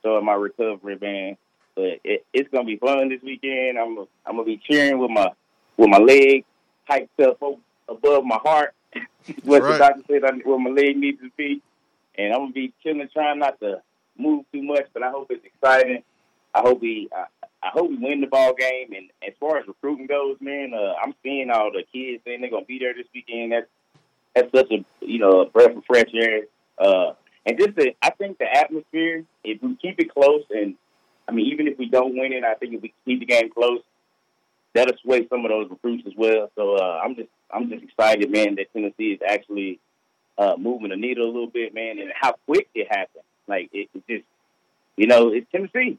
start 0.00 0.24
my 0.24 0.34
recovery, 0.34 0.98
man. 1.00 1.36
But 1.74 2.00
it, 2.04 2.24
it's 2.32 2.48
gonna 2.50 2.64
be 2.64 2.76
fun 2.76 3.08
this 3.08 3.22
weekend. 3.22 3.78
I'm 3.78 3.94
gonna, 3.94 4.08
I'm 4.24 4.36
gonna 4.36 4.44
be 4.44 4.60
cheering 4.68 4.98
with 4.98 5.10
my 5.10 5.30
with 5.76 5.90
my 5.90 5.98
leg 5.98 6.44
hiked 6.88 7.20
up 7.20 7.38
above 7.88 8.24
my 8.24 8.38
heart. 8.42 8.74
what 9.44 9.62
right. 9.62 9.72
the 9.72 9.78
doctor 9.78 10.02
said, 10.08 10.24
I, 10.24 10.36
where 10.48 10.58
my 10.58 10.70
leg 10.70 10.96
needs 10.96 11.20
to 11.20 11.30
be, 11.36 11.60
and 12.16 12.32
I'm 12.32 12.40
gonna 12.40 12.52
be 12.52 12.72
chilling, 12.82 13.08
trying 13.12 13.38
not 13.38 13.60
to 13.60 13.82
move 14.16 14.44
too 14.52 14.62
much. 14.62 14.86
But 14.94 15.02
I 15.02 15.10
hope 15.10 15.26
it's 15.30 15.44
exciting. 15.44 16.02
I 16.56 16.60
hope 16.60 16.80
we, 16.80 17.08
I, 17.14 17.26
I 17.62 17.70
hope 17.72 17.90
we 17.90 17.98
win 17.98 18.22
the 18.22 18.26
ball 18.26 18.54
game. 18.54 18.92
And 18.96 19.10
as 19.26 19.34
far 19.38 19.58
as 19.58 19.68
recruiting 19.68 20.06
goes, 20.06 20.36
man, 20.40 20.72
uh, 20.74 20.94
I'm 21.02 21.14
seeing 21.22 21.50
all 21.50 21.70
the 21.70 21.84
kids 21.92 22.22
saying 22.24 22.40
they're 22.40 22.50
gonna 22.50 22.64
be 22.64 22.78
there 22.78 22.94
this 22.94 23.06
weekend. 23.14 23.52
That's 23.52 23.66
that's 24.34 24.52
such 24.54 24.70
a 24.72 24.84
you 25.04 25.18
know 25.18 25.42
a 25.42 25.50
breath 25.50 25.76
of 25.76 25.84
fresh 25.86 26.10
air. 26.14 26.42
Uh, 26.78 27.12
and 27.44 27.58
just 27.58 27.76
the, 27.76 27.92
I 28.02 28.10
think 28.10 28.38
the 28.38 28.46
atmosphere. 28.50 29.24
If 29.44 29.62
we 29.62 29.76
keep 29.76 30.00
it 30.00 30.12
close, 30.12 30.44
and 30.50 30.76
I 31.28 31.32
mean, 31.32 31.52
even 31.52 31.68
if 31.68 31.78
we 31.78 31.88
don't 31.88 32.16
win 32.16 32.32
it, 32.32 32.42
I 32.42 32.54
think 32.54 32.74
if 32.74 32.82
we 32.82 32.94
keep 33.04 33.20
the 33.20 33.26
game 33.26 33.50
close, 33.52 33.80
that'll 34.74 34.96
sway 35.02 35.26
some 35.28 35.44
of 35.44 35.50
those 35.50 35.68
recruits 35.70 36.04
as 36.06 36.14
well. 36.16 36.50
So 36.56 36.76
uh, 36.76 37.00
I'm 37.04 37.16
just 37.16 37.28
I'm 37.50 37.68
just 37.68 37.84
excited, 37.84 38.30
man, 38.30 38.56
that 38.56 38.72
Tennessee 38.72 39.12
is 39.12 39.20
actually 39.26 39.78
uh, 40.38 40.54
moving 40.58 40.90
the 40.90 40.96
needle 40.96 41.26
a 41.26 41.32
little 41.32 41.50
bit, 41.50 41.74
man, 41.74 41.98
and 41.98 42.10
how 42.18 42.34
quick 42.46 42.68
it 42.74 42.88
happened. 42.90 43.24
Like 43.46 43.70
it, 43.72 43.88
it 43.94 44.02
just, 44.08 44.24
you 44.96 45.06
know, 45.06 45.32
it's 45.32 45.46
Tennessee. 45.52 45.98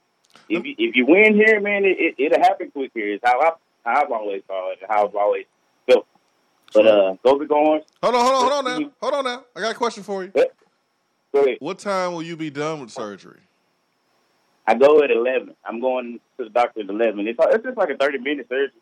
If 0.50 0.66
you, 0.66 0.76
if 0.78 0.96
you 0.96 1.06
win 1.06 1.36
here, 1.36 1.60
man, 1.60 1.84
it, 1.86 1.98
it 2.00 2.16
it'll 2.18 2.40
happen 2.40 2.72
quick 2.72 2.92
here. 2.94 3.14
It's 3.14 3.24
how 3.26 3.40
I 3.40 3.52
how 3.84 4.04
I've 4.04 4.12
always 4.12 4.44
thought 4.48 4.72
it, 4.74 4.80
how 4.88 5.08
I've 5.08 5.16
always 5.16 5.46
felt. 5.88 6.06
But 6.74 6.88
uh, 6.88 7.16
go 7.24 7.40
be 7.40 7.46
going. 7.46 7.82
Hold 8.04 8.16
on, 8.16 8.22
hold 8.22 8.36
on, 8.36 8.42
hold 8.42 8.54
on 8.54 8.82
now. 8.82 8.92
Hold 9.02 9.14
on 9.14 9.24
now. 9.26 9.44
I 9.56 9.62
got 9.62 9.72
a 9.72 9.76
question 9.76 10.04
for 10.04 10.24
you. 10.24 10.32
Go 11.34 11.44
ahead. 11.44 11.58
What 11.60 11.80
time 11.80 12.14
will 12.14 12.24
you 12.24 12.38
be 12.38 12.50
done 12.50 12.80
with 12.80 12.92
surgery? 12.92 13.40
I 14.66 14.76
go 14.76 15.02
at 15.02 15.12
eleven. 15.12 15.56
I'm 15.66 15.80
going 15.80 16.20
to 16.38 16.44
the 16.44 16.50
doctor 16.50 16.82
at 16.82 16.90
eleven. 16.90 17.28
It's 17.28 17.40
it's 17.40 17.64
just 17.64 17.78
like 17.78 17.90
a 17.90 17.98
thirty 17.98 18.18
minute 18.18 18.48
surgery. 18.50 18.80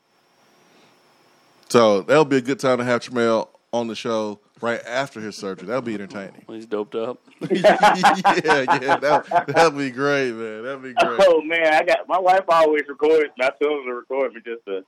So 1.70 2.02
that'll 2.02 2.26
be 2.26 2.38
a 2.38 2.42
good 2.42 2.60
time 2.60 2.78
to 2.78 2.84
have 2.84 3.02
Tramel 3.02 3.50
on 3.74 3.88
the 3.88 3.96
show 3.96 4.40
right 4.62 4.82
after 4.86 5.20
his 5.20 5.36
surgery. 5.36 5.68
That'll 5.68 5.82
be 5.82 5.94
entertaining. 5.94 6.44
When 6.46 6.58
he's 6.58 6.66
doped 6.66 6.96
up. 6.96 7.20
yeah, 7.50 7.78
yeah, 8.42 8.98
that 8.98 9.46
that'll 9.48 9.72
be 9.72 9.92
great, 9.92 10.32
man. 10.32 10.64
That'll 10.64 10.80
be 10.80 10.94
great. 10.94 11.22
Oh 11.22 11.42
man, 11.42 11.74
I 11.74 11.84
got 11.84 12.08
my 12.08 12.20
wife 12.20 12.44
always 12.48 12.84
records. 12.88 13.32
and 13.38 13.46
I 13.46 13.52
tell 13.62 13.72
her 13.72 13.84
to 13.86 13.94
record 13.94 14.34
me 14.34 14.42
just 14.46 14.66
to 14.66 14.84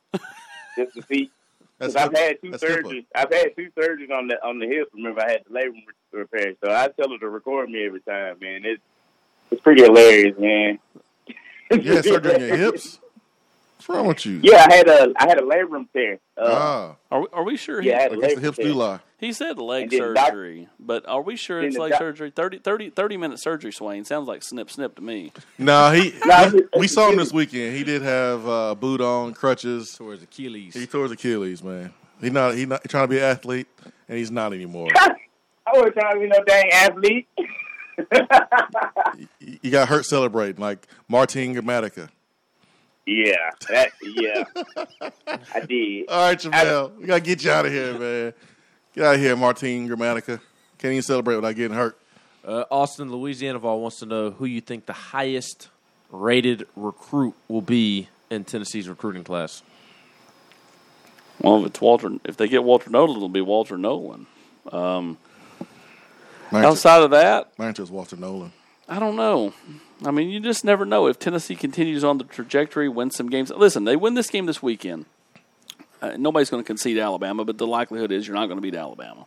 just 0.77 0.95
to 0.95 1.01
see. 1.03 1.29
Because 1.79 1.95
I've 1.95 2.11
had 2.11 2.41
two 2.41 2.49
surgeries. 2.53 3.05
I've 3.13 3.31
had 3.31 3.55
two 3.55 3.69
surgeries 3.77 4.09
on 4.09 4.27
the 4.27 4.43
on 4.43 4.57
the 4.57 4.65
hip. 4.65 4.89
Remember, 4.95 5.21
I 5.21 5.33
had 5.33 5.43
the 5.47 5.53
labrum 5.53 5.83
re- 6.11 6.21
repair, 6.21 6.53
so 6.59 6.71
I 6.71 6.87
tell 6.87 7.11
her 7.11 7.19
to 7.19 7.29
record 7.29 7.69
me 7.69 7.85
every 7.85 8.01
time. 8.01 8.37
Man, 8.41 8.65
it's 8.65 8.81
it's 9.51 9.61
pretty 9.61 9.83
hilarious, 9.83 10.35
man. 10.39 10.79
You 11.69 11.93
had 11.93 12.03
surgery 12.03 12.33
on 12.33 12.41
your 12.41 12.57
hips? 12.57 12.99
What's 13.77 13.89
wrong 13.89 14.07
with 14.07 14.25
you? 14.25 14.39
Yeah, 14.43 14.65
I 14.69 14.73
had 14.75 14.87
a 14.89 15.13
I 15.17 15.27
had 15.27 15.37
a 15.39 15.43
labrum 15.43 15.87
tear. 15.93 16.19
Uh, 16.35 16.43
Ah, 16.47 16.95
Are 17.11 17.21
we, 17.21 17.27
are 17.31 17.43
we 17.43 17.57
sure 17.57 17.79
he, 17.81 17.89
yeah, 17.89 17.97
I 17.97 18.01
had 18.01 18.11
a 18.13 18.15
I 18.15 18.19
guess 18.21 18.29
the 18.33 18.35
labrum 18.39 18.41
hips 18.43 18.57
tear. 18.57 18.65
do 18.65 18.73
lie. 18.73 18.99
he 19.19 19.31
said 19.33 19.59
leg 19.59 19.83
And 19.83 19.91
then 19.91 20.13
doc- 20.15 20.27
surgery, 20.29 20.67
but 20.79 21.07
are 21.07 21.21
we 21.21 21.35
sure 21.35 21.61
it's 21.63 21.77
leg 21.77 21.91
doc- 21.91 21.99
surgery? 21.99 22.31
30, 22.31 22.59
30, 22.59 22.89
30 22.89 23.17
minute 23.17 23.39
surgery, 23.39 23.71
Swain. 23.71 24.03
Sounds 24.03 24.27
like 24.27 24.41
snip, 24.43 24.71
snip 24.71 24.95
to 24.95 25.01
me. 25.03 25.31
No, 25.59 25.91
he. 25.93 26.13
We 26.77 26.87
saw 26.87 27.09
him 27.11 27.17
this 27.17 27.31
weekend. 27.31 27.75
He 27.77 27.83
did 27.83 28.01
have 28.01 28.47
uh, 28.47 28.69
a 28.71 28.75
boot 28.75 28.99
on, 28.99 29.33
crutches. 29.35 29.93
towards 29.95 30.23
Achilles. 30.23 30.73
He 30.73 30.87
tore 30.87 31.03
his 31.03 31.11
Achilles, 31.11 31.63
man. 31.63 31.93
He 32.19 32.29
not 32.31 32.55
he 32.55 32.65
not 32.65 32.81
he 32.81 32.87
trying 32.89 33.03
to 33.03 33.07
be 33.09 33.17
an 33.19 33.25
athlete, 33.25 33.67
and 34.09 34.17
he's 34.17 34.31
not 34.31 34.53
anymore. 34.53 34.89
I 34.95 35.71
wasn't 35.73 35.93
trying 35.95 36.15
to 36.15 36.19
be 36.21 36.27
no 36.27 36.43
dang 36.43 36.69
athlete. 36.71 37.27
He- 39.39 39.59
he 39.61 39.69
got 39.69 39.87
hurt 39.87 40.05
celebrating 40.05 40.61
like 40.61 40.87
Martin 41.07 41.55
Gramatica. 41.55 42.09
Yeah, 43.07 43.49
that 43.69 43.91
yeah, 44.03 44.43
I 45.55 45.59
did. 45.67 46.07
All 46.09 46.27
right, 46.29 46.37
Jamel, 46.37 46.95
we 46.97 47.05
gotta 47.07 47.21
get 47.21 47.43
you 47.43 47.49
out 47.51 47.65
of 47.65 47.71
here, 47.71 47.97
man. 47.97 48.33
Get 48.93 49.05
out 49.05 49.15
of 49.15 49.21
here, 49.21 49.35
Martin 49.35 49.87
Gramatica. 49.89 50.39
Can't 50.77 50.91
even 50.91 51.01
celebrate 51.01 51.35
without 51.35 51.55
getting 51.55 51.75
hurt. 51.75 51.97
Uh, 52.45 52.65
Austin, 52.69 53.11
Louisiana 53.11 53.59
Vol 53.59 53.81
wants 53.81 53.99
to 53.99 54.05
know 54.05 54.31
who 54.31 54.45
you 54.45 54.61
think 54.61 54.85
the 54.85 54.93
highest 54.93 55.69
rated 56.11 56.67
recruit 56.75 57.33
will 57.47 57.61
be 57.61 58.07
in 58.29 58.43
Tennessee's 58.43 58.87
recruiting 58.87 59.23
class. 59.23 59.63
Well, 61.41 61.59
if 61.61 61.67
it's 61.67 61.81
Walter, 61.81 62.11
if 62.25 62.37
they 62.37 62.47
get 62.47 62.63
Walter 62.63 62.89
Nolan, 62.89 63.15
it'll 63.17 63.29
be 63.29 63.41
Walter 63.41 63.77
Nolan. 63.77 64.25
Um, 64.71 65.17
My 66.51 66.65
outside 66.65 67.01
of 67.03 67.11
that, 67.11 67.51
my 67.57 67.67
answer 67.67 67.83
is 67.83 67.91
Walter 67.91 68.15
Nolan. 68.15 68.51
I 68.89 68.99
don't 68.99 69.15
know. 69.15 69.53
I 70.05 70.11
mean, 70.11 70.29
you 70.29 70.39
just 70.39 70.63
never 70.63 70.85
know. 70.85 71.07
If 71.07 71.17
Tennessee 71.19 71.55
continues 71.55 72.03
on 72.03 72.17
the 72.17 72.23
trajectory, 72.23 72.87
win 72.87 73.11
some 73.11 73.29
games. 73.29 73.49
Listen, 73.49 73.83
they 73.83 73.95
win 73.95 74.13
this 74.13 74.29
game 74.29 74.45
this 74.45 74.61
weekend. 74.61 75.05
Uh, 76.01 76.15
nobody's 76.17 76.49
going 76.49 76.63
to 76.63 76.67
concede 76.67 76.99
Alabama, 76.99 77.43
but 77.43 77.57
the 77.57 77.65
likelihood 77.65 78.11
is 78.11 78.27
you're 78.27 78.35
not 78.35 78.45
going 78.45 78.57
to 78.57 78.61
beat 78.61 78.75
Alabama. 78.75 79.25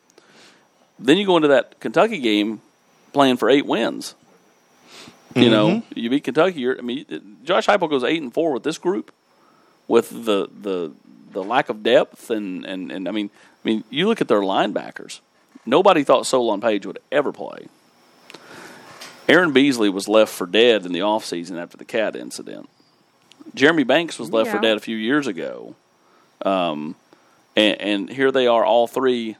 Then 0.98 1.16
you 1.18 1.26
go 1.26 1.36
into 1.36 1.48
that 1.48 1.80
Kentucky 1.80 2.18
game 2.18 2.60
playing 3.12 3.38
for 3.38 3.50
eight 3.50 3.66
wins. 3.66 4.14
You 5.34 5.48
know, 5.48 5.82
you 5.94 6.10
beat 6.10 6.24
Kentucky. 6.24 6.60
You're, 6.60 6.78
I 6.78 6.82
mean, 6.82 7.38
Josh 7.44 7.66
Heupel 7.66 7.88
goes 7.88 8.02
eight 8.02 8.20
and 8.20 8.34
four 8.34 8.52
with 8.52 8.64
this 8.64 8.78
group, 8.78 9.12
with 9.86 10.10
the 10.10 10.48
the 10.60 10.92
the 11.32 11.44
lack 11.44 11.68
of 11.68 11.84
depth 11.84 12.30
and 12.30 12.64
and 12.64 12.90
and 12.90 13.08
I 13.08 13.12
mean, 13.12 13.30
I 13.64 13.68
mean, 13.68 13.84
you 13.90 14.08
look 14.08 14.20
at 14.20 14.26
their 14.28 14.40
linebackers. 14.40 15.20
Nobody 15.64 16.02
thought 16.02 16.26
Solon 16.26 16.60
Page 16.60 16.84
would 16.84 16.98
ever 17.12 17.32
play. 17.32 17.66
Aaron 19.30 19.52
Beasley 19.52 19.88
was 19.88 20.08
left 20.08 20.32
for 20.32 20.46
dead 20.46 20.84
in 20.84 20.92
the 20.92 21.00
offseason 21.00 21.60
after 21.62 21.76
the 21.76 21.84
cat 21.84 22.16
incident. 22.16 22.68
Jeremy 23.54 23.84
Banks 23.84 24.18
was 24.18 24.30
left 24.30 24.50
for 24.50 24.58
dead 24.58 24.76
a 24.76 24.80
few 24.80 24.96
years 24.96 25.26
ago. 25.26 25.74
Um, 26.42 26.96
and, 27.56 27.80
and 27.80 28.10
here 28.10 28.32
they 28.32 28.46
are, 28.46 28.64
all 28.64 28.86
three 28.86 29.36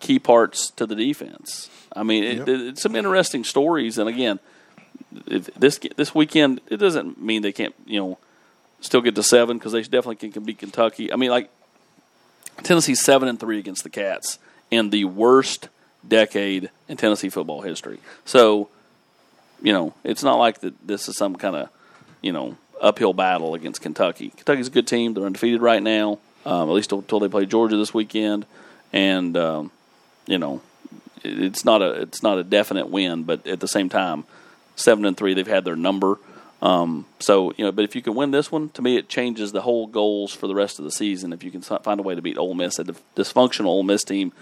key 0.00 0.18
parts 0.18 0.70
to 0.72 0.86
the 0.86 0.94
defense. 0.94 1.70
I 1.94 2.02
mean, 2.02 2.24
it, 2.24 2.36
Yep. 2.38 2.48
it, 2.48 2.60
it's 2.60 2.82
some 2.82 2.96
interesting 2.96 3.44
stories. 3.44 3.98
And 3.98 4.08
again, 4.08 4.38
if 5.26 5.46
this 5.54 5.78
this 5.96 6.14
weekend, 6.14 6.60
it 6.68 6.78
doesn't 6.78 7.20
mean 7.22 7.42
they 7.42 7.52
can't, 7.52 7.74
you 7.86 8.00
know, 8.00 8.18
still 8.80 9.00
get 9.00 9.14
to 9.14 9.22
seven 9.22 9.58
because 9.58 9.72
they 9.72 9.82
definitely 9.82 10.16
can, 10.16 10.32
can 10.32 10.44
beat 10.44 10.58
Kentucky. 10.58 11.12
I 11.12 11.16
mean, 11.16 11.30
like 11.30 11.50
Tennessee's 12.62 13.02
seven 13.02 13.28
and 13.28 13.38
three 13.38 13.58
against 13.58 13.82
the 13.82 13.90
Cats 13.90 14.38
in 14.70 14.90
the 14.90 15.04
worst 15.04 15.68
decade 16.06 16.70
in 16.88 16.96
Tennessee 16.96 17.28
football 17.28 17.62
history. 17.62 17.98
So, 18.24 18.68
you 19.62 19.72
know, 19.72 19.94
it's 20.04 20.22
not 20.22 20.36
like 20.36 20.60
that. 20.60 20.86
This 20.86 21.08
is 21.08 21.16
some 21.16 21.36
kind 21.36 21.56
of, 21.56 21.70
you 22.20 22.32
know, 22.32 22.56
uphill 22.80 23.12
battle 23.12 23.54
against 23.54 23.80
Kentucky. 23.80 24.30
Kentucky's 24.30 24.66
a 24.66 24.70
good 24.70 24.86
team. 24.86 25.14
They're 25.14 25.24
undefeated 25.24 25.62
right 25.62 25.82
now, 25.82 26.18
um, 26.44 26.68
at 26.68 26.74
least 26.74 26.92
until 26.92 27.20
they 27.20 27.28
play 27.28 27.46
Georgia 27.46 27.76
this 27.76 27.94
weekend. 27.94 28.44
And 28.92 29.36
um, 29.36 29.70
you 30.26 30.38
know, 30.38 30.60
it's 31.22 31.64
not 31.64 31.80
a 31.80 32.02
it's 32.02 32.22
not 32.22 32.38
a 32.38 32.44
definite 32.44 32.88
win, 32.88 33.22
but 33.22 33.46
at 33.46 33.60
the 33.60 33.68
same 33.68 33.88
time, 33.88 34.24
seven 34.76 35.04
and 35.04 35.16
three, 35.16 35.34
they've 35.34 35.46
had 35.46 35.64
their 35.64 35.76
number. 35.76 36.18
Um, 36.60 37.06
so 37.18 37.52
you 37.56 37.64
know, 37.64 37.72
but 37.72 37.84
if 37.84 37.96
you 37.96 38.02
can 38.02 38.14
win 38.14 38.30
this 38.30 38.52
one, 38.52 38.68
to 38.70 38.82
me, 38.82 38.96
it 38.96 39.08
changes 39.08 39.52
the 39.52 39.62
whole 39.62 39.86
goals 39.86 40.32
for 40.32 40.46
the 40.46 40.54
rest 40.54 40.78
of 40.78 40.84
the 40.84 40.92
season. 40.92 41.32
If 41.32 41.42
you 41.42 41.50
can 41.50 41.60
find 41.60 41.98
a 41.98 42.02
way 42.02 42.14
to 42.14 42.22
beat 42.22 42.38
Ole 42.38 42.54
Miss, 42.54 42.78
a 42.78 42.84
dysfunctional 42.84 43.66
Ole 43.66 43.82
Miss 43.82 44.04
team, 44.04 44.32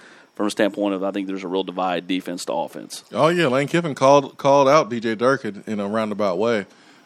from 0.41 0.47
a 0.47 0.51
standpoint 0.51 0.95
of 0.95 1.03
I 1.03 1.11
think 1.11 1.27
there's 1.27 1.45
a 1.45 1.49
real 1.49 1.65
divide 1.65 2.09
defense 2.09 2.47
to 2.47 2.55
offense. 2.55 3.05
Oh 3.13 3.29
yeah, 3.29 3.49
Lane 3.49 3.69
Kiffin 3.69 3.95
called 3.95 4.39
called 4.39 4.71
out 4.71 4.89
DJ 4.89 5.19
Durkin 5.19 5.63
in 5.67 5.81
a 5.81 5.87
roundabout 5.87 6.39
way. 6.39 6.61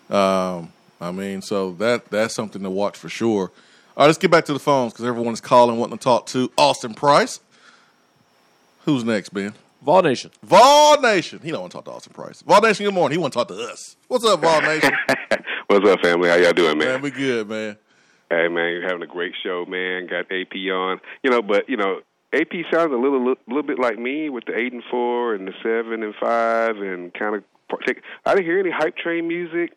Um, 0.09 0.72
I 1.01 1.11
mean, 1.11 1.43
so 1.43 1.72
that 1.72 2.09
that's 2.11 2.32
something 2.32 2.62
to 2.62 2.70
watch 2.70 2.97
for 2.97 3.09
sure. 3.09 3.51
All 3.97 4.05
right, 4.05 4.07
let's 4.07 4.18
get 4.18 4.30
back 4.30 4.45
to 4.45 4.53
the 4.53 4.61
phones 4.61 4.93
because 4.93 5.05
everyone 5.05 5.32
is 5.32 5.41
calling, 5.41 5.78
wanting 5.78 5.99
to 5.99 6.05
talk 6.05 6.26
to 6.26 6.53
Austin 6.57 6.95
Price. 6.95 7.41
Who's 8.85 9.03
next, 9.03 9.30
Ben? 9.30 9.55
Vol 9.82 10.03
Nation. 10.03 10.30
Vol 10.45 11.01
Nation. 11.01 11.41
He 11.43 11.51
don't 11.51 11.62
want 11.62 11.72
to 11.72 11.78
talk 11.78 11.87
to 11.87 11.91
Austin 11.91 12.12
Price. 12.12 12.41
Vol 12.43 12.61
Nation, 12.61 12.87
good 12.87 12.95
morning. 12.95 13.18
He 13.18 13.20
want 13.20 13.32
to 13.32 13.39
talk 13.41 13.49
to 13.49 13.61
us. 13.68 13.97
What's 14.07 14.24
up, 14.24 14.43
Vol 14.43 14.61
Nation? 14.61 14.93
What's 15.66 15.89
up, 15.89 15.99
family? 16.03 16.28
How 16.28 16.37
y'all 16.37 16.53
doing, 16.53 16.78
man? 16.78 16.87
man, 16.87 17.03
we 17.03 17.11
good, 17.11 17.49
man. 17.49 17.78
Hey, 18.30 18.47
man, 18.47 18.70
you're 18.74 18.87
having 18.87 19.03
a 19.03 19.09
great 19.09 19.32
show, 19.43 19.64
man. 19.66 20.07
Got 20.07 20.30
AP 20.30 20.55
on, 20.72 21.01
you 21.24 21.30
know, 21.30 21.43
but 21.43 21.68
you 21.68 21.76
know, 21.76 22.01
AP 22.35 22.53
sounds 22.72 22.93
a 22.93 22.97
little, 22.97 23.18
little, 23.18 23.43
little 23.47 23.62
bit 23.62 23.78
like 23.78 23.99
me 23.99 24.28
with 24.28 24.45
the 24.47 24.57
eight 24.57 24.72
and 24.72 24.82
four 24.91 25.35
and 25.35 25.49
the 25.49 25.53
seven 25.62 26.03
and 26.03 26.14
five, 26.14 26.76
and 26.78 27.12
kind 27.14 27.37
of. 27.37 27.45
I 28.24 28.35
didn't 28.35 28.45
hear 28.45 28.61
any 28.61 28.70
hype 28.70 28.97
train 28.97 29.26
music. 29.26 29.76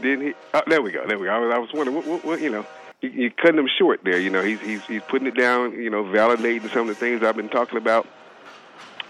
Didn't 0.00 0.26
he? 0.26 0.34
Oh, 0.54 0.62
there 0.66 0.82
we 0.82 0.92
go. 0.92 1.06
There 1.06 1.18
we 1.18 1.26
go. 1.26 1.32
I 1.32 1.38
was, 1.38 1.54
I 1.54 1.58
was 1.58 1.70
wondering, 1.72 1.96
what, 1.96 2.06
what, 2.06 2.24
what 2.24 2.40
you 2.40 2.50
know, 2.50 2.66
you, 3.00 3.08
you're 3.10 3.30
cutting 3.30 3.58
him 3.58 3.68
short 3.78 4.00
there. 4.04 4.20
You 4.20 4.30
know, 4.30 4.42
he's 4.42 4.60
he's 4.60 4.84
he's 4.84 5.02
putting 5.02 5.26
it 5.26 5.36
down. 5.36 5.72
You 5.72 5.90
know, 5.90 6.04
validating 6.04 6.70
some 6.72 6.82
of 6.82 6.88
the 6.88 6.94
things 6.94 7.22
I've 7.22 7.36
been 7.36 7.48
talking 7.48 7.78
about, 7.78 8.06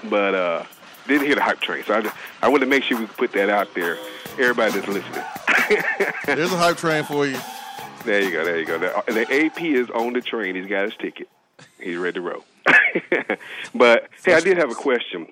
but 0.04 0.34
uh 0.34 0.64
didn't 1.06 1.26
hear 1.26 1.34
the 1.34 1.42
hype 1.42 1.60
train. 1.60 1.82
So 1.84 1.94
I, 1.94 2.02
just, 2.02 2.16
I 2.42 2.48
want 2.48 2.60
to 2.60 2.66
make 2.66 2.84
sure 2.84 2.98
we 2.98 3.06
put 3.06 3.32
that 3.32 3.50
out 3.50 3.74
there. 3.74 3.98
Everybody 4.38 4.72
that's 4.72 4.88
listening. 4.88 5.24
There's 6.26 6.52
a 6.52 6.56
hype 6.56 6.76
train 6.76 7.04
for 7.04 7.26
you. 7.26 7.38
There 8.04 8.22
you 8.22 8.30
go. 8.30 8.44
There 8.44 8.58
you 8.58 8.66
go. 8.66 8.78
The, 8.78 9.12
the 9.12 9.46
AP 9.46 9.60
is 9.62 9.90
on 9.90 10.12
the 10.12 10.20
train. 10.20 10.54
He's 10.54 10.66
got 10.66 10.84
his 10.84 10.94
ticket. 10.96 11.28
He's 11.80 11.96
ready 11.96 12.14
to 12.14 12.20
roll. 12.20 12.44
but 13.74 14.08
hey, 14.24 14.34
I 14.34 14.40
did 14.40 14.58
have 14.58 14.70
a 14.70 14.74
question. 14.74 15.26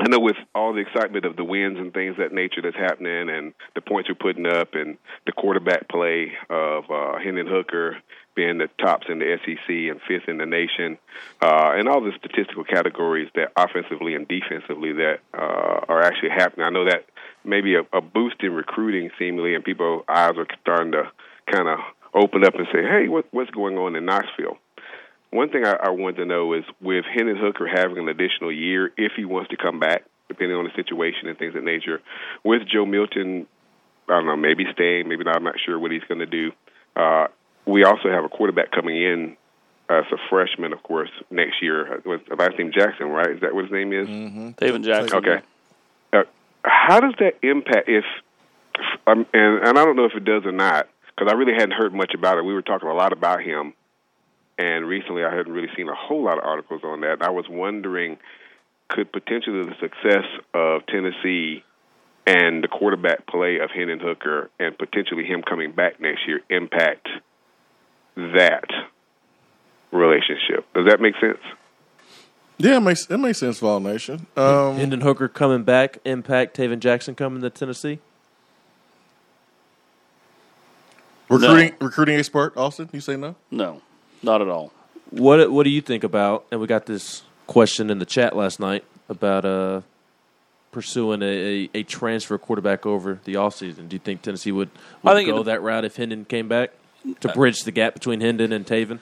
I 0.00 0.08
know 0.08 0.18
with 0.18 0.36
all 0.54 0.72
the 0.72 0.80
excitement 0.80 1.24
of 1.24 1.36
the 1.36 1.44
wins 1.44 1.78
and 1.78 1.92
things 1.92 2.16
that 2.18 2.32
nature 2.32 2.62
that's 2.62 2.76
happening, 2.76 3.28
and 3.28 3.52
the 3.74 3.80
points 3.80 4.08
we're 4.08 4.14
putting 4.14 4.46
up, 4.46 4.74
and 4.74 4.96
the 5.26 5.32
quarterback 5.32 5.88
play 5.88 6.32
of 6.48 6.90
uh, 6.90 7.18
Hendon 7.18 7.46
Hooker 7.46 7.98
being 8.34 8.58
the 8.58 8.68
tops 8.78 9.06
in 9.10 9.18
the 9.18 9.38
SEC 9.44 9.68
and 9.68 10.00
fifth 10.08 10.28
in 10.28 10.38
the 10.38 10.46
nation, 10.46 10.98
uh, 11.42 11.72
and 11.74 11.88
all 11.88 12.00
the 12.00 12.12
statistical 12.18 12.64
categories 12.64 13.28
that 13.34 13.52
offensively 13.56 14.14
and 14.14 14.26
defensively 14.26 14.92
that 14.92 15.20
uh, 15.34 15.84
are 15.88 16.02
actually 16.02 16.30
happening. 16.30 16.64
I 16.64 16.70
know 16.70 16.86
that 16.86 17.04
maybe 17.44 17.74
a, 17.74 17.82
a 17.92 18.00
boost 18.00 18.36
in 18.42 18.52
recruiting 18.52 19.10
seemingly, 19.18 19.54
and 19.54 19.62
people's 19.62 20.04
eyes 20.08 20.34
are 20.36 20.46
starting 20.62 20.92
to 20.92 21.10
kind 21.52 21.68
of 21.68 21.78
open 22.14 22.44
up 22.44 22.54
and 22.54 22.66
say, 22.72 22.82
"Hey, 22.82 23.08
what, 23.08 23.26
what's 23.32 23.50
going 23.50 23.76
on 23.76 23.94
in 23.94 24.06
Knoxville?" 24.06 24.56
One 25.32 25.48
thing 25.48 25.64
I, 25.64 25.72
I 25.72 25.90
wanted 25.90 26.18
to 26.18 26.26
know 26.26 26.52
is 26.52 26.64
with 26.80 27.04
Hendon 27.06 27.36
Hooker 27.36 27.66
having 27.66 27.96
an 27.98 28.08
additional 28.08 28.52
year, 28.52 28.92
if 28.96 29.12
he 29.16 29.24
wants 29.24 29.50
to 29.50 29.56
come 29.56 29.80
back, 29.80 30.04
depending 30.28 30.56
on 30.56 30.64
the 30.64 30.70
situation 30.76 31.26
and 31.26 31.38
things 31.38 31.56
of 31.56 31.64
nature, 31.64 32.00
with 32.44 32.62
Joe 32.68 32.84
Milton, 32.84 33.46
I 34.08 34.12
don't 34.12 34.26
know, 34.26 34.36
maybe 34.36 34.64
staying, 34.72 35.08
maybe 35.08 35.24
not. 35.24 35.36
I'm 35.36 35.42
not 35.42 35.56
sure 35.64 35.78
what 35.78 35.90
he's 35.90 36.04
going 36.04 36.20
to 36.20 36.26
do. 36.26 36.52
Uh, 36.94 37.28
we 37.64 37.82
also 37.82 38.10
have 38.10 38.24
a 38.24 38.28
quarterback 38.28 38.72
coming 38.72 38.96
in 39.00 39.36
as 39.88 40.04
a 40.12 40.16
freshman, 40.28 40.74
of 40.74 40.82
course, 40.82 41.10
next 41.30 41.62
year. 41.62 42.02
With 42.04 42.20
last 42.36 42.58
name 42.58 42.70
Jackson, 42.72 43.08
right? 43.08 43.30
Is 43.30 43.40
that 43.40 43.54
what 43.54 43.64
his 43.64 43.72
name 43.72 43.92
is? 43.92 44.08
Mm-hmm. 44.08 44.50
David 44.58 44.82
Jackson. 44.82 45.18
Okay. 45.18 45.40
Uh, 46.12 46.24
how 46.62 47.00
does 47.00 47.14
that 47.20 47.38
impact 47.42 47.88
if, 47.88 48.04
um, 49.06 49.26
and 49.32 49.66
and 49.66 49.78
I 49.78 49.84
don't 49.84 49.96
know 49.96 50.04
if 50.04 50.14
it 50.14 50.24
does 50.24 50.44
or 50.44 50.52
not, 50.52 50.88
because 51.06 51.32
I 51.32 51.36
really 51.36 51.54
hadn't 51.54 51.72
heard 51.72 51.94
much 51.94 52.12
about 52.14 52.38
it. 52.38 52.44
We 52.44 52.52
were 52.52 52.62
talking 52.62 52.88
a 52.88 52.94
lot 52.94 53.12
about 53.12 53.42
him, 53.42 53.72
and 54.58 54.86
recently 54.86 55.24
I 55.24 55.34
hadn't 55.34 55.52
really 55.52 55.70
seen 55.76 55.88
a 55.88 55.94
whole 55.94 56.24
lot 56.24 56.38
of 56.38 56.44
articles 56.44 56.82
on 56.84 57.00
that. 57.00 57.22
I 57.22 57.30
was 57.30 57.46
wondering, 57.48 58.18
could 58.88 59.12
potentially 59.12 59.64
the 59.64 59.74
success 59.80 60.24
of 60.54 60.86
Tennessee 60.86 61.64
and 62.26 62.62
the 62.62 62.68
quarterback 62.68 63.26
play 63.26 63.58
of 63.58 63.70
Hendon 63.70 64.00
Hooker 64.00 64.50
and 64.58 64.76
potentially 64.76 65.24
him 65.24 65.42
coming 65.42 65.72
back 65.72 66.00
next 66.00 66.26
year 66.26 66.40
impact 66.50 67.08
that 68.16 68.68
relationship? 69.90 70.66
Does 70.74 70.86
that 70.86 71.00
make 71.00 71.14
sense? 71.20 71.40
Yeah, 72.58 72.76
it 72.76 72.80
makes 72.80 73.10
it 73.10 73.18
makes 73.18 73.38
sense 73.38 73.58
for 73.58 73.66
all 73.66 73.80
nation. 73.80 74.26
Um, 74.36 74.76
Hendon 74.76 75.00
Hooker 75.00 75.26
coming 75.26 75.64
back, 75.64 75.98
impact 76.04 76.56
Tayven 76.56 76.78
Jackson 76.78 77.14
coming 77.14 77.42
to 77.42 77.50
Tennessee. 77.50 77.98
recruiting 81.32 81.74
recruiting 81.80 82.16
expert 82.16 82.56
Austin, 82.56 82.88
you 82.92 83.00
say 83.00 83.16
no? 83.16 83.34
No, 83.50 83.80
not 84.22 84.40
at 84.42 84.48
all. 84.48 84.72
What 85.10 85.50
What 85.50 85.64
do 85.64 85.70
you 85.70 85.80
think 85.80 86.04
about? 86.04 86.44
And 86.50 86.60
we 86.60 86.66
got 86.66 86.86
this 86.86 87.22
question 87.46 87.90
in 87.90 87.98
the 87.98 88.06
chat 88.06 88.34
last 88.36 88.60
night 88.60 88.84
about 89.08 89.44
uh, 89.44 89.82
pursuing 90.70 91.22
a, 91.22 91.26
a, 91.26 91.70
a 91.74 91.82
transfer 91.82 92.38
quarterback 92.38 92.86
over 92.86 93.20
the 93.24 93.34
offseason. 93.34 93.88
Do 93.88 93.96
you 93.96 94.00
think 94.00 94.22
Tennessee 94.22 94.52
would, 94.52 94.70
would 95.02 95.10
I 95.10 95.14
think 95.14 95.28
go 95.28 95.40
it- 95.40 95.44
that 95.44 95.60
route 95.62 95.84
if 95.84 95.96
Hendon 95.96 96.24
came 96.24 96.48
back 96.48 96.70
to 97.20 97.28
bridge 97.32 97.64
the 97.64 97.72
gap 97.72 97.94
between 97.94 98.20
Hendon 98.20 98.52
and 98.52 98.66
Tayven? 98.66 99.00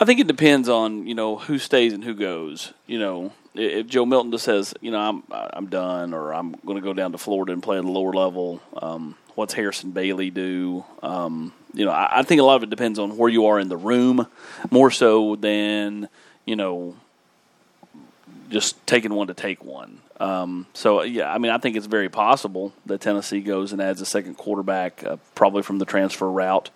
I 0.00 0.04
think 0.04 0.20
it 0.20 0.26
depends 0.26 0.68
on 0.68 1.06
you 1.06 1.14
know 1.14 1.36
who 1.36 1.58
stays 1.58 1.92
and 1.92 2.04
who 2.04 2.14
goes. 2.14 2.72
You 2.86 2.98
know, 2.98 3.32
if 3.58 3.86
Joe 3.86 4.06
Milton 4.06 4.30
just 4.30 4.44
says, 4.44 4.74
you 4.80 4.90
know, 4.90 4.98
I'm 4.98 5.22
I'm 5.30 5.66
done, 5.66 6.14
or 6.14 6.32
I'm 6.32 6.52
going 6.64 6.76
to 6.76 6.82
go 6.82 6.92
down 6.92 7.12
to 7.12 7.18
Florida 7.18 7.52
and 7.52 7.62
play 7.62 7.78
at 7.78 7.84
the 7.84 7.90
lower 7.90 8.12
level. 8.12 8.60
Um, 8.76 9.16
what's 9.34 9.54
Harrison 9.54 9.90
Bailey 9.92 10.30
do? 10.30 10.84
Um, 11.02 11.52
you 11.74 11.84
know, 11.84 11.90
I, 11.90 12.20
I 12.20 12.22
think 12.22 12.40
a 12.40 12.44
lot 12.44 12.56
of 12.56 12.62
it 12.62 12.70
depends 12.70 12.98
on 12.98 13.16
where 13.16 13.30
you 13.30 13.46
are 13.46 13.60
in 13.60 13.68
the 13.68 13.76
room, 13.76 14.26
more 14.70 14.90
so 14.90 15.36
than 15.36 16.08
you 16.44 16.56
know 16.56 16.96
just 18.50 18.84
taking 18.86 19.12
one 19.12 19.26
to 19.26 19.34
take 19.34 19.64
one. 19.64 20.00
Um, 20.18 20.66
so 20.72 21.02
yeah, 21.02 21.32
I 21.32 21.38
mean, 21.38 21.52
I 21.52 21.58
think 21.58 21.76
it's 21.76 21.86
very 21.86 22.08
possible 22.08 22.72
that 22.86 23.00
Tennessee 23.00 23.40
goes 23.40 23.72
and 23.72 23.82
adds 23.82 24.00
a 24.00 24.06
second 24.06 24.36
quarterback, 24.36 25.04
uh, 25.04 25.16
probably 25.34 25.62
from 25.62 25.78
the 25.78 25.84
transfer 25.84 26.30
route. 26.30 26.70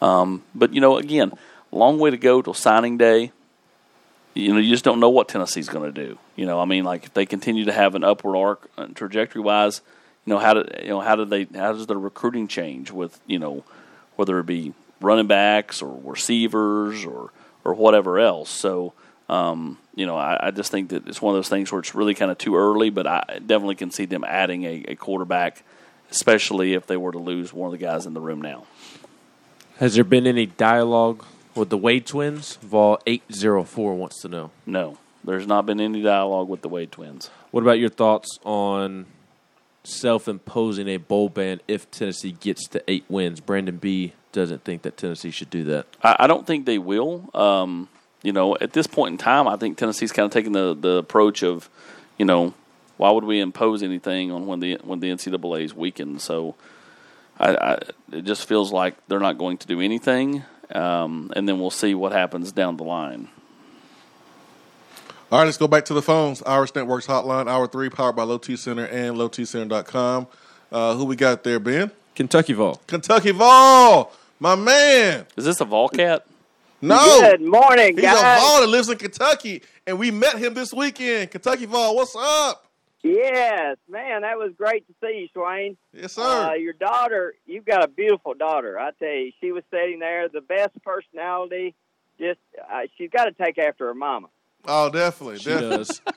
Um, 0.00 0.42
but 0.54 0.74
you 0.74 0.80
know, 0.80 0.98
again, 0.98 1.32
long 1.72 1.98
way 1.98 2.10
to 2.10 2.16
go 2.16 2.42
till 2.42 2.54
signing 2.54 2.98
day. 2.98 3.32
You 4.34 4.52
know, 4.52 4.58
you 4.58 4.70
just 4.70 4.84
don't 4.84 5.00
know 5.00 5.10
what 5.10 5.28
Tennessee's 5.28 5.68
going 5.68 5.92
to 5.92 6.06
do. 6.06 6.18
You 6.34 6.44
know, 6.44 6.60
I 6.60 6.64
mean, 6.64 6.84
like 6.84 7.04
if 7.04 7.14
they 7.14 7.24
continue 7.24 7.64
to 7.64 7.72
have 7.72 7.94
an 7.94 8.02
upward 8.04 8.36
arc 8.36 8.68
uh, 8.76 8.86
trajectory 8.88 9.40
wise, 9.40 9.80
you 10.26 10.32
know, 10.32 10.38
how 10.38 10.54
do 10.54 10.64
you 10.82 10.88
know 10.88 11.00
how 11.00 11.16
do 11.16 11.24
they 11.24 11.44
how 11.44 11.72
does 11.72 11.86
the 11.86 11.96
recruiting 11.96 12.48
change 12.48 12.90
with 12.90 13.20
you 13.26 13.38
know 13.38 13.64
whether 14.16 14.38
it 14.38 14.46
be 14.46 14.74
running 15.00 15.26
backs 15.26 15.82
or 15.82 16.00
receivers 16.02 17.04
or 17.04 17.30
or 17.64 17.74
whatever 17.74 18.18
else. 18.18 18.50
So 18.50 18.92
um, 19.28 19.78
you 19.94 20.06
know, 20.06 20.16
I, 20.16 20.48
I 20.48 20.50
just 20.50 20.70
think 20.70 20.90
that 20.90 21.08
it's 21.08 21.22
one 21.22 21.34
of 21.34 21.38
those 21.38 21.48
things 21.48 21.72
where 21.72 21.78
it's 21.78 21.94
really 21.94 22.14
kind 22.14 22.30
of 22.30 22.38
too 22.38 22.56
early, 22.56 22.90
but 22.90 23.06
I 23.06 23.38
definitely 23.44 23.76
can 23.76 23.90
see 23.90 24.04
them 24.04 24.24
adding 24.24 24.64
a, 24.64 24.84
a 24.88 24.96
quarterback, 24.96 25.62
especially 26.10 26.74
if 26.74 26.86
they 26.86 26.96
were 26.96 27.12
to 27.12 27.18
lose 27.18 27.52
one 27.52 27.72
of 27.72 27.78
the 27.78 27.84
guys 27.84 28.06
in 28.06 28.14
the 28.14 28.20
room 28.20 28.42
now. 28.42 28.66
Has 29.78 29.94
there 29.94 30.04
been 30.04 30.26
any 30.26 30.46
dialogue 30.46 31.24
with 31.54 31.70
the 31.70 31.78
Wade 31.78 32.06
twins? 32.06 32.56
Vol 32.56 32.98
eight 33.06 33.22
zero 33.32 33.64
four 33.64 33.94
wants 33.94 34.20
to 34.22 34.28
know. 34.28 34.50
No, 34.66 34.98
there's 35.22 35.46
not 35.46 35.66
been 35.66 35.80
any 35.80 36.02
dialogue 36.02 36.48
with 36.48 36.62
the 36.62 36.68
Wade 36.68 36.92
twins. 36.92 37.30
What 37.50 37.62
about 37.62 37.78
your 37.78 37.88
thoughts 37.88 38.38
on 38.44 39.06
self-imposing 39.84 40.88
a 40.88 40.96
bowl 40.96 41.28
ban 41.28 41.60
if 41.68 41.90
Tennessee 41.90 42.32
gets 42.32 42.66
to 42.68 42.82
eight 42.88 43.04
wins? 43.08 43.40
Brandon 43.40 43.76
B 43.76 44.12
doesn't 44.32 44.64
think 44.64 44.82
that 44.82 44.96
Tennessee 44.96 45.30
should 45.30 45.50
do 45.50 45.64
that. 45.64 45.86
I, 46.02 46.16
I 46.20 46.26
don't 46.26 46.46
think 46.46 46.66
they 46.66 46.78
will. 46.78 47.30
Um, 47.34 47.88
you 48.22 48.32
know, 48.32 48.56
at 48.60 48.72
this 48.72 48.86
point 48.86 49.12
in 49.12 49.18
time, 49.18 49.46
I 49.46 49.56
think 49.56 49.76
Tennessee's 49.76 50.10
kind 50.10 50.26
of 50.26 50.32
taking 50.32 50.52
the, 50.52 50.74
the 50.74 50.96
approach 50.96 51.42
of, 51.42 51.68
you 52.18 52.24
know, 52.24 52.54
why 52.96 53.10
would 53.10 53.24
we 53.24 53.40
impose 53.40 53.82
anything 53.82 54.30
on 54.32 54.46
when 54.46 54.60
the 54.60 54.78
when 54.82 55.00
the 55.00 55.10
NCAA 55.10 55.62
is 55.62 55.74
weakened? 55.74 56.20
So, 56.20 56.54
I, 57.38 57.54
I 57.54 57.78
it 58.12 58.22
just 58.22 58.46
feels 58.48 58.72
like 58.72 58.94
they're 59.08 59.20
not 59.20 59.36
going 59.36 59.58
to 59.58 59.66
do 59.66 59.80
anything, 59.80 60.44
um, 60.72 61.32
and 61.36 61.48
then 61.48 61.58
we'll 61.60 61.70
see 61.70 61.94
what 61.94 62.12
happens 62.12 62.52
down 62.52 62.76
the 62.76 62.84
line. 62.84 63.28
All 65.32 65.38
right, 65.40 65.46
let's 65.46 65.56
go 65.58 65.66
back 65.66 65.84
to 65.86 65.94
the 65.94 66.02
phones. 66.02 66.42
Irish 66.44 66.74
Networks 66.74 67.06
Hotline, 67.06 67.48
Hour 67.48 67.66
3, 67.66 67.88
powered 67.90 68.14
by 68.14 68.22
Low 68.22 68.38
T 68.38 68.56
Center 68.56 68.86
and 68.86 69.16
lowtcenter.com. 69.16 70.26
Uh, 70.70 70.94
who 70.94 71.04
we 71.04 71.16
got 71.16 71.42
there, 71.42 71.58
Ben? 71.58 71.90
Kentucky 72.14 72.52
Vol. 72.52 72.80
Kentucky 72.86 73.32
Vol, 73.32 74.12
my 74.38 74.54
man. 74.54 75.26
Is 75.36 75.44
this 75.44 75.60
a 75.60 75.64
Vol 75.64 75.88
cat? 75.88 76.24
No. 76.80 77.20
Good 77.20 77.40
morning, 77.40 77.94
He's 77.94 78.02
guys. 78.04 78.38
a 78.38 78.44
Vol 78.44 78.60
that 78.60 78.66
lives 78.68 78.88
in 78.88 78.98
Kentucky, 78.98 79.62
and 79.86 79.98
we 79.98 80.10
met 80.10 80.38
him 80.38 80.54
this 80.54 80.72
weekend. 80.72 81.30
Kentucky 81.30 81.66
Vol, 81.66 81.96
what's 81.96 82.14
up? 82.16 82.63
Yes, 83.04 83.76
man, 83.86 84.22
that 84.22 84.38
was 84.38 84.52
great 84.56 84.86
to 84.86 84.94
see 85.02 85.20
you, 85.20 85.28
Swain. 85.34 85.76
Yes, 85.92 86.14
sir. 86.14 86.22
Uh, 86.22 86.54
your 86.54 86.72
daughter, 86.72 87.34
you've 87.44 87.66
got 87.66 87.84
a 87.84 87.88
beautiful 87.88 88.32
daughter. 88.32 88.78
I 88.78 88.92
tell 88.98 89.08
you, 89.08 89.30
she 89.42 89.52
was 89.52 89.62
sitting 89.70 89.98
there, 89.98 90.26
the 90.30 90.40
best 90.40 90.70
personality. 90.82 91.74
Just, 92.18 92.40
uh, 92.58 92.80
she's 92.96 93.10
got 93.10 93.26
to 93.26 93.32
take 93.32 93.58
after 93.58 93.88
her 93.88 93.94
mama. 93.94 94.28
Oh, 94.66 94.88
definitely. 94.88 95.38
She 95.38 95.50
definitely. 95.50 95.76
does. 95.76 96.00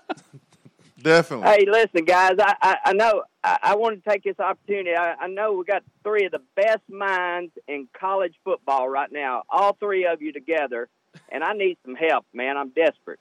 Definitely. 0.99 1.47
Hey, 1.47 1.65
listen, 1.67 2.05
guys. 2.05 2.31
I 2.39 2.55
I, 2.59 2.75
I 2.85 2.93
know. 2.93 3.21
I, 3.43 3.57
I 3.61 3.75
want 3.75 4.03
to 4.03 4.09
take 4.09 4.23
this 4.23 4.39
opportunity. 4.39 4.95
I, 4.95 5.13
I 5.13 5.27
know 5.27 5.53
we 5.53 5.63
got 5.63 5.83
three 6.03 6.25
of 6.25 6.31
the 6.31 6.41
best 6.55 6.81
minds 6.89 7.51
in 7.67 7.87
college 7.93 8.33
football 8.43 8.89
right 8.89 9.11
now. 9.11 9.43
All 9.47 9.77
three 9.79 10.07
of 10.07 10.23
you 10.23 10.33
together, 10.33 10.89
and 11.29 11.43
I 11.43 11.53
need 11.53 11.77
some 11.85 11.93
help, 11.93 12.25
man. 12.33 12.57
I'm 12.57 12.69
desperate. 12.69 13.19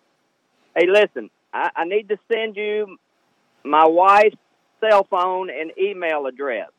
Hey, 0.75 0.87
listen. 0.89 1.29
I, 1.53 1.69
I 1.77 1.85
need 1.85 2.09
to 2.09 2.17
send 2.33 2.57
you 2.57 2.97
my 3.67 3.87
wife's 3.87 4.37
cell 4.81 5.07
phone 5.09 5.51
and 5.51 5.73
email 5.79 6.27
address. 6.27 6.71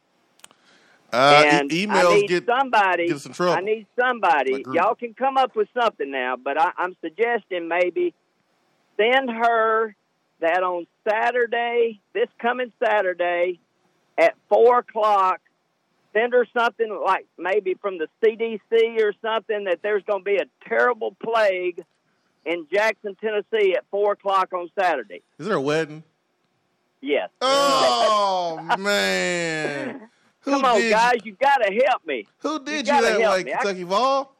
Uh, 1.11 1.43
e- 1.45 1.49
and 1.49 1.69
emails 1.69 2.11
I 2.11 2.15
need 2.15 2.27
get 2.27 2.45
somebody. 2.45 3.07
get 3.07 3.33
trouble. 3.33 3.53
I 3.53 3.61
need 3.61 3.88
somebody. 3.99 4.65
Y'all 4.73 4.95
can 4.95 5.13
come 5.13 5.38
up 5.38 5.55
with 5.55 5.69
something 5.79 6.11
now, 6.11 6.35
but 6.35 6.59
I, 6.59 6.71
I'm 6.77 6.95
suggesting 7.01 7.67
maybe 7.67 8.13
send 8.97 9.29
her 9.29 9.95
that 10.41 10.63
on 10.63 10.85
Saturday, 11.07 12.01
this 12.13 12.27
coming 12.39 12.71
Saturday, 12.83 13.59
at 14.17 14.35
four 14.49 14.79
o'clock. 14.79 15.39
Send 16.13 16.33
her 16.33 16.47
something 16.57 16.99
like 17.05 17.27
maybe 17.38 17.75
from 17.75 17.99
the 17.99 18.07
CDC 18.23 19.01
or 19.01 19.13
something 19.21 19.65
that 19.65 19.79
there's 19.83 20.03
going 20.03 20.21
to 20.21 20.25
be 20.25 20.38
a 20.38 20.45
terrible 20.67 21.15
plague 21.23 21.83
in 22.45 22.65
Jackson, 22.73 23.15
Tennessee, 23.21 23.75
at 23.75 23.83
four 23.91 24.13
o'clock 24.13 24.51
on 24.53 24.69
Saturday. 24.79 25.21
Is 25.38 25.45
there 25.45 25.57
a 25.57 25.61
wedding? 25.61 26.03
Yes. 27.02 27.30
Oh 27.41 28.60
man! 28.80 30.10
Who 30.41 30.52
Come 30.52 30.66
on, 30.66 30.89
guys, 30.89 31.18
you 31.24 31.34
got 31.34 31.58
to 31.58 31.72
help 31.88 32.06
me. 32.06 32.26
Who 32.39 32.64
did 32.64 32.88
You 32.88 32.95
you, 32.95 33.02
that 33.02 33.20
help 33.22 33.36
way, 33.38 33.43
me. 33.43 33.54
I- 33.54 33.58
Kentucky 33.58 33.84
Vol? 33.84 34.34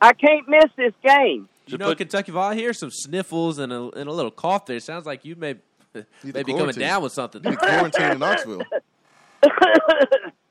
I 0.00 0.12
can't 0.14 0.48
miss 0.48 0.64
this 0.76 0.94
game. 1.04 1.48
You 1.66 1.76
know, 1.78 1.94
Kentucky 1.94 2.32
Vol, 2.32 2.42
I 2.42 2.54
hear 2.54 2.72
some 2.72 2.90
sniffles 2.90 3.58
and 3.58 3.72
a, 3.72 3.90
and 3.90 4.08
a 4.08 4.12
little 4.12 4.30
cough 4.30 4.64
there. 4.66 4.80
Sounds 4.80 5.04
like 5.06 5.24
you 5.24 5.36
may, 5.36 5.56
may 6.24 6.42
be 6.42 6.52
coming 6.54 6.74
down 6.74 7.02
with 7.02 7.12
something. 7.12 7.44
You 7.44 7.56
quarantine 7.56 8.12
in 8.12 8.18
Knoxville. 8.18 8.62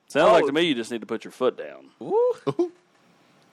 Sounds 0.08 0.32
like 0.32 0.44
Oh. 0.44 0.48
to 0.48 0.54
me 0.54 0.62
you 0.64 0.76
just 0.76 0.92
need 0.92 1.02
to 1.02 1.08
put 1.08 1.24
your 1.24 1.32
foot 1.32 1.58
down. 1.58 1.90
Ooh. 2.02 2.72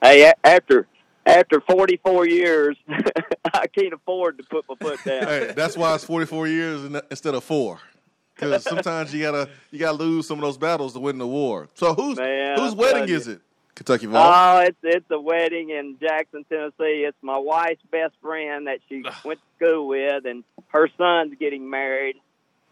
Hey, 0.01 0.31
after 0.43 0.87
after 1.27 1.61
44 1.61 2.27
years, 2.27 2.77
I 3.53 3.67
can't 3.67 3.93
afford 3.93 4.37
to 4.37 4.43
put 4.43 4.65
my 4.69 4.75
foot 4.75 5.03
down. 5.03 5.23
Hey, 5.23 5.53
that's 5.55 5.77
why 5.77 5.93
it's 5.95 6.03
44 6.03 6.47
years 6.47 7.01
instead 7.11 7.35
of 7.35 7.43
four. 7.43 7.79
Because 8.35 8.63
sometimes 8.63 9.13
you 9.13 9.21
gotta 9.21 9.49
you 9.71 9.79
gotta 9.79 9.97
lose 9.97 10.27
some 10.27 10.37
of 10.37 10.43
those 10.43 10.57
battles 10.57 10.93
to 10.93 10.99
win 10.99 11.17
the 11.17 11.27
war. 11.27 11.69
So 11.73 11.93
who's 11.95 12.17
Man, 12.17 12.59
whose 12.59 12.75
wedding 12.75 13.09
is 13.09 13.27
it? 13.27 13.41
Kentucky 13.73 14.05
Vol. 14.05 14.21
Oh, 14.23 14.59
it's 14.59 14.77
it's 14.83 15.05
a 15.09 15.19
wedding 15.19 15.71
in 15.71 15.97
Jackson, 15.99 16.45
Tennessee. 16.49 17.03
It's 17.05 17.17
my 17.21 17.37
wife's 17.37 17.81
best 17.91 18.13
friend 18.21 18.67
that 18.67 18.79
she 18.87 19.03
went 19.25 19.39
to 19.39 19.65
school 19.65 19.87
with, 19.87 20.25
and 20.25 20.43
her 20.67 20.87
son's 20.97 21.35
getting 21.39 21.69
married. 21.69 22.15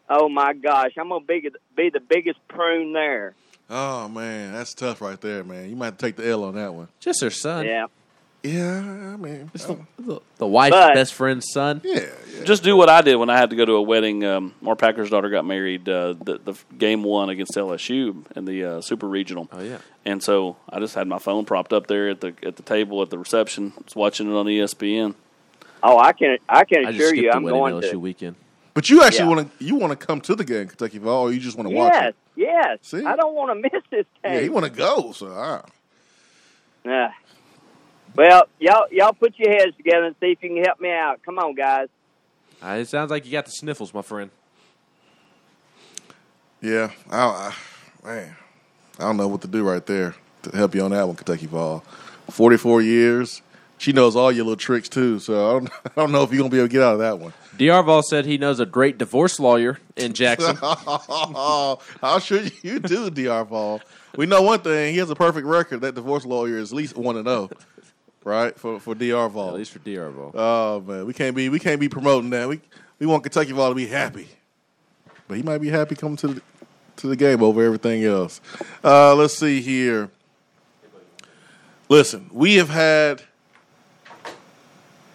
Oh 0.07 0.29
my 0.29 0.53
gosh, 0.53 0.91
I'm 0.99 1.09
gonna 1.09 1.25
be 1.25 1.49
be 1.75 1.89
the 1.89 1.99
biggest 1.99 2.39
prune 2.47 2.93
there. 2.93 3.33
oh 3.69 4.07
man, 4.07 4.53
that's 4.53 4.75
tough 4.75 5.01
right 5.01 5.19
there, 5.19 5.43
man. 5.43 5.67
You 5.67 5.75
might 5.75 5.85
have 5.85 5.97
to 5.97 6.05
take 6.05 6.15
the 6.15 6.27
L 6.27 6.43
on 6.43 6.53
that 6.55 6.75
one. 6.75 6.89
Just 6.99 7.21
her 7.21 7.31
son. 7.31 7.65
Yeah. 7.65 7.87
Yeah, 8.47 8.77
I 9.13 9.17
mean, 9.17 9.49
The, 9.53 10.19
the 10.37 10.45
wife's 10.47 10.75
But- 10.75 10.93
best 10.93 11.13
friend's 11.13 11.51
son. 11.51 11.81
Yeah. 11.83 12.01
yeah. 12.37 12.43
Just 12.43 12.63
do 12.63 12.75
what 12.77 12.89
I 12.89 13.01
did 13.01 13.15
when 13.15 13.29
I 13.29 13.37
had 13.37 13.49
to 13.49 13.55
go 13.55 13.65
to 13.65 13.73
a 13.73 13.81
wedding. 13.81 14.23
Um, 14.23 14.53
Mark 14.61 14.77
Packer's 14.77 15.09
daughter 15.09 15.29
got 15.29 15.45
married. 15.45 15.87
Uh, 15.89 16.13
the, 16.13 16.37
the 16.43 16.53
game 16.77 17.01
one 17.03 17.29
against 17.29 17.53
LSU 17.55 18.23
in 18.35 18.45
the 18.45 18.63
uh, 18.63 18.81
Super 18.81 19.07
Regional. 19.07 19.47
Oh 19.51 19.61
yeah. 19.61 19.77
And 20.05 20.21
so 20.21 20.57
I 20.69 20.79
just 20.79 20.93
had 20.95 21.07
my 21.07 21.17
phone 21.17 21.45
propped 21.45 21.73
up 21.73 21.87
there 21.87 22.09
at 22.09 22.21
the 22.21 22.35
at 22.43 22.55
the 22.57 22.63
table 22.63 23.01
at 23.01 23.09
the 23.09 23.17
reception, 23.17 23.73
was 23.83 23.95
watching 23.95 24.29
it 24.29 24.35
on 24.35 24.45
ESPN. 24.45 25.15
Oh, 25.81 25.97
I 25.97 26.11
can 26.13 26.37
I 26.47 26.65
can 26.65 26.85
I 26.85 26.91
just 26.91 26.95
assure 26.97 27.07
skipped 27.09 27.23
you, 27.23 27.31
the 27.31 27.35
I'm 27.37 27.43
wedding 27.43 27.59
going 27.59 27.73
LSU 27.81 27.91
to. 27.91 27.99
weekend. 27.99 28.35
But 28.75 28.89
you 28.89 29.01
actually 29.01 29.29
Yeah. 29.29 29.35
want 29.35 29.59
to 29.59 29.65
you 29.65 29.75
want 29.75 29.97
to 29.99 30.05
come 30.05 30.21
to 30.21 30.35
the 30.35 30.43
game, 30.43 30.67
Kentucky 30.67 30.97
Vol, 30.99 31.23
or 31.23 31.31
you 31.31 31.39
just 31.39 31.57
want 31.57 31.69
to 31.69 31.75
watch 31.75 31.93
Yes, 31.93 32.09
it? 32.09 32.15
yes. 32.35 32.77
See? 32.83 33.03
I 33.05 33.15
don't 33.15 33.33
want 33.33 33.51
to 33.51 33.55
miss 33.55 33.81
this 33.89 34.05
game. 34.23 34.33
Yeah, 34.33 34.39
you 34.41 34.51
want 34.51 34.65
to 34.65 34.71
go. 34.71 35.13
So, 35.13 35.31
all 35.31 35.61
right. 36.85 37.11
Yeah. 38.17 38.27
Well, 38.27 38.43
y'all 38.59 38.85
y'all 38.91 39.13
put 39.13 39.33
your 39.37 39.51
heads 39.51 39.75
together 39.77 40.05
and 40.05 40.15
see 40.19 40.31
if 40.31 40.43
you 40.43 40.49
can 40.49 40.63
help 40.63 40.79
me 40.79 40.91
out. 40.91 41.21
Come 41.23 41.37
on, 41.37 41.53
guys. 41.55 41.87
Uh, 42.63 42.77
it 42.79 42.87
sounds 42.87 43.11
like 43.11 43.25
you 43.25 43.31
got 43.31 43.45
the 43.45 43.51
sniffles, 43.51 43.93
my 43.93 44.01
friend. 44.01 44.31
Yeah, 46.61 46.91
I, 47.11 47.53
I, 48.03 48.07
man, 48.07 48.35
I 48.97 49.03
don't 49.03 49.17
know 49.17 49.27
what 49.27 49.41
to 49.41 49.47
do 49.47 49.63
right 49.63 49.85
there 49.85 50.15
to 50.43 50.55
help 50.55 50.73
you 50.73 50.81
on 50.83 50.91
that 50.91 51.05
one, 51.05 51.15
Kentucky 51.15 51.45
Vol. 51.45 51.83
Forty-four 52.29 52.81
years. 52.81 53.41
She 53.77 53.91
knows 53.91 54.15
all 54.15 54.31
your 54.31 54.45
little 54.45 54.57
tricks 54.57 54.87
too, 54.87 55.19
so 55.19 55.49
I 55.49 55.59
don't, 55.59 55.69
I 55.85 55.89
don't 55.95 56.11
know 56.11 56.23
if 56.23 56.31
you're 56.31 56.39
gonna 56.39 56.49
be 56.49 56.57
able 56.57 56.67
to 56.69 56.71
get 56.71 56.81
out 56.81 56.93
of 56.93 56.99
that 56.99 57.19
one. 57.19 57.33
Diarval 57.57 58.03
said 58.03 58.25
he 58.25 58.37
knows 58.37 58.59
a 58.59 58.65
great 58.65 58.97
divorce 58.97 59.39
lawyer 59.39 59.79
in 59.95 60.13
Jackson. 60.13 60.55
How 60.61 62.19
should 62.19 62.51
you 62.63 62.79
do, 62.79 63.09
Dr. 63.09 63.45
Vol? 63.45 63.81
We 64.15 64.25
know 64.25 64.41
one 64.41 64.61
thing: 64.61 64.93
he 64.93 64.99
has 64.99 65.09
a 65.09 65.15
perfect 65.15 65.45
record. 65.45 65.81
That 65.81 65.95
divorce 65.95 66.25
lawyer 66.25 66.57
is 66.57 66.71
at 66.71 66.75
least 66.77 66.97
one 66.97 67.17
and 67.17 67.27
zero, 67.27 67.49
right? 68.25 68.59
For 68.59 68.81
for 68.81 68.93
Dr. 68.93 69.29
Vol, 69.29 69.49
At 69.49 69.55
least 69.55 69.71
for 69.71 69.79
Diarval. 69.79 70.31
Oh 70.33 70.81
man, 70.81 71.05
we 71.05 71.13
can't 71.13 71.35
be 71.35 71.47
we 71.47 71.59
can't 71.59 71.79
be 71.79 71.87
promoting 71.87 72.31
that. 72.31 72.49
We 72.49 72.59
we 72.99 73.05
want 73.05 73.23
Kentucky 73.23 73.53
Vol 73.53 73.69
to 73.69 73.75
be 73.75 73.87
happy, 73.87 74.27
but 75.29 75.37
he 75.37 75.43
might 75.43 75.59
be 75.59 75.69
happy 75.69 75.95
coming 75.95 76.17
to 76.17 76.27
the 76.27 76.41
to 76.97 77.07
the 77.07 77.15
game 77.15 77.41
over 77.41 77.63
everything 77.63 78.03
else. 78.03 78.41
Uh, 78.83 79.15
let's 79.15 79.37
see 79.37 79.61
here. 79.61 80.09
Listen, 81.87 82.29
we 82.31 82.55
have 82.55 82.69
had 82.69 83.21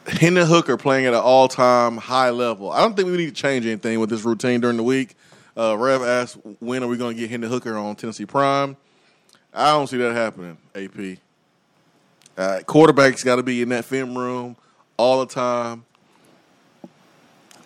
Hendon 0.07 0.47
Hooker 0.47 0.77
playing 0.77 1.07
at 1.07 1.15
an 1.15 1.21
all 1.21 1.49
time 1.49 1.97
high 1.97 2.31
level. 2.31 2.71
I 2.71 2.81
don't 2.81 2.95
think 2.95 3.09
we 3.09 3.17
need 3.17 3.35
to 3.35 3.43
change 3.43 3.67
anything 3.67 3.99
with 3.99 4.11
this 4.11 4.23
routine 4.23 4.61
during 4.61 4.77
the 4.77 4.83
week. 4.83 5.17
Uh, 5.57 5.77
Rev 5.77 6.03
asked, 6.03 6.39
when 6.61 6.83
are 6.83 6.87
we 6.87 6.97
going 6.97 7.17
to 7.17 7.21
get 7.21 7.29
Hendon 7.29 7.51
Hooker 7.51 7.77
on 7.77 7.97
Tennessee 7.97 8.25
Prime? 8.25 8.77
I 9.53 9.73
don't 9.73 9.89
see 9.89 9.97
that 9.97 10.15
happening, 10.15 10.57
AP. 10.77 11.19
Uh, 12.41 12.62
quarterback's 12.62 13.22
got 13.22 13.36
to 13.36 13.43
be 13.43 13.61
in 13.61 13.68
that 13.68 13.84
film 13.84 14.16
room 14.16 14.57
all 14.97 15.20
the 15.20 15.26
time, 15.26 15.84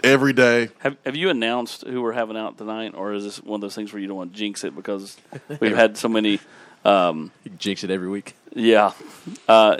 every 0.02 0.32
day. 0.32 0.68
Have 0.80 0.96
Have 1.06 1.14
you 1.14 1.30
announced 1.30 1.86
who 1.86 2.02
we're 2.02 2.10
having 2.10 2.36
out 2.36 2.58
tonight, 2.58 2.92
or 2.96 3.12
is 3.12 3.22
this 3.22 3.40
one 3.40 3.58
of 3.58 3.60
those 3.60 3.76
things 3.76 3.92
where 3.92 4.02
you 4.02 4.08
don't 4.08 4.16
want 4.16 4.32
to 4.32 4.36
jinx 4.36 4.64
it 4.64 4.74
because 4.74 5.16
we've 5.60 5.76
had 5.76 5.96
so 5.96 6.08
many? 6.08 6.40
Um, 6.84 7.30
you 7.44 7.52
jinx 7.52 7.84
it 7.84 7.92
every 7.92 8.08
week. 8.08 8.34
Yeah. 8.52 8.94
Uh, 9.46 9.76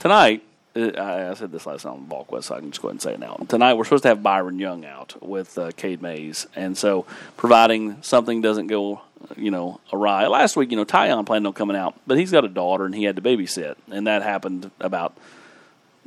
tonight, 0.00 0.42
uh, 0.74 0.80
I, 0.98 1.30
I 1.30 1.34
said 1.34 1.52
this 1.52 1.64
last 1.64 1.84
night 1.84 1.92
on 1.92 2.08
VolQuest, 2.08 2.42
so 2.42 2.56
I 2.56 2.58
can 2.58 2.72
just 2.72 2.82
go 2.82 2.88
ahead 2.88 2.94
and 2.94 3.02
say 3.02 3.14
it 3.14 3.20
now. 3.20 3.36
Tonight, 3.46 3.74
we're 3.74 3.84
supposed 3.84 4.02
to 4.02 4.08
have 4.08 4.20
Byron 4.20 4.58
Young 4.58 4.84
out 4.84 5.14
with 5.22 5.56
uh, 5.56 5.70
Cade 5.76 6.02
Mays, 6.02 6.48
and 6.56 6.76
so 6.76 7.06
providing 7.36 8.02
something 8.02 8.40
doesn't 8.40 8.66
go, 8.66 9.00
you 9.36 9.50
know, 9.50 9.80
awry. 9.92 10.26
Last 10.26 10.56
week, 10.56 10.70
you 10.70 10.76
know, 10.76 10.84
Tiyon 10.84 11.24
planned 11.26 11.46
on 11.46 11.52
coming 11.52 11.76
out, 11.76 11.94
but 12.06 12.18
he's 12.18 12.30
got 12.30 12.44
a 12.44 12.48
daughter 12.48 12.84
and 12.84 12.94
he 12.94 13.04
had 13.04 13.16
to 13.16 13.22
babysit, 13.22 13.74
and 13.90 14.06
that 14.06 14.22
happened 14.22 14.70
about, 14.80 15.16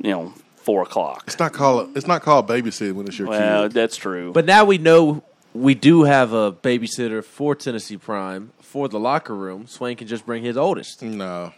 you 0.00 0.10
know, 0.10 0.34
four 0.56 0.82
o'clock. 0.82 1.24
It's 1.26 1.38
not 1.38 1.52
called 1.52 1.96
it's 1.96 2.06
not 2.06 2.22
called 2.22 2.46
babysitting 2.48 2.92
when 2.94 3.06
it's 3.06 3.18
your 3.18 3.28
Well, 3.28 3.64
kid. 3.64 3.72
that's 3.72 3.96
true. 3.96 4.32
But 4.32 4.44
now 4.44 4.64
we 4.64 4.78
know 4.78 5.22
we 5.54 5.74
do 5.74 6.04
have 6.04 6.32
a 6.32 6.52
babysitter 6.52 7.24
for 7.24 7.54
Tennessee 7.54 7.96
Prime 7.96 8.52
for 8.60 8.88
the 8.88 8.98
locker 9.00 9.34
room. 9.34 9.66
Swain 9.66 9.96
can 9.96 10.06
just 10.06 10.26
bring 10.26 10.42
his 10.44 10.56
oldest. 10.56 11.02
No. 11.02 11.52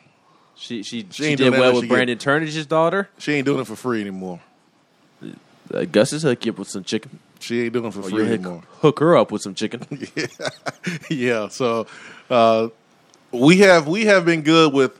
She 0.56 0.82
she, 0.82 1.06
She 1.10 1.24
she, 1.24 1.36
did 1.36 1.52
well 1.52 1.72
with 1.72 1.82
she 1.84 1.88
get- 1.88 1.94
Brandon 1.94 2.18
Turnage's 2.18 2.66
daughter. 2.66 3.08
She 3.18 3.32
ain't 3.32 3.46
doing 3.46 3.60
it 3.60 3.66
for 3.66 3.76
free 3.76 4.00
anymore. 4.00 4.40
Uh, 5.72 5.84
Gus 5.84 6.12
is 6.12 6.22
hook 6.22 6.44
you 6.46 6.52
up 6.52 6.58
with 6.58 6.68
some 6.68 6.84
chicken. 6.84 7.18
She 7.40 7.62
ain't 7.64 7.72
doing 7.72 7.86
it 7.86 7.92
for 7.92 8.00
Or 8.00 8.10
free 8.10 8.26
anymore. 8.26 8.62
hook 8.80 9.00
her 9.00 9.16
up 9.16 9.32
with 9.32 9.42
some 9.42 9.54
chicken. 9.54 9.86
yeah. 11.10 11.48
So 11.48 11.86
uh, 12.28 12.68
we 13.32 13.58
have 13.58 13.86
we 13.88 14.04
have 14.06 14.24
been 14.24 14.42
good 14.42 14.72
with 14.72 14.98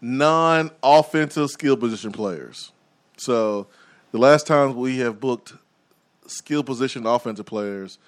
non-offensive 0.00 1.50
skill 1.50 1.76
position 1.76 2.12
players. 2.12 2.72
So 3.16 3.66
the 4.10 4.18
last 4.18 4.46
time 4.46 4.76
we 4.76 4.98
have 4.98 5.20
booked 5.20 5.54
skill 6.26 6.62
position 6.62 7.06
offensive 7.06 7.46
players, 7.46 7.98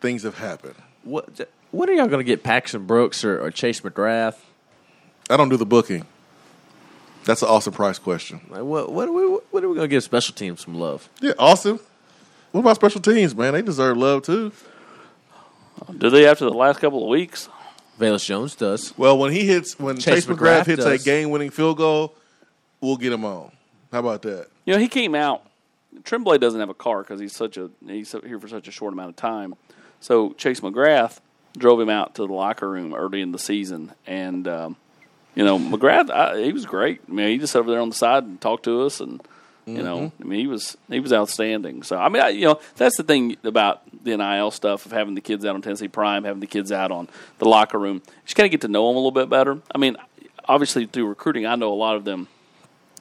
things 0.00 0.22
have 0.22 0.38
happened. 0.38 0.74
What 1.04 1.48
what 1.70 1.88
are 1.88 1.92
y'all 1.92 2.06
going 2.06 2.18
to 2.20 2.24
get 2.24 2.42
Paxton 2.42 2.86
Brooks 2.86 3.24
or, 3.24 3.40
or 3.40 3.50
Chase 3.50 3.80
McGrath? 3.80 4.36
I 5.30 5.36
don't 5.36 5.48
do 5.50 5.56
the 5.56 5.66
booking. 5.66 6.06
That's 7.24 7.42
an 7.42 7.48
awesome 7.48 7.74
price 7.74 7.98
question. 7.98 8.40
Like, 8.48 8.62
what 8.62 8.90
what 8.90 9.06
are 9.08 9.12
we 9.12 9.22
what 9.50 9.62
are 9.62 9.68
we 9.68 9.74
going 9.74 9.84
to 9.84 9.88
give 9.88 10.02
special 10.02 10.34
teams 10.34 10.64
some 10.64 10.74
love? 10.74 11.08
Yeah, 11.20 11.32
awesome. 11.38 11.78
What 12.58 12.62
about 12.62 12.74
special 12.74 13.00
teams, 13.00 13.36
man? 13.36 13.52
They 13.52 13.62
deserve 13.62 13.98
love 13.98 14.24
too. 14.24 14.50
Do 15.96 16.10
they 16.10 16.26
after 16.26 16.44
the 16.44 16.50
last 16.50 16.80
couple 16.80 17.04
of 17.04 17.08
weeks? 17.08 17.48
Velus 18.00 18.24
Jones 18.24 18.56
does. 18.56 18.98
Well, 18.98 19.16
when 19.16 19.30
he 19.30 19.46
hits, 19.46 19.78
when 19.78 19.94
Chase, 19.94 20.04
Chase 20.04 20.26
McGrath, 20.26 20.62
McGrath 20.62 20.66
hits 20.66 20.84
does. 20.84 21.00
a 21.00 21.04
game-winning 21.04 21.50
field 21.50 21.76
goal, 21.76 22.16
we'll 22.80 22.96
get 22.96 23.12
him 23.12 23.24
on. 23.24 23.52
How 23.92 24.00
about 24.00 24.22
that? 24.22 24.48
You 24.64 24.72
know, 24.74 24.80
he 24.80 24.88
came 24.88 25.14
out. 25.14 25.48
Tremblay 26.02 26.38
doesn't 26.38 26.58
have 26.58 26.68
a 26.68 26.74
car 26.74 27.04
because 27.04 27.20
he's 27.20 27.32
such 27.32 27.56
a 27.56 27.70
he's 27.86 28.10
here 28.10 28.40
for 28.40 28.48
such 28.48 28.66
a 28.66 28.72
short 28.72 28.92
amount 28.92 29.10
of 29.10 29.14
time. 29.14 29.54
So 30.00 30.32
Chase 30.32 30.58
McGrath 30.58 31.20
drove 31.56 31.80
him 31.80 31.90
out 31.90 32.16
to 32.16 32.26
the 32.26 32.32
locker 32.32 32.68
room 32.68 32.92
early 32.92 33.20
in 33.20 33.30
the 33.30 33.38
season, 33.38 33.92
and 34.04 34.48
um, 34.48 34.76
you 35.36 35.44
know 35.44 35.60
McGrath 35.60 36.10
I, 36.10 36.42
he 36.42 36.52
was 36.52 36.66
great. 36.66 37.02
I 37.08 37.12
mean, 37.12 37.28
he 37.28 37.38
just 37.38 37.52
sat 37.52 37.60
over 37.60 37.70
there 37.70 37.80
on 37.80 37.90
the 37.90 37.94
side 37.94 38.24
and 38.24 38.40
talked 38.40 38.64
to 38.64 38.82
us, 38.82 38.98
and 38.98 39.22
you 39.76 39.82
know, 39.82 40.12
I 40.20 40.24
mean, 40.24 40.40
he 40.40 40.46
was 40.46 40.76
he 40.88 41.00
was 41.00 41.12
outstanding. 41.12 41.82
So 41.82 41.96
I 41.96 42.08
mean, 42.08 42.22
I, 42.22 42.28
you 42.30 42.46
know, 42.46 42.60
that's 42.76 42.96
the 42.96 43.02
thing 43.02 43.36
about 43.44 43.82
the 44.04 44.16
NIL 44.16 44.50
stuff 44.50 44.86
of 44.86 44.92
having 44.92 45.14
the 45.14 45.20
kids 45.20 45.44
out 45.44 45.54
on 45.54 45.62
Tennessee 45.62 45.88
Prime, 45.88 46.24
having 46.24 46.40
the 46.40 46.46
kids 46.46 46.72
out 46.72 46.90
on 46.90 47.08
the 47.38 47.48
locker 47.48 47.78
room. 47.78 47.96
You 47.96 48.12
just 48.24 48.36
kind 48.36 48.46
of 48.46 48.50
get 48.50 48.60
to 48.62 48.68
know 48.68 48.86
them 48.88 48.96
a 48.96 48.98
little 48.98 49.10
bit 49.10 49.28
better. 49.28 49.58
I 49.74 49.78
mean, 49.78 49.96
obviously 50.48 50.86
through 50.86 51.06
recruiting, 51.06 51.46
I 51.46 51.56
know 51.56 51.72
a 51.72 51.74
lot 51.74 51.96
of 51.96 52.04
them 52.04 52.28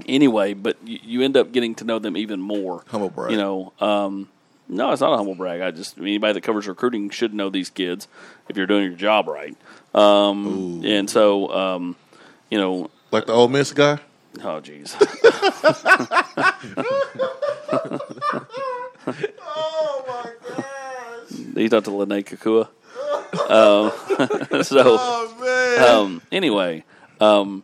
anyway, 0.05 0.53
but 0.53 0.77
you, 0.85 0.99
you 1.03 1.21
end 1.23 1.37
up 1.37 1.51
getting 1.51 1.75
to 1.75 1.85
know 1.85 1.99
them 1.99 2.17
even 2.17 2.41
more. 2.41 2.83
Humble 2.87 3.09
brag. 3.09 3.31
You 3.31 3.37
know, 3.37 3.73
um, 3.79 4.29
no, 4.69 4.91
it's 4.91 5.01
not 5.01 5.13
a 5.13 5.17
humble 5.17 5.35
brag. 5.35 5.61
I 5.61 5.71
just 5.71 5.97
I 5.97 6.01
mean, 6.01 6.09
anybody 6.09 6.33
that 6.33 6.41
covers 6.41 6.67
recruiting 6.67 7.09
should 7.09 7.33
know 7.33 7.49
these 7.49 7.69
kids 7.69 8.07
if 8.49 8.57
you're 8.57 8.67
doing 8.67 8.83
your 8.83 8.95
job 8.95 9.27
right. 9.27 9.55
Um, 9.95 10.83
and 10.85 11.09
so, 11.09 11.51
um, 11.53 11.95
you 12.51 12.57
know, 12.57 12.91
like 13.11 13.25
the 13.25 13.33
Ole 13.33 13.47
Miss 13.47 13.71
guy. 13.71 13.99
Oh, 14.43 14.61
jeez. 14.61 14.95
oh 19.41 20.03
my 20.07 20.31
gosh! 20.49 21.39
He's 21.55 21.71
not 21.71 21.83
to 21.85 21.91
Lene 21.91 22.23
Kakua. 22.23 22.69
Um, 23.49 23.91
so, 24.63 24.97
Oh, 24.99 26.03
um, 26.03 26.21
anyway, 26.31 26.83
um, 27.19 27.63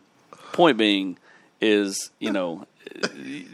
point 0.52 0.76
being 0.76 1.16
is 1.60 2.10
you 2.18 2.30
know 2.30 2.66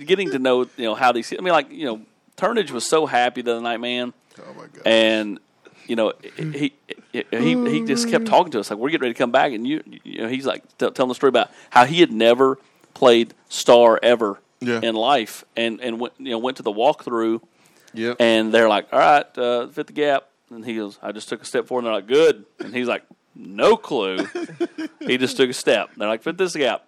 getting 0.05 0.31
to 0.33 0.39
know 0.39 0.63
you 0.77 0.85
know 0.85 0.95
how 0.95 1.13
these. 1.13 1.33
I 1.33 1.41
mean, 1.41 1.53
like 1.53 1.71
you 1.71 1.87
know, 1.87 2.01
Turnage 2.37 2.73
was 2.73 2.87
so 2.87 3.07
happy 3.07 3.43
the 3.43 3.53
other 3.53 3.61
night, 3.61 3.79
man. 3.79 4.13
Oh 4.39 4.55
my 4.55 4.63
god! 4.63 4.83
And 4.85 5.39
you 5.87 5.97
know, 5.97 6.13
he 6.23 6.73
he 7.13 7.25
he 7.33 7.85
just 7.87 8.09
kept 8.09 8.27
talking 8.27 8.53
to 8.53 8.61
us 8.61 8.71
like 8.71 8.79
we're 8.79 8.91
getting 8.91 9.03
ready 9.03 9.15
to 9.15 9.19
come 9.19 9.33
back, 9.33 9.53
and 9.53 9.67
you 9.67 9.83
you 10.05 10.23
know 10.23 10.29
he's 10.29 10.47
like 10.47 10.63
t- 10.79 10.91
telling 10.91 11.09
the 11.09 11.15
story 11.15 11.29
about 11.29 11.51
how 11.71 11.85
he 11.85 12.01
had 12.01 12.13
never 12.13 12.59
played 12.95 13.35
star 13.49 13.99
ever 14.03 14.41
Yeah. 14.61 14.81
in 14.83 14.95
life, 14.95 15.45
and 15.57 15.81
and 15.81 16.01
went 16.01 16.15
you 16.19 16.31
know 16.31 16.39
went 16.39 16.57
to 16.59 16.63
the 16.63 16.73
walkthrough. 16.73 17.41
Yep. 17.95 18.17
And 18.21 18.53
they're 18.53 18.69
like, 18.69 18.87
"All 18.93 18.99
right, 18.99 19.39
uh, 19.39 19.67
fit 19.69 19.87
the 19.89 19.93
gap." 19.93 20.29
And 20.51 20.65
he 20.65 20.75
goes, 20.77 20.99
"I 21.03 21.13
just 21.13 21.29
took 21.29 21.43
a 21.43 21.45
step 21.45 21.67
forward." 21.67 21.81
And 21.81 21.87
they're 21.87 21.95
like, 21.95 22.07
"Good." 22.07 22.45
And 22.61 22.75
he's 22.75 22.87
like, 22.89 23.03
"No 23.35 23.77
clue." 23.77 24.27
he 25.01 25.17
just 25.19 25.37
took 25.37 25.51
a 25.51 25.55
step. 25.55 25.91
They're 25.97 26.09
like, 26.09 26.23
"Fit 26.23 26.39
this 26.39 26.55
gap 26.55 26.85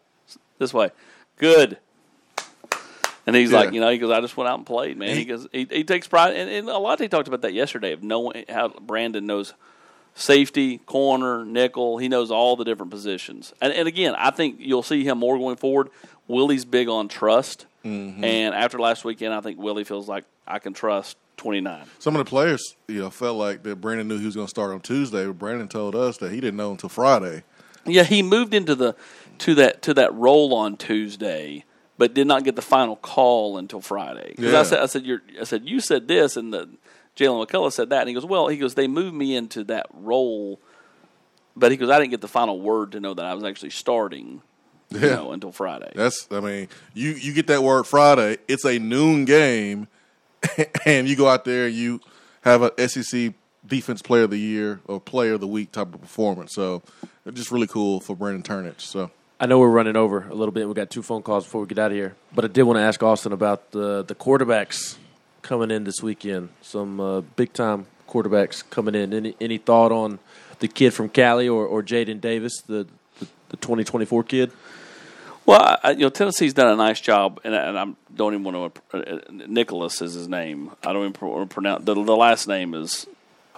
this 0.59 0.73
way." 0.75 0.91
Good. 1.39 1.79
And 3.27 3.37
he's 3.37 3.53
Yeah. 3.53 3.61
like, 3.61 3.73
you 3.73 3.81
know, 3.81 3.89
he 3.89 3.99
goes, 3.99 4.11
I 4.11 4.21
just 4.21 4.37
went 4.37 4.49
out 4.49 4.59
and 4.59 4.67
played, 4.67 4.97
man. 4.99 5.17
He 5.17 5.25
goes, 5.25 5.47
he, 5.53 5.65
he 5.71 5.85
takes 5.85 6.09
pride, 6.09 6.35
and, 6.35 6.51
and 6.51 6.69
a 6.69 6.79
lot 6.79 6.99
he 7.01 7.07
talked 7.09 7.29
about 7.29 7.43
that 7.43 7.53
yesterday 7.53 7.93
of 7.93 8.03
knowing 8.03 8.45
how 8.49 8.69
Brandon 8.69 9.25
knows 9.25 9.55
safety, 10.15 10.79
corner, 10.79 11.45
nickel. 11.45 11.99
He 11.99 12.09
knows 12.09 12.31
all 12.31 12.57
the 12.57 12.65
different 12.65 12.91
positions. 12.91 13.53
And, 13.61 13.73
and 13.73 13.89
again, 13.89 14.15
I 14.17 14.31
think 14.31 14.57
you'll 14.59 14.83
see 14.83 15.05
him 15.05 15.19
more 15.19 15.39
going 15.39 15.57
forward. 15.57 15.89
Willie's 16.29 16.65
big 16.65 16.89
on 16.89 17.09
trust, 17.09 17.67
Mhm. 17.85 18.23
and 18.25 18.55
after 18.55 18.79
last 18.79 19.05
weekend, 19.05 19.35
I 19.35 19.41
think 19.41 19.59
Willie 19.59 19.85
feels 19.85 20.09
like 20.09 20.25
I 20.47 20.59
can 20.61 20.73
trust 20.73 21.17
twenty 21.37 21.61
nine. 21.61 21.85
Some 21.99 22.15
of 22.15 22.25
the 22.25 22.29
players, 22.29 22.77
you 22.87 23.01
know, 23.01 23.11
felt 23.11 23.37
like 23.37 23.65
that 23.65 23.81
Brandon 23.81 24.07
knew 24.07 24.19
he 24.19 24.27
was 24.27 24.37
going 24.37 24.47
to 24.47 24.51
start 24.51 24.71
on 24.73 24.81
Tuesday, 24.81 25.27
but 25.27 25.39
Brandon 25.39 25.67
told 25.69 25.97
us 25.97 26.19
that 26.19 26.31
he 26.31 26.41
didn't 26.41 26.57
know 26.57 26.71
until 26.71 26.89
Friday. 26.89 27.43
Yeah, 27.85 28.05
he 28.05 28.23
moved 28.23 28.55
into 28.55 28.75
the 28.77 28.95
to 29.39 29.55
that 29.57 29.83
to 29.83 29.95
that 29.95 30.15
role 30.15 30.55
on 30.55 30.77
Tuesday, 30.77 31.65
but 31.99 32.15
did 32.15 32.29
not 32.29 32.45
get 32.45 32.55
the 32.55 32.63
final 32.63 32.95
call 32.95 33.59
until 33.59 33.81
Friday. 33.81 34.35
Because 34.37 34.55
I 34.55 34.63
said, 34.63 34.79
I 34.79 34.87
said, 34.87 35.05
You're, 35.05 35.23
I 35.41 35.45
said, 35.45 35.67
you 35.67 35.81
said 35.81 36.07
this, 36.07 36.37
and 36.37 36.53
the 36.55 36.69
Jaylen 37.17 37.47
McCollough 37.47 37.73
said 37.73 37.91
that, 37.91 38.01
and 38.01 38.09
he 38.09 38.15
goes, 38.15 38.25
well, 38.25 38.49
he 38.49 38.57
goes, 38.57 38.75
they 38.75 38.89
moved 38.89 39.15
me 39.15 39.37
into 39.37 39.65
that 39.65 39.87
role, 39.93 40.59
but 41.55 41.71
he 41.71 41.77
goes, 41.77 41.91
I 41.91 41.99
didn't 41.99 42.11
get 42.11 42.21
the 42.21 42.29
final 42.29 42.61
word 42.61 42.93
to 42.93 43.01
know 43.01 43.15
that 43.15 43.25
I 43.25 43.35
was 43.35 43.45
actually 43.45 43.71
starting, 43.71 44.41
you 44.91 45.01
know, 45.01 45.33
until 45.33 45.53
Friday. 45.53 45.93
That's, 45.95 46.27
I 46.31 46.41
mean, 46.41 46.69
you 46.95 47.11
you 47.11 47.35
get 47.35 47.49
that 47.49 47.63
word 47.63 47.85
Friday. 47.85 48.39
It's 48.49 48.65
a 48.65 48.79
noon 48.79 49.27
game, 49.27 49.89
and 50.87 51.07
you 51.07 51.17
go 51.17 51.29
out 51.29 51.45
there 51.45 51.67
and 51.67 51.75
you 51.75 52.01
have 52.43 52.63
a 52.63 52.89
SEC 52.89 53.35
Defense 53.67 54.01
Player 54.01 54.23
of 54.23 54.31
the 54.31 54.39
Year 54.39 54.81
or 54.87 54.99
Player 54.99 55.35
of 55.35 55.41
the 55.41 55.47
Week 55.47 55.71
type 55.71 55.95
of 55.95 56.01
performance. 56.01 56.55
So 56.55 56.83
it's 57.27 57.37
just 57.37 57.53
really 57.53 57.67
cool 57.67 58.01
for 58.01 58.17
Brandon 58.17 58.43
Turnage. 58.43 58.81
So 58.81 59.11
I 59.39 59.47
know 59.47 59.59
we're 59.59 59.69
running 59.69 59.97
over 59.97 60.27
a 60.29 60.35
little 60.35 60.53
bit. 60.53 60.67
We 60.67 60.75
got 60.75 60.89
two 60.89 61.03
phone 61.03 61.23
calls 61.23 61.45
before 61.45 61.61
we 61.61 61.67
get 61.67 61.79
out 61.79 61.91
of 61.91 61.97
here, 61.97 62.17
but 62.35 62.45
I 62.47 62.49
did 62.49 62.63
want 62.63 62.79
to 62.79 62.83
ask 62.83 63.03
Austin 63.03 63.33
about 63.33 63.73
the 63.73 64.03
the 64.03 64.15
quarterbacks 64.15 64.97
coming 65.53 65.71
in 65.71 65.85
this 65.85 66.03
weekend. 66.03 66.49
Some 66.63 66.99
uh, 66.99 67.21
big 67.21 67.53
time 67.53 67.85
quarterbacks 68.09 68.65
coming 68.71 68.95
in. 68.95 69.13
Any 69.13 69.37
any 69.39 69.59
thought 69.59 69.93
on 69.93 70.19
the 70.61 70.69
kid 70.69 70.93
from 70.95 71.11
Cali 71.11 71.47
or, 71.47 71.67
or 71.67 71.83
Jadyn 71.83 72.23
Davis, 72.23 72.63
the 72.63 72.87
the, 73.19 73.27
the 73.51 73.57
twenty 73.59 73.85
twenty 73.85 74.07
four 74.07 74.25
kid? 74.25 74.51
Well, 75.45 75.61
I, 75.61 75.79
I- 75.83 75.91
you 75.91 75.99
know, 75.99 76.09
Tennessee's 76.09 76.55
done 76.55 76.69
a 76.73 76.77
nice 76.77 77.03
job, 77.03 77.39
and, 77.45 77.55
I- 77.55 77.67
and 77.69 77.79
I 77.79 77.85
don't 78.17 78.33
even 78.33 78.45
want 78.45 78.75
to. 78.93 78.97
Uh, 78.97 79.19
Nicholas 79.47 80.01
is 80.01 80.15
his 80.15 80.27
name. 80.27 80.71
I 80.83 80.95
don't 80.95 81.03
even 81.03 81.13
pro- 81.13 81.45
pronounce 81.45 81.85
the, 81.85 81.93
the 81.95 82.17
last 82.17 82.49
name 82.49 82.73
is. 82.73 83.07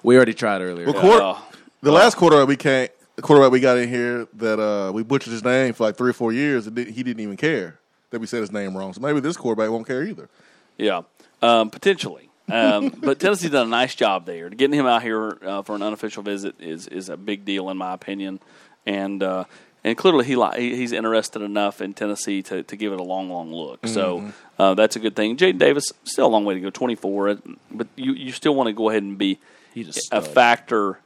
We 0.03 0.16
already 0.16 0.34
tried 0.34 0.62
earlier. 0.62 0.86
Well, 0.86 0.95
quar- 1.01 1.22
Uh, 1.22 1.38
the 1.80 1.92
last 1.92 2.16
quarterback 2.16 2.49
we 2.49 2.57
came, 2.57 2.88
the 3.14 3.22
quarterback 3.22 3.53
we 3.53 3.61
got 3.61 3.78
in 3.78 3.88
here 3.88 4.26
that 4.34 4.59
uh, 4.59 4.90
we 4.92 5.05
butchered 5.05 5.32
his 5.32 5.45
name 5.45 5.74
for 5.74 5.84
like 5.84 5.97
three 5.97 6.11
or 6.11 6.14
four 6.14 6.32
years, 6.32 6.66
and 6.66 6.76
he 6.76 7.03
didn't 7.05 7.20
even 7.20 7.36
care 7.36 7.78
that 8.11 8.18
we 8.18 8.26
said 8.26 8.40
his 8.40 8.51
name 8.51 8.76
wrong. 8.76 8.92
So 8.95 9.01
maybe 9.01 9.20
this 9.20 9.36
quarterback 9.36 9.70
won't 9.70 9.86
care 9.86 10.03
either. 10.03 10.28
Yeah, 10.76 11.03
um, 11.45 11.70
potentially. 11.70 12.28
Um, 12.51 12.88
but 13.03 13.20
Tennessee's 13.20 13.51
done 13.51 13.66
a 13.66 13.70
nice 13.70 13.95
job 13.95 14.26
there. 14.26 14.49
Getting 14.51 14.78
him 14.78 14.86
out 14.86 15.03
here 15.03 15.38
uh, 15.42 15.62
for 15.62 15.74
an 15.74 15.82
unofficial 15.82 16.22
visit 16.22 16.55
is 16.61 16.86
is 16.88 17.09
a 17.09 17.16
big 17.16 17.45
deal 17.45 17.70
in 17.70 17.76
my 17.76 17.92
opinion, 17.95 18.40
and 18.86 19.22
uh, 19.22 19.45
and 19.82 19.97
clearly 19.97 20.24
he 20.24 20.36
li- 20.36 20.76
he's 20.76 20.92
interested 20.92 21.42
enough 21.42 21.80
in 21.80 21.95
Tennessee 21.95 22.42
to, 22.42 22.62
to 22.62 22.76
give 22.76 22.92
it 22.92 23.01
a 23.01 23.03
long, 23.03 23.30
long 23.30 23.53
look. 23.53 23.86
So 23.86 24.20
Mhm. 24.20 24.32
uh, 24.59 24.74
that's 24.74 24.97
a 24.97 24.99
good 25.01 25.16
thing. 25.16 25.36
Jadyn 25.36 25.59
Davis 25.59 25.86
still 26.05 26.26
a 26.26 26.28
long 26.28 26.45
way 26.45 26.55
to 26.55 26.61
go, 26.61 26.70
twenty 26.70 26.95
four, 26.97 27.38
but 27.70 27.86
you 27.97 28.12
you 28.12 28.32
still 28.32 28.55
want 28.55 28.66
to 28.68 28.72
go 28.72 28.90
ahead 28.90 29.03
and 29.03 29.16
be 29.16 29.38
a 29.76 30.18
a 30.18 30.20
factor 30.22 30.99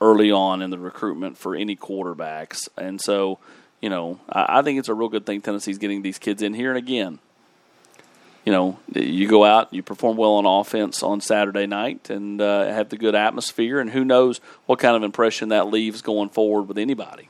early 0.00 0.30
on 0.30 0.62
in 0.62 0.70
the 0.70 0.78
recruitment 0.78 1.36
for 1.36 1.54
any 1.54 1.76
quarterbacks, 1.76 2.68
and 2.76 3.00
so. 3.00 3.38
You 3.82 3.88
know, 3.88 4.20
I, 4.28 4.58
I 4.58 4.62
think 4.62 4.78
it's 4.78 4.90
a 4.90 4.94
real 4.94 5.08
good 5.08 5.24
thing 5.24 5.40
Tennessee's 5.40 5.78
getting 5.78 6.02
these 6.02 6.18
kids 6.18 6.42
in 6.42 6.52
here. 6.52 6.68
And 6.68 6.76
again, 6.76 7.18
you 8.44 8.52
know, 8.52 8.78
you 8.94 9.28
go 9.28 9.44
out, 9.44 9.72
you 9.72 9.82
perform 9.82 10.16
well 10.16 10.32
on 10.34 10.46
offense 10.46 11.02
on 11.02 11.20
Saturday 11.20 11.66
night, 11.66 12.10
and 12.10 12.40
uh, 12.40 12.66
have 12.66 12.88
the 12.88 12.96
good 12.96 13.14
atmosphere, 13.14 13.80
and 13.80 13.90
who 13.90 14.04
knows 14.04 14.40
what 14.66 14.78
kind 14.78 14.96
of 14.96 15.02
impression 15.02 15.50
that 15.50 15.68
leaves 15.68 16.02
going 16.02 16.30
forward 16.30 16.62
with 16.62 16.78
anybody. 16.78 17.28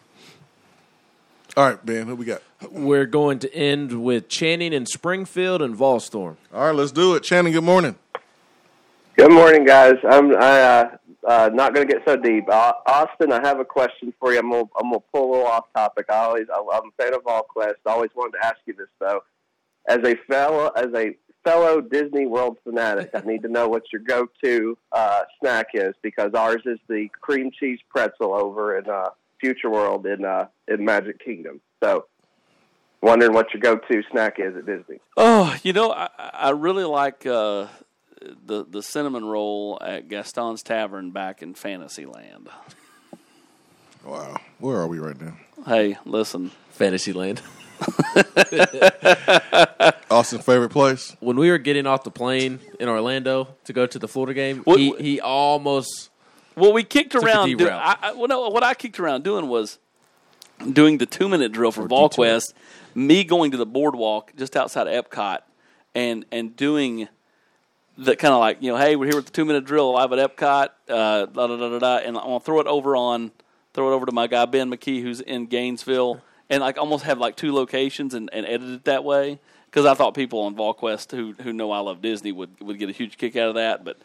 All 1.57 1.69
right, 1.69 1.85
Ben, 1.85 2.07
who 2.07 2.15
we 2.15 2.25
got? 2.25 2.43
We're 2.71 3.07
going 3.07 3.41
to 3.41 3.53
end 3.53 4.05
with 4.05 4.29
Channing 4.29 4.73
and 4.73 4.87
Springfield 4.89 5.63
and 5.63 5.77
Volstorm. 5.77 6.37
All 6.55 6.67
right, 6.67 6.75
let's 6.75 6.93
do 6.93 7.17
it. 7.17 7.25
Channing, 7.25 7.53
good 7.53 7.65
morning. 7.65 7.97
Good 9.17 9.33
morning, 9.33 9.65
guys. 9.65 9.97
I'm 10.09 10.35
I, 10.37 10.63
uh, 10.63 10.97
uh, 11.27 11.51
not 11.53 11.75
going 11.75 11.87
to 11.87 11.93
get 11.93 12.03
so 12.07 12.17
deep. 12.17 12.49
Uh, 12.49 12.73
Austin, 12.87 13.33
I 13.33 13.47
have 13.47 13.59
a 13.59 13.65
question 13.65 14.15
for 14.21 14.33
you. 14.33 14.39
I'm 14.39 14.51
going 14.51 14.69
I'm 14.81 14.93
to 14.93 15.01
pull 15.13 15.29
a 15.29 15.31
little 15.33 15.47
off 15.47 15.65
topic. 15.75 16.07
I 16.09 16.19
always 16.19 16.47
I, 16.49 16.59
I'm 16.59 16.89
a 16.89 17.03
fan 17.03 17.15
of 17.15 17.27
all 17.27 17.47
VolQuest. 17.57 17.75
I 17.85 17.91
always 17.91 18.11
wanted 18.15 18.39
to 18.39 18.47
ask 18.47 18.59
you 18.67 18.75
this 18.75 18.89
though. 19.01 19.21
As 19.89 19.99
a 20.05 20.15
fellow 20.29 20.71
as 20.77 20.89
a 20.95 21.17
fellow 21.45 21.81
Disney 21.81 22.27
World 22.27 22.59
fanatic, 22.65 23.11
I 23.15 23.21
need 23.21 23.43
to 23.43 23.49
know 23.49 23.69
what 23.69 23.85
your 23.93 24.03
go-to 24.03 24.77
uh, 24.93 25.23
snack 25.41 25.69
is 25.75 25.95
because 26.03 26.35
ours 26.35 26.63
is 26.67 26.79
the 26.89 27.09
cream 27.21 27.51
cheese 27.59 27.79
pretzel 27.89 28.35
over 28.35 28.79
in 28.79 28.89
uh, 28.89 29.11
Future 29.41 29.71
World 29.71 30.07
in 30.07 30.25
uh, 30.25 30.47
in 30.69 30.85
Magic 30.85 31.25
Kingdom. 31.25 31.61
So, 31.83 32.07
wondering 33.01 33.33
what 33.33 33.47
your 33.55 33.61
go-to 33.61 34.03
snack 34.11 34.39
is 34.39 34.55
at 34.57 34.67
Disney. 34.67 35.01
Oh, 35.17 35.57
you 35.63 35.73
know, 35.73 35.93
I, 35.93 36.09
I 36.19 36.51
really 36.51 36.85
like 36.85 37.25
uh, 37.27 37.69
the 38.45 38.65
the 38.65 38.83
cinnamon 38.83 39.25
roll 39.25 39.79
at 39.81 40.09
Gaston's 40.09 40.63
Tavern 40.63 41.11
back 41.11 41.43
in 41.43 41.55
Fantasyland. 41.55 42.49
Wow, 44.05 44.37
where 44.59 44.77
are 44.77 44.87
we 44.87 44.99
right 44.99 45.21
now? 45.21 45.37
Hey, 45.67 45.97
listen, 46.05 46.51
Fantasyland. 46.71 47.43
Austin's 50.11 50.45
favorite 50.45 50.71
place. 50.71 51.17
When 51.21 51.37
we 51.37 51.51
were 51.51 51.59
getting 51.59 51.87
off 51.87 52.05
the 52.05 52.11
plane 52.11 52.61
in 52.79 52.89
Orlando 52.89 53.55
to 53.65 53.73
go 53.73 53.87
to 53.87 53.99
the 53.99 54.09
Florida 54.09 54.35
game, 54.35 54.59
What- 54.65 54.79
he, 54.79 54.95
he 54.99 55.21
almost 55.21 56.11
Well, 56.57 56.73
we 56.73 56.85
kicked 56.85 57.13
Took 57.13 57.23
a 57.23 57.27
around. 57.27 57.49
Do, 57.51 57.57
derail. 57.57 57.79
I, 57.79 57.97
I, 58.03 58.13
well, 58.13 58.29
no, 58.29 58.49
what 58.49 58.63
I 58.63 58.75
kicked 58.75 59.01
around 59.01 59.25
doing 59.25 59.49
was 59.49 59.79
doing 60.73 60.99
the 60.99 61.07
two 61.07 61.29
minute 61.29 61.53
drill 61.53 61.73
for 61.73 61.83
Or 61.85 61.89
VolQuest. 61.89 62.53
Me 62.95 63.25
going 63.25 63.51
to 63.53 63.57
the 63.57 63.67
boardwalk 63.67 64.33
just 64.37 64.57
outside 64.57 64.87
of 64.89 65.05
Epcot 65.05 65.39
and 65.95 66.25
and 66.33 66.57
doing 66.57 67.09
the 67.97 68.17
kind 68.17 68.35
of 68.35 68.41
like 68.41 68.59
you 68.61 68.73
know, 68.73 68.79
hey, 68.79 68.97
we're 68.97 69.07
here 69.07 69.17
with 69.17 69.27
the 69.27 69.33
two 69.33 69.45
minute 69.45 69.65
drill 69.65 69.93
live 69.95 70.13
at 70.13 70.19
Epcot. 70.37 70.69
Uh, 70.89 71.27
da 71.27 71.47
da 71.47 71.57
da 71.57 71.69
da 71.71 71.79
da, 71.79 71.97
and 71.99 72.17
I'm 72.19 72.25
gonna 72.25 72.41
throw 72.41 72.61
it 72.61 72.67
over 72.67 72.97
on 72.97 73.31
throw 73.73 73.93
it 73.93 73.95
over 73.95 74.07
to 74.07 74.13
my 74.13 74.27
guy 74.27 74.45
Ben 74.47 74.71
McKee 74.71 75.03
who's 75.03 75.21
in 75.21 75.47
Gainesville, 75.47 76.21
and 76.51 76.61
like 76.61 76.77
almost 76.77 77.05
have 77.05 77.19
like 77.19 77.37
two 77.37 77.55
locations 77.55 78.13
and, 78.13 78.29
and 78.33 78.45
edit 78.45 78.69
it 78.69 78.85
that 78.85 79.05
way 79.05 79.39
because 79.67 79.87
I 79.87 79.95
thought 79.95 80.15
people 80.15 80.41
on 80.41 80.55
VolQuest 80.55 81.13
who 81.13 81.33
who 81.43 81.53
know 81.53 81.71
I 81.71 81.79
love 81.79 82.03
Disney 82.03 82.33
would 82.33 82.61
would 82.61 82.79
get 82.79 82.91
a 82.91 82.93
huge 82.93 83.17
kick 83.17 83.37
out 83.37 83.49
of 83.49 83.55
that, 83.55 83.85
but. 83.85 83.97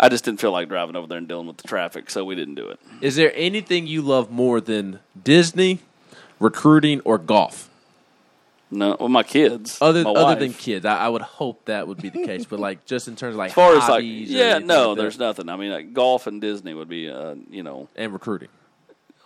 I 0.00 0.08
just 0.08 0.24
didn't 0.24 0.38
feel 0.38 0.52
like 0.52 0.68
driving 0.68 0.94
over 0.94 1.08
there 1.08 1.18
and 1.18 1.26
dealing 1.26 1.48
with 1.48 1.56
the 1.56 1.66
traffic, 1.66 2.08
so 2.08 2.24
we 2.24 2.36
didn't 2.36 2.54
do 2.54 2.68
it. 2.68 2.78
Is 3.00 3.16
there 3.16 3.32
anything 3.34 3.88
you 3.88 4.00
love 4.00 4.30
more 4.30 4.60
than 4.60 5.00
Disney, 5.20 5.80
recruiting, 6.38 7.00
or 7.00 7.18
golf? 7.18 7.68
No, 8.70 8.96
well, 9.00 9.08
my 9.08 9.22
kids, 9.22 9.78
Other 9.80 10.04
my 10.04 10.10
other 10.10 10.38
than 10.38 10.52
kids, 10.52 10.84
I, 10.84 10.98
I 10.98 11.08
would 11.08 11.22
hope 11.22 11.64
that 11.64 11.88
would 11.88 12.00
be 12.00 12.10
the 12.10 12.24
case. 12.24 12.44
But 12.44 12.60
like, 12.60 12.84
just 12.84 13.08
in 13.08 13.16
terms 13.16 13.34
of 13.34 13.38
like 13.38 13.48
as 13.48 13.54
far 13.54 13.76
as 13.76 13.88
like, 13.88 14.04
yeah, 14.04 14.58
no, 14.58 14.90
like 14.90 14.98
there's 14.98 15.18
nothing. 15.18 15.48
I 15.48 15.56
mean, 15.56 15.72
like, 15.72 15.94
golf 15.94 16.26
and 16.26 16.40
Disney 16.40 16.74
would 16.74 16.88
be, 16.88 17.10
uh, 17.10 17.34
you 17.50 17.62
know, 17.62 17.88
and 17.96 18.12
recruiting. 18.12 18.50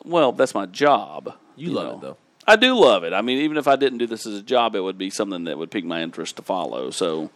Well, 0.05 0.33
that's 0.33 0.55
my 0.55 0.67
job. 0.67 1.35
You 1.57 1.73
love 1.73 1.97
it, 1.97 2.01
though. 2.01 2.17
I 2.47 2.57
do 2.57 2.75
love 2.79 3.05
it. 3.05 3.13
I 3.13 3.23
mean, 3.23 3.39
even 3.39 3.57
if 3.57 3.69
I 3.69 3.77
didn't 3.77 3.99
do 3.99 4.07
this 4.07 4.27
as 4.27 4.35
a 4.35 4.43
job, 4.43 4.75
it 4.75 4.81
would 4.81 4.99
be 4.99 5.11
something 5.11 5.45
that 5.45 5.59
would 5.59 5.71
pique 5.71 5.85
my 5.85 6.03
interest 6.03 6.37
to 6.37 6.43
follow. 6.43 6.91
So, 6.91 7.31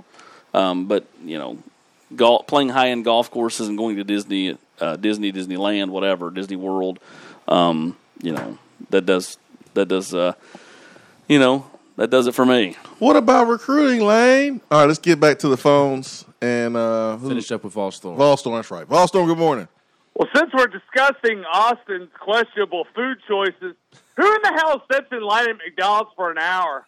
um, 0.53 0.87
but 0.87 1.07
you 1.25 1.39
know, 1.39 1.59
golf, 2.15 2.47
playing 2.47 2.71
high 2.71 2.89
end 2.91 3.05
golf 3.05 3.31
courses 3.31 3.69
and 3.69 3.79
going 3.79 3.97
to 3.97 4.05
Disney, 4.05 4.59
uh, 4.81 4.97
Disney, 4.97 5.33
Disneyland, 5.33 5.91
whatever, 5.91 6.31
Disney 6.31 6.57
World, 6.57 6.99
um, 7.47 7.97
you 8.21 8.33
know, 8.33 8.59
that 8.91 9.07
does 9.07 9.39
that 9.75 9.87
does, 9.87 10.13
uh, 10.13 10.33
you 11.29 11.39
know, 11.39 11.71
that 11.97 12.11
does 12.11 12.27
it 12.27 12.35
for 12.35 12.45
me. 12.45 12.77
What 12.99 13.17
about 13.17 13.47
recruiting, 13.47 14.05
Lane? 14.05 14.61
All 14.71 14.81
right, 14.81 14.87
let's 14.87 14.99
get 14.99 15.21
back 15.21 15.39
to 15.41 15.49
the 15.49 15.57
phones 15.57 16.25
and 16.41 16.77
uh, 16.77 17.17
Finish 17.19 17.51
up 17.53 17.65
with 17.65 17.75
Volstorm. 17.75 18.17
Volstorm, 18.17 18.57
that's 18.57 18.71
right. 18.71 18.89
Volstorm, 18.89 19.27
good 19.27 19.39
morning. 19.39 19.69
Well, 20.17 20.29
since 20.35 20.51
we're 20.55 20.69
discussing 20.69 21.45
Austin's 21.45 22.09
questionable 22.19 22.87
food 22.95 23.19
choices, 23.29 23.77
who 24.17 24.35
in 24.35 24.41
the 24.43 24.53
hell 24.57 24.83
sits 24.91 25.09
in 25.13 25.21
line 25.21 25.51
at 25.51 25.57
McDonald's 25.59 26.11
for 26.17 26.31
an 26.31 26.39
hour? 26.39 26.87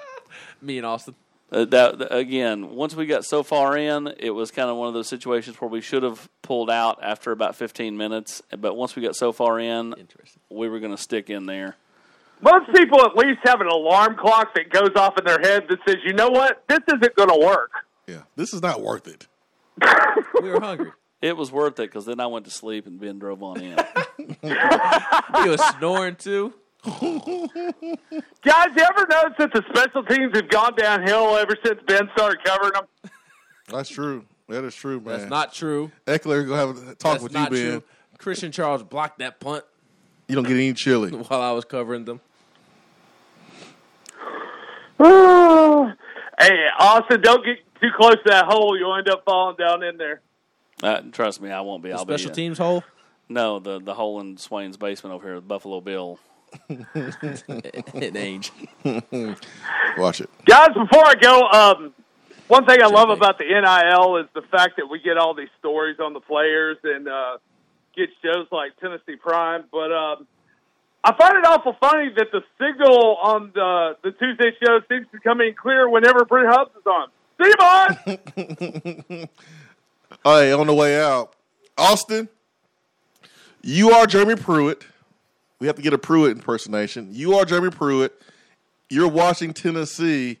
Me 0.62 0.78
and 0.78 0.86
Austin. 0.86 1.14
Uh, 1.52 1.66
that 1.66 1.98
that- 1.98 2.16
again, 2.16 2.70
once 2.74 2.96
we 2.96 3.04
got 3.04 3.22
so 3.26 3.42
far 3.42 3.76
in, 3.76 4.14
it 4.18 4.30
was 4.30 4.50
kind 4.50 4.70
of 4.70 4.76
one 4.78 4.88
of 4.88 4.94
those 4.94 5.08
situations 5.08 5.60
where 5.60 5.68
we 5.68 5.82
should 5.82 6.02
have 6.02 6.30
pulled 6.40 6.70
out 6.70 6.98
after 7.02 7.32
about 7.32 7.54
15 7.54 7.98
minutes. 7.98 8.42
But 8.58 8.76
once 8.76 8.96
we 8.96 9.02
got 9.02 9.14
so 9.14 9.30
far 9.30 9.60
in, 9.60 9.94
we 10.48 10.66
were 10.70 10.80
going 10.80 10.96
to 10.96 11.02
stick 11.02 11.28
in 11.28 11.44
there. 11.44 11.76
Most 12.40 12.72
people 12.74 13.04
at 13.04 13.14
least 13.14 13.40
have 13.44 13.60
an 13.60 13.66
alarm 13.68 14.16
clock 14.16 14.54
that 14.54 14.70
goes 14.70 14.90
off 14.96 15.18
in 15.18 15.26
their 15.26 15.38
head 15.38 15.66
that 15.68 15.78
says, 15.86 15.96
you 16.04 16.14
know 16.14 16.30
what, 16.30 16.64
this 16.66 16.80
isn't 16.88 17.14
going 17.14 17.28
to 17.28 17.46
work. 17.46 17.70
Yeah, 18.06 18.22
this 18.36 18.54
is 18.54 18.62
not 18.62 18.80
worth 18.80 19.06
it. 19.06 19.26
we 20.42 20.48
were 20.48 20.60
hungry. 20.60 20.92
It 21.24 21.38
was 21.38 21.50
worth 21.50 21.80
it 21.80 21.90
because 21.90 22.04
then 22.04 22.20
I 22.20 22.26
went 22.26 22.44
to 22.44 22.50
sleep 22.50 22.86
and 22.86 23.00
Ben 23.00 23.18
drove 23.18 23.42
on 23.42 23.58
in. 23.60 23.78
He 24.42 25.48
was 25.48 25.60
snoring 25.78 26.16
too. 26.16 26.52
Guys, 26.84 27.00
you 27.00 27.22
ever 28.12 29.06
notice 29.08 29.34
that 29.38 29.50
the 29.52 29.62
special 29.70 30.02
teams 30.04 30.36
have 30.36 30.50
gone 30.50 30.74
downhill 30.76 31.36
ever 31.36 31.56
since 31.64 31.80
Ben 31.86 32.10
started 32.14 32.44
covering 32.44 32.72
them? 32.74 33.10
That's 33.68 33.88
true. 33.88 34.26
That 34.48 34.64
is 34.64 34.74
true, 34.74 35.00
man. 35.00 35.18
That's 35.18 35.30
not 35.30 35.54
true. 35.54 35.90
Ekeler 36.06 36.46
gonna 36.46 36.56
have 36.58 36.88
a 36.88 36.94
talk 36.94 37.12
That's 37.12 37.22
with 37.22 37.32
you, 37.32 37.38
Ben. 37.38 37.48
true. 37.50 37.82
Christian 38.18 38.52
Charles 38.52 38.82
blocked 38.82 39.18
that 39.20 39.40
punt 39.40 39.64
You 40.28 40.34
don't 40.34 40.44
get 40.44 40.56
any 40.56 40.74
chili. 40.74 41.10
while 41.28 41.40
I 41.40 41.52
was 41.52 41.64
covering 41.64 42.04
them. 42.04 42.20
hey, 44.98 46.66
Austin, 46.78 47.20
don't 47.22 47.44
get 47.44 47.58
too 47.80 47.88
close 47.96 48.16
to 48.16 48.22
that 48.26 48.44
hole. 48.44 48.78
You'll 48.78 48.94
end 48.94 49.08
up 49.08 49.24
falling 49.24 49.56
down 49.56 49.82
in 49.82 49.96
there. 49.96 50.20
Uh, 50.84 51.00
trust 51.12 51.40
me, 51.40 51.50
I 51.50 51.62
won't 51.62 51.82
be. 51.82 51.88
The 51.88 51.96
I'll 51.96 52.02
special 52.02 52.28
be, 52.28 52.32
uh, 52.32 52.34
teams 52.34 52.58
hole. 52.58 52.84
No, 53.28 53.58
the 53.58 53.80
the 53.80 53.94
hole 53.94 54.20
in 54.20 54.36
Swain's 54.36 54.76
basement 54.76 55.14
over 55.14 55.26
here, 55.26 55.40
Buffalo 55.40 55.80
Bill. 55.80 56.18
in 56.68 58.16
age. 58.16 58.52
Watch 59.98 60.20
it. 60.20 60.30
Guys, 60.44 60.68
before 60.68 61.04
I 61.04 61.14
go, 61.20 61.40
um, 61.48 61.94
one 62.46 62.64
thing 62.66 62.80
I 62.80 62.86
love 62.86 63.08
about 63.08 63.38
the 63.38 63.44
NIL 63.44 64.18
is 64.18 64.26
the 64.34 64.42
fact 64.42 64.76
that 64.76 64.86
we 64.88 65.00
get 65.00 65.16
all 65.16 65.34
these 65.34 65.48
stories 65.58 65.98
on 65.98 66.12
the 66.12 66.20
players 66.20 66.76
and 66.84 67.08
uh, 67.08 67.38
get 67.96 68.10
shows 68.22 68.46
like 68.52 68.78
Tennessee 68.78 69.16
Prime. 69.16 69.64
But 69.72 69.90
um, 69.90 70.28
I 71.02 71.16
find 71.16 71.36
it 71.38 71.46
awful 71.46 71.76
funny 71.80 72.10
that 72.16 72.28
the 72.30 72.42
signal 72.58 73.16
on 73.16 73.50
the 73.54 73.96
the 74.04 74.10
Tuesday 74.12 74.52
show 74.64 74.80
seems 74.88 75.06
to 75.12 75.20
come 75.20 75.40
in 75.40 75.54
clear 75.54 75.88
whenever 75.88 76.24
Brent 76.24 76.48
Hubbs 76.50 76.70
is 76.76 76.86
on. 76.86 77.08
See 77.40 77.48
you, 77.48 77.56
bud. 79.18 79.28
Hey, 80.22 80.52
on 80.52 80.66
the 80.66 80.74
way 80.74 81.00
out, 81.00 81.34
Austin, 81.76 82.28
you 83.62 83.90
are 83.90 84.06
Jeremy 84.06 84.36
Pruitt. 84.36 84.84
We 85.58 85.66
have 85.66 85.76
to 85.76 85.82
get 85.82 85.92
a 85.92 85.98
Pruitt 85.98 86.32
impersonation. 86.32 87.08
You 87.12 87.34
are 87.34 87.44
Jeremy 87.44 87.70
Pruitt. 87.70 88.20
You're 88.90 89.08
watching 89.08 89.52
Tennessee 89.52 90.38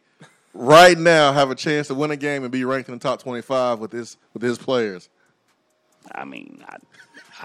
right 0.52 0.96
now 0.96 1.32
have 1.32 1.50
a 1.50 1.54
chance 1.54 1.88
to 1.88 1.94
win 1.94 2.10
a 2.10 2.16
game 2.16 2.42
and 2.42 2.52
be 2.52 2.64
ranked 2.64 2.88
in 2.88 2.94
the 2.94 3.00
top 3.00 3.22
25 3.22 3.78
with 3.78 3.92
his 3.92 4.16
with 4.32 4.42
his 4.42 4.58
players. 4.58 5.08
I 6.12 6.24
mean, 6.24 6.62
I, 6.68 6.76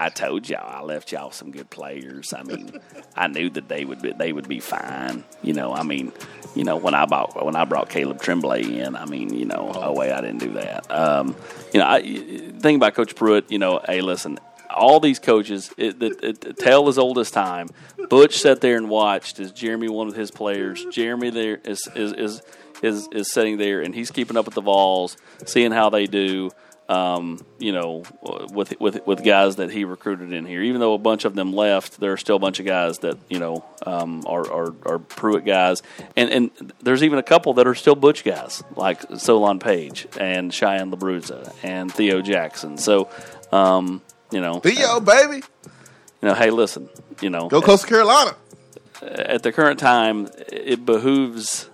I 0.00 0.08
told 0.08 0.48
y'all 0.48 0.64
I 0.64 0.80
left 0.80 1.12
y'all 1.12 1.30
some 1.30 1.50
good 1.50 1.68
players. 1.68 2.32
I 2.32 2.42
mean, 2.42 2.80
I 3.14 3.26
knew 3.26 3.50
that 3.50 3.68
they 3.68 3.84
would 3.84 4.00
be, 4.00 4.12
they 4.12 4.32
would 4.32 4.48
be 4.48 4.58
fine. 4.58 5.24
You 5.42 5.52
know, 5.52 5.74
I 5.74 5.82
mean, 5.82 6.10
you 6.54 6.64
know 6.64 6.78
when 6.78 6.94
I 6.94 7.04
bought 7.04 7.44
when 7.44 7.54
I 7.54 7.66
brought 7.66 7.90
Caleb 7.90 8.22
Tremblay 8.22 8.62
in, 8.62 8.96
I 8.96 9.04
mean, 9.04 9.34
you 9.34 9.44
know, 9.44 9.70
oh 9.74 10.00
I 10.00 10.22
didn't 10.22 10.38
do 10.38 10.52
that. 10.54 10.90
Um, 10.90 11.36
you 11.74 11.80
know, 11.80 11.86
I 11.86 12.00
think 12.00 12.76
about 12.76 12.94
Coach 12.94 13.14
Pruitt. 13.14 13.52
You 13.52 13.58
know, 13.58 13.82
hey, 13.86 14.00
listen, 14.00 14.38
all 14.74 15.00
these 15.00 15.18
coaches, 15.18 15.70
it, 15.76 16.02
it, 16.02 16.24
it, 16.24 16.58
tale 16.58 16.88
as 16.88 16.96
old 16.96 17.18
as 17.18 17.30
time. 17.30 17.68
Butch 18.08 18.38
sat 18.38 18.62
there 18.62 18.78
and 18.78 18.88
watched 18.88 19.38
as 19.38 19.52
Jeremy, 19.52 19.90
one 19.90 20.08
of 20.08 20.16
his 20.16 20.30
players, 20.30 20.82
Jeremy 20.90 21.28
there 21.28 21.60
is 21.62 21.86
is 21.94 22.12
is 22.14 22.42
is, 22.82 23.06
is 23.12 23.30
sitting 23.30 23.58
there 23.58 23.82
and 23.82 23.94
he's 23.94 24.10
keeping 24.10 24.38
up 24.38 24.46
with 24.46 24.54
the 24.54 24.62
Vols, 24.62 25.18
seeing 25.44 25.72
how 25.72 25.90
they 25.90 26.06
do 26.06 26.50
um, 26.90 27.38
you 27.60 27.70
know, 27.70 28.02
with 28.52 28.78
with 28.80 29.06
with 29.06 29.24
guys 29.24 29.56
that 29.56 29.70
he 29.70 29.84
recruited 29.84 30.32
in 30.32 30.44
here. 30.44 30.60
Even 30.60 30.80
though 30.80 30.94
a 30.94 30.98
bunch 30.98 31.24
of 31.24 31.36
them 31.36 31.52
left, 31.52 32.00
there 32.00 32.12
are 32.12 32.16
still 32.16 32.34
a 32.34 32.40
bunch 32.40 32.58
of 32.58 32.66
guys 32.66 32.98
that 32.98 33.16
you 33.28 33.38
know 33.38 33.64
um, 33.86 34.24
are, 34.26 34.50
are 34.50 34.74
are 34.84 34.98
Pruitt 34.98 35.44
guys, 35.44 35.82
and 36.16 36.30
and 36.30 36.72
there's 36.82 37.04
even 37.04 37.20
a 37.20 37.22
couple 37.22 37.54
that 37.54 37.68
are 37.68 37.76
still 37.76 37.94
Butch 37.94 38.24
guys, 38.24 38.64
like 38.74 39.02
Solon 39.16 39.60
Page 39.60 40.08
and 40.18 40.52
Cheyenne 40.52 40.90
Labruzza 40.90 41.54
and 41.62 41.92
Theo 41.92 42.20
Jackson. 42.20 42.76
So, 42.76 43.08
um, 43.52 44.02
you 44.32 44.40
know, 44.40 44.58
Theo, 44.58 44.98
baby, 44.98 45.36
you 45.36 46.28
know, 46.28 46.34
hey, 46.34 46.50
listen, 46.50 46.88
you 47.20 47.30
know, 47.30 47.48
go 47.48 47.62
Coastal 47.62 47.88
Carolina. 47.88 48.34
At 49.00 49.44
the 49.44 49.52
current 49.52 49.78
time, 49.78 50.28
it 50.48 50.84
behooves 50.84 51.69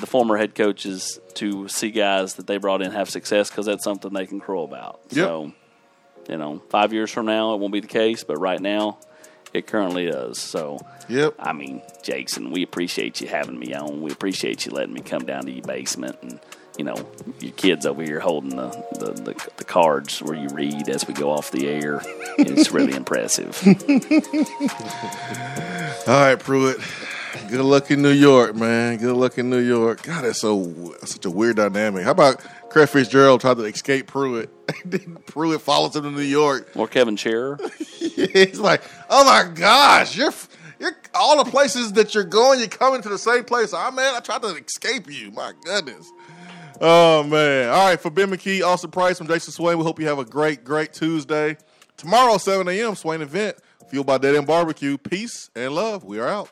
the 0.00 0.06
former 0.06 0.36
head 0.36 0.54
coaches 0.54 1.20
to 1.34 1.68
see 1.68 1.90
guys 1.90 2.34
that 2.34 2.46
they 2.46 2.56
brought 2.56 2.82
in 2.82 2.90
have 2.92 3.08
success 3.08 3.50
because 3.50 3.66
that's 3.66 3.84
something 3.84 4.12
they 4.12 4.26
can 4.26 4.40
crow 4.40 4.62
about. 4.62 5.00
Yep. 5.10 5.26
So, 5.26 5.52
you 6.28 6.36
know, 6.36 6.62
five 6.70 6.92
years 6.92 7.10
from 7.10 7.26
now, 7.26 7.54
it 7.54 7.60
won't 7.60 7.72
be 7.72 7.80
the 7.80 7.86
case, 7.86 8.24
but 8.24 8.38
right 8.38 8.60
now, 8.60 8.98
it 9.52 9.66
currently 9.66 10.06
is. 10.06 10.38
So, 10.38 10.78
yep. 11.08 11.34
I 11.38 11.52
mean, 11.52 11.82
Jason, 12.02 12.50
we 12.50 12.62
appreciate 12.62 13.20
you 13.20 13.28
having 13.28 13.58
me 13.58 13.74
on. 13.74 14.00
We 14.00 14.12
appreciate 14.12 14.64
you 14.66 14.72
letting 14.72 14.94
me 14.94 15.00
come 15.00 15.24
down 15.24 15.44
to 15.44 15.52
your 15.52 15.64
basement 15.64 16.16
and. 16.22 16.40
You 16.78 16.84
know, 16.84 16.94
your 17.40 17.52
kids 17.52 17.84
over 17.84 18.02
here 18.02 18.20
holding 18.20 18.56
the, 18.56 18.68
the, 18.98 19.12
the, 19.12 19.50
the 19.58 19.64
cards 19.64 20.22
where 20.22 20.34
you 20.34 20.48
read 20.48 20.88
as 20.88 21.06
we 21.06 21.12
go 21.12 21.30
off 21.30 21.50
the 21.50 21.68
air. 21.68 22.00
It's 22.38 22.70
really 22.70 22.94
impressive. 22.96 23.60
All 26.06 26.14
right, 26.14 26.38
Pruitt. 26.38 26.78
Good 27.48 27.60
luck 27.60 27.90
in 27.90 28.02
New 28.02 28.10
York, 28.10 28.54
man. 28.56 28.96
Good 28.96 29.14
luck 29.14 29.38
in 29.38 29.50
New 29.50 29.58
York. 29.58 30.02
God, 30.02 30.24
that's 30.24 30.40
so 30.40 30.94
such 31.04 31.24
a 31.24 31.30
weird 31.30 31.56
dynamic. 31.56 32.04
How 32.04 32.10
about 32.10 32.40
Craig 32.70 32.88
Fitzgerald 32.88 33.40
tried 33.40 33.56
to 33.58 33.64
escape 33.64 34.06
Pruitt? 34.06 34.50
Pruitt 35.26 35.60
follows 35.60 35.96
him 35.96 36.04
to 36.04 36.10
New 36.10 36.22
York. 36.22 36.70
Or 36.74 36.88
Kevin 36.88 37.16
Sherrer. 37.16 37.60
He's 38.48 38.58
like, 38.58 38.82
oh 39.08 39.24
my 39.24 39.50
gosh, 39.52 40.16
you're 40.16 40.32
you're 40.78 40.96
all 41.14 41.44
the 41.44 41.50
places 41.50 41.92
that 41.92 42.14
you're 42.14 42.24
going, 42.24 42.58
you're 42.58 42.68
coming 42.68 43.02
to 43.02 43.08
the 43.08 43.18
same 43.18 43.44
place. 43.44 43.72
Oh 43.74 43.90
man, 43.90 44.14
I 44.14 44.20
tried 44.20 44.42
to 44.42 44.48
escape 44.48 45.10
you. 45.10 45.30
My 45.30 45.52
goodness. 45.64 46.10
Oh 46.80 47.22
man. 47.22 47.68
All 47.68 47.88
right, 47.88 48.00
for 48.00 48.10
Ben 48.10 48.30
McKee, 48.30 48.62
Austin 48.62 48.90
Price, 48.90 49.18
from 49.18 49.28
Jason 49.28 49.52
Swain. 49.52 49.78
We 49.78 49.84
hope 49.84 50.00
you 50.00 50.06
have 50.06 50.18
a 50.18 50.24
great, 50.24 50.64
great 50.64 50.92
Tuesday. 50.92 51.56
Tomorrow, 51.96 52.38
7 52.38 52.66
a.m. 52.66 52.94
Swain 52.94 53.20
event, 53.20 53.58
fueled 53.88 54.06
by 54.06 54.16
Dead 54.16 54.34
End 54.34 54.46
Barbecue. 54.46 54.96
Peace 54.96 55.50
and 55.54 55.74
love. 55.74 56.02
We 56.02 56.18
are 56.18 56.26
out. 56.26 56.50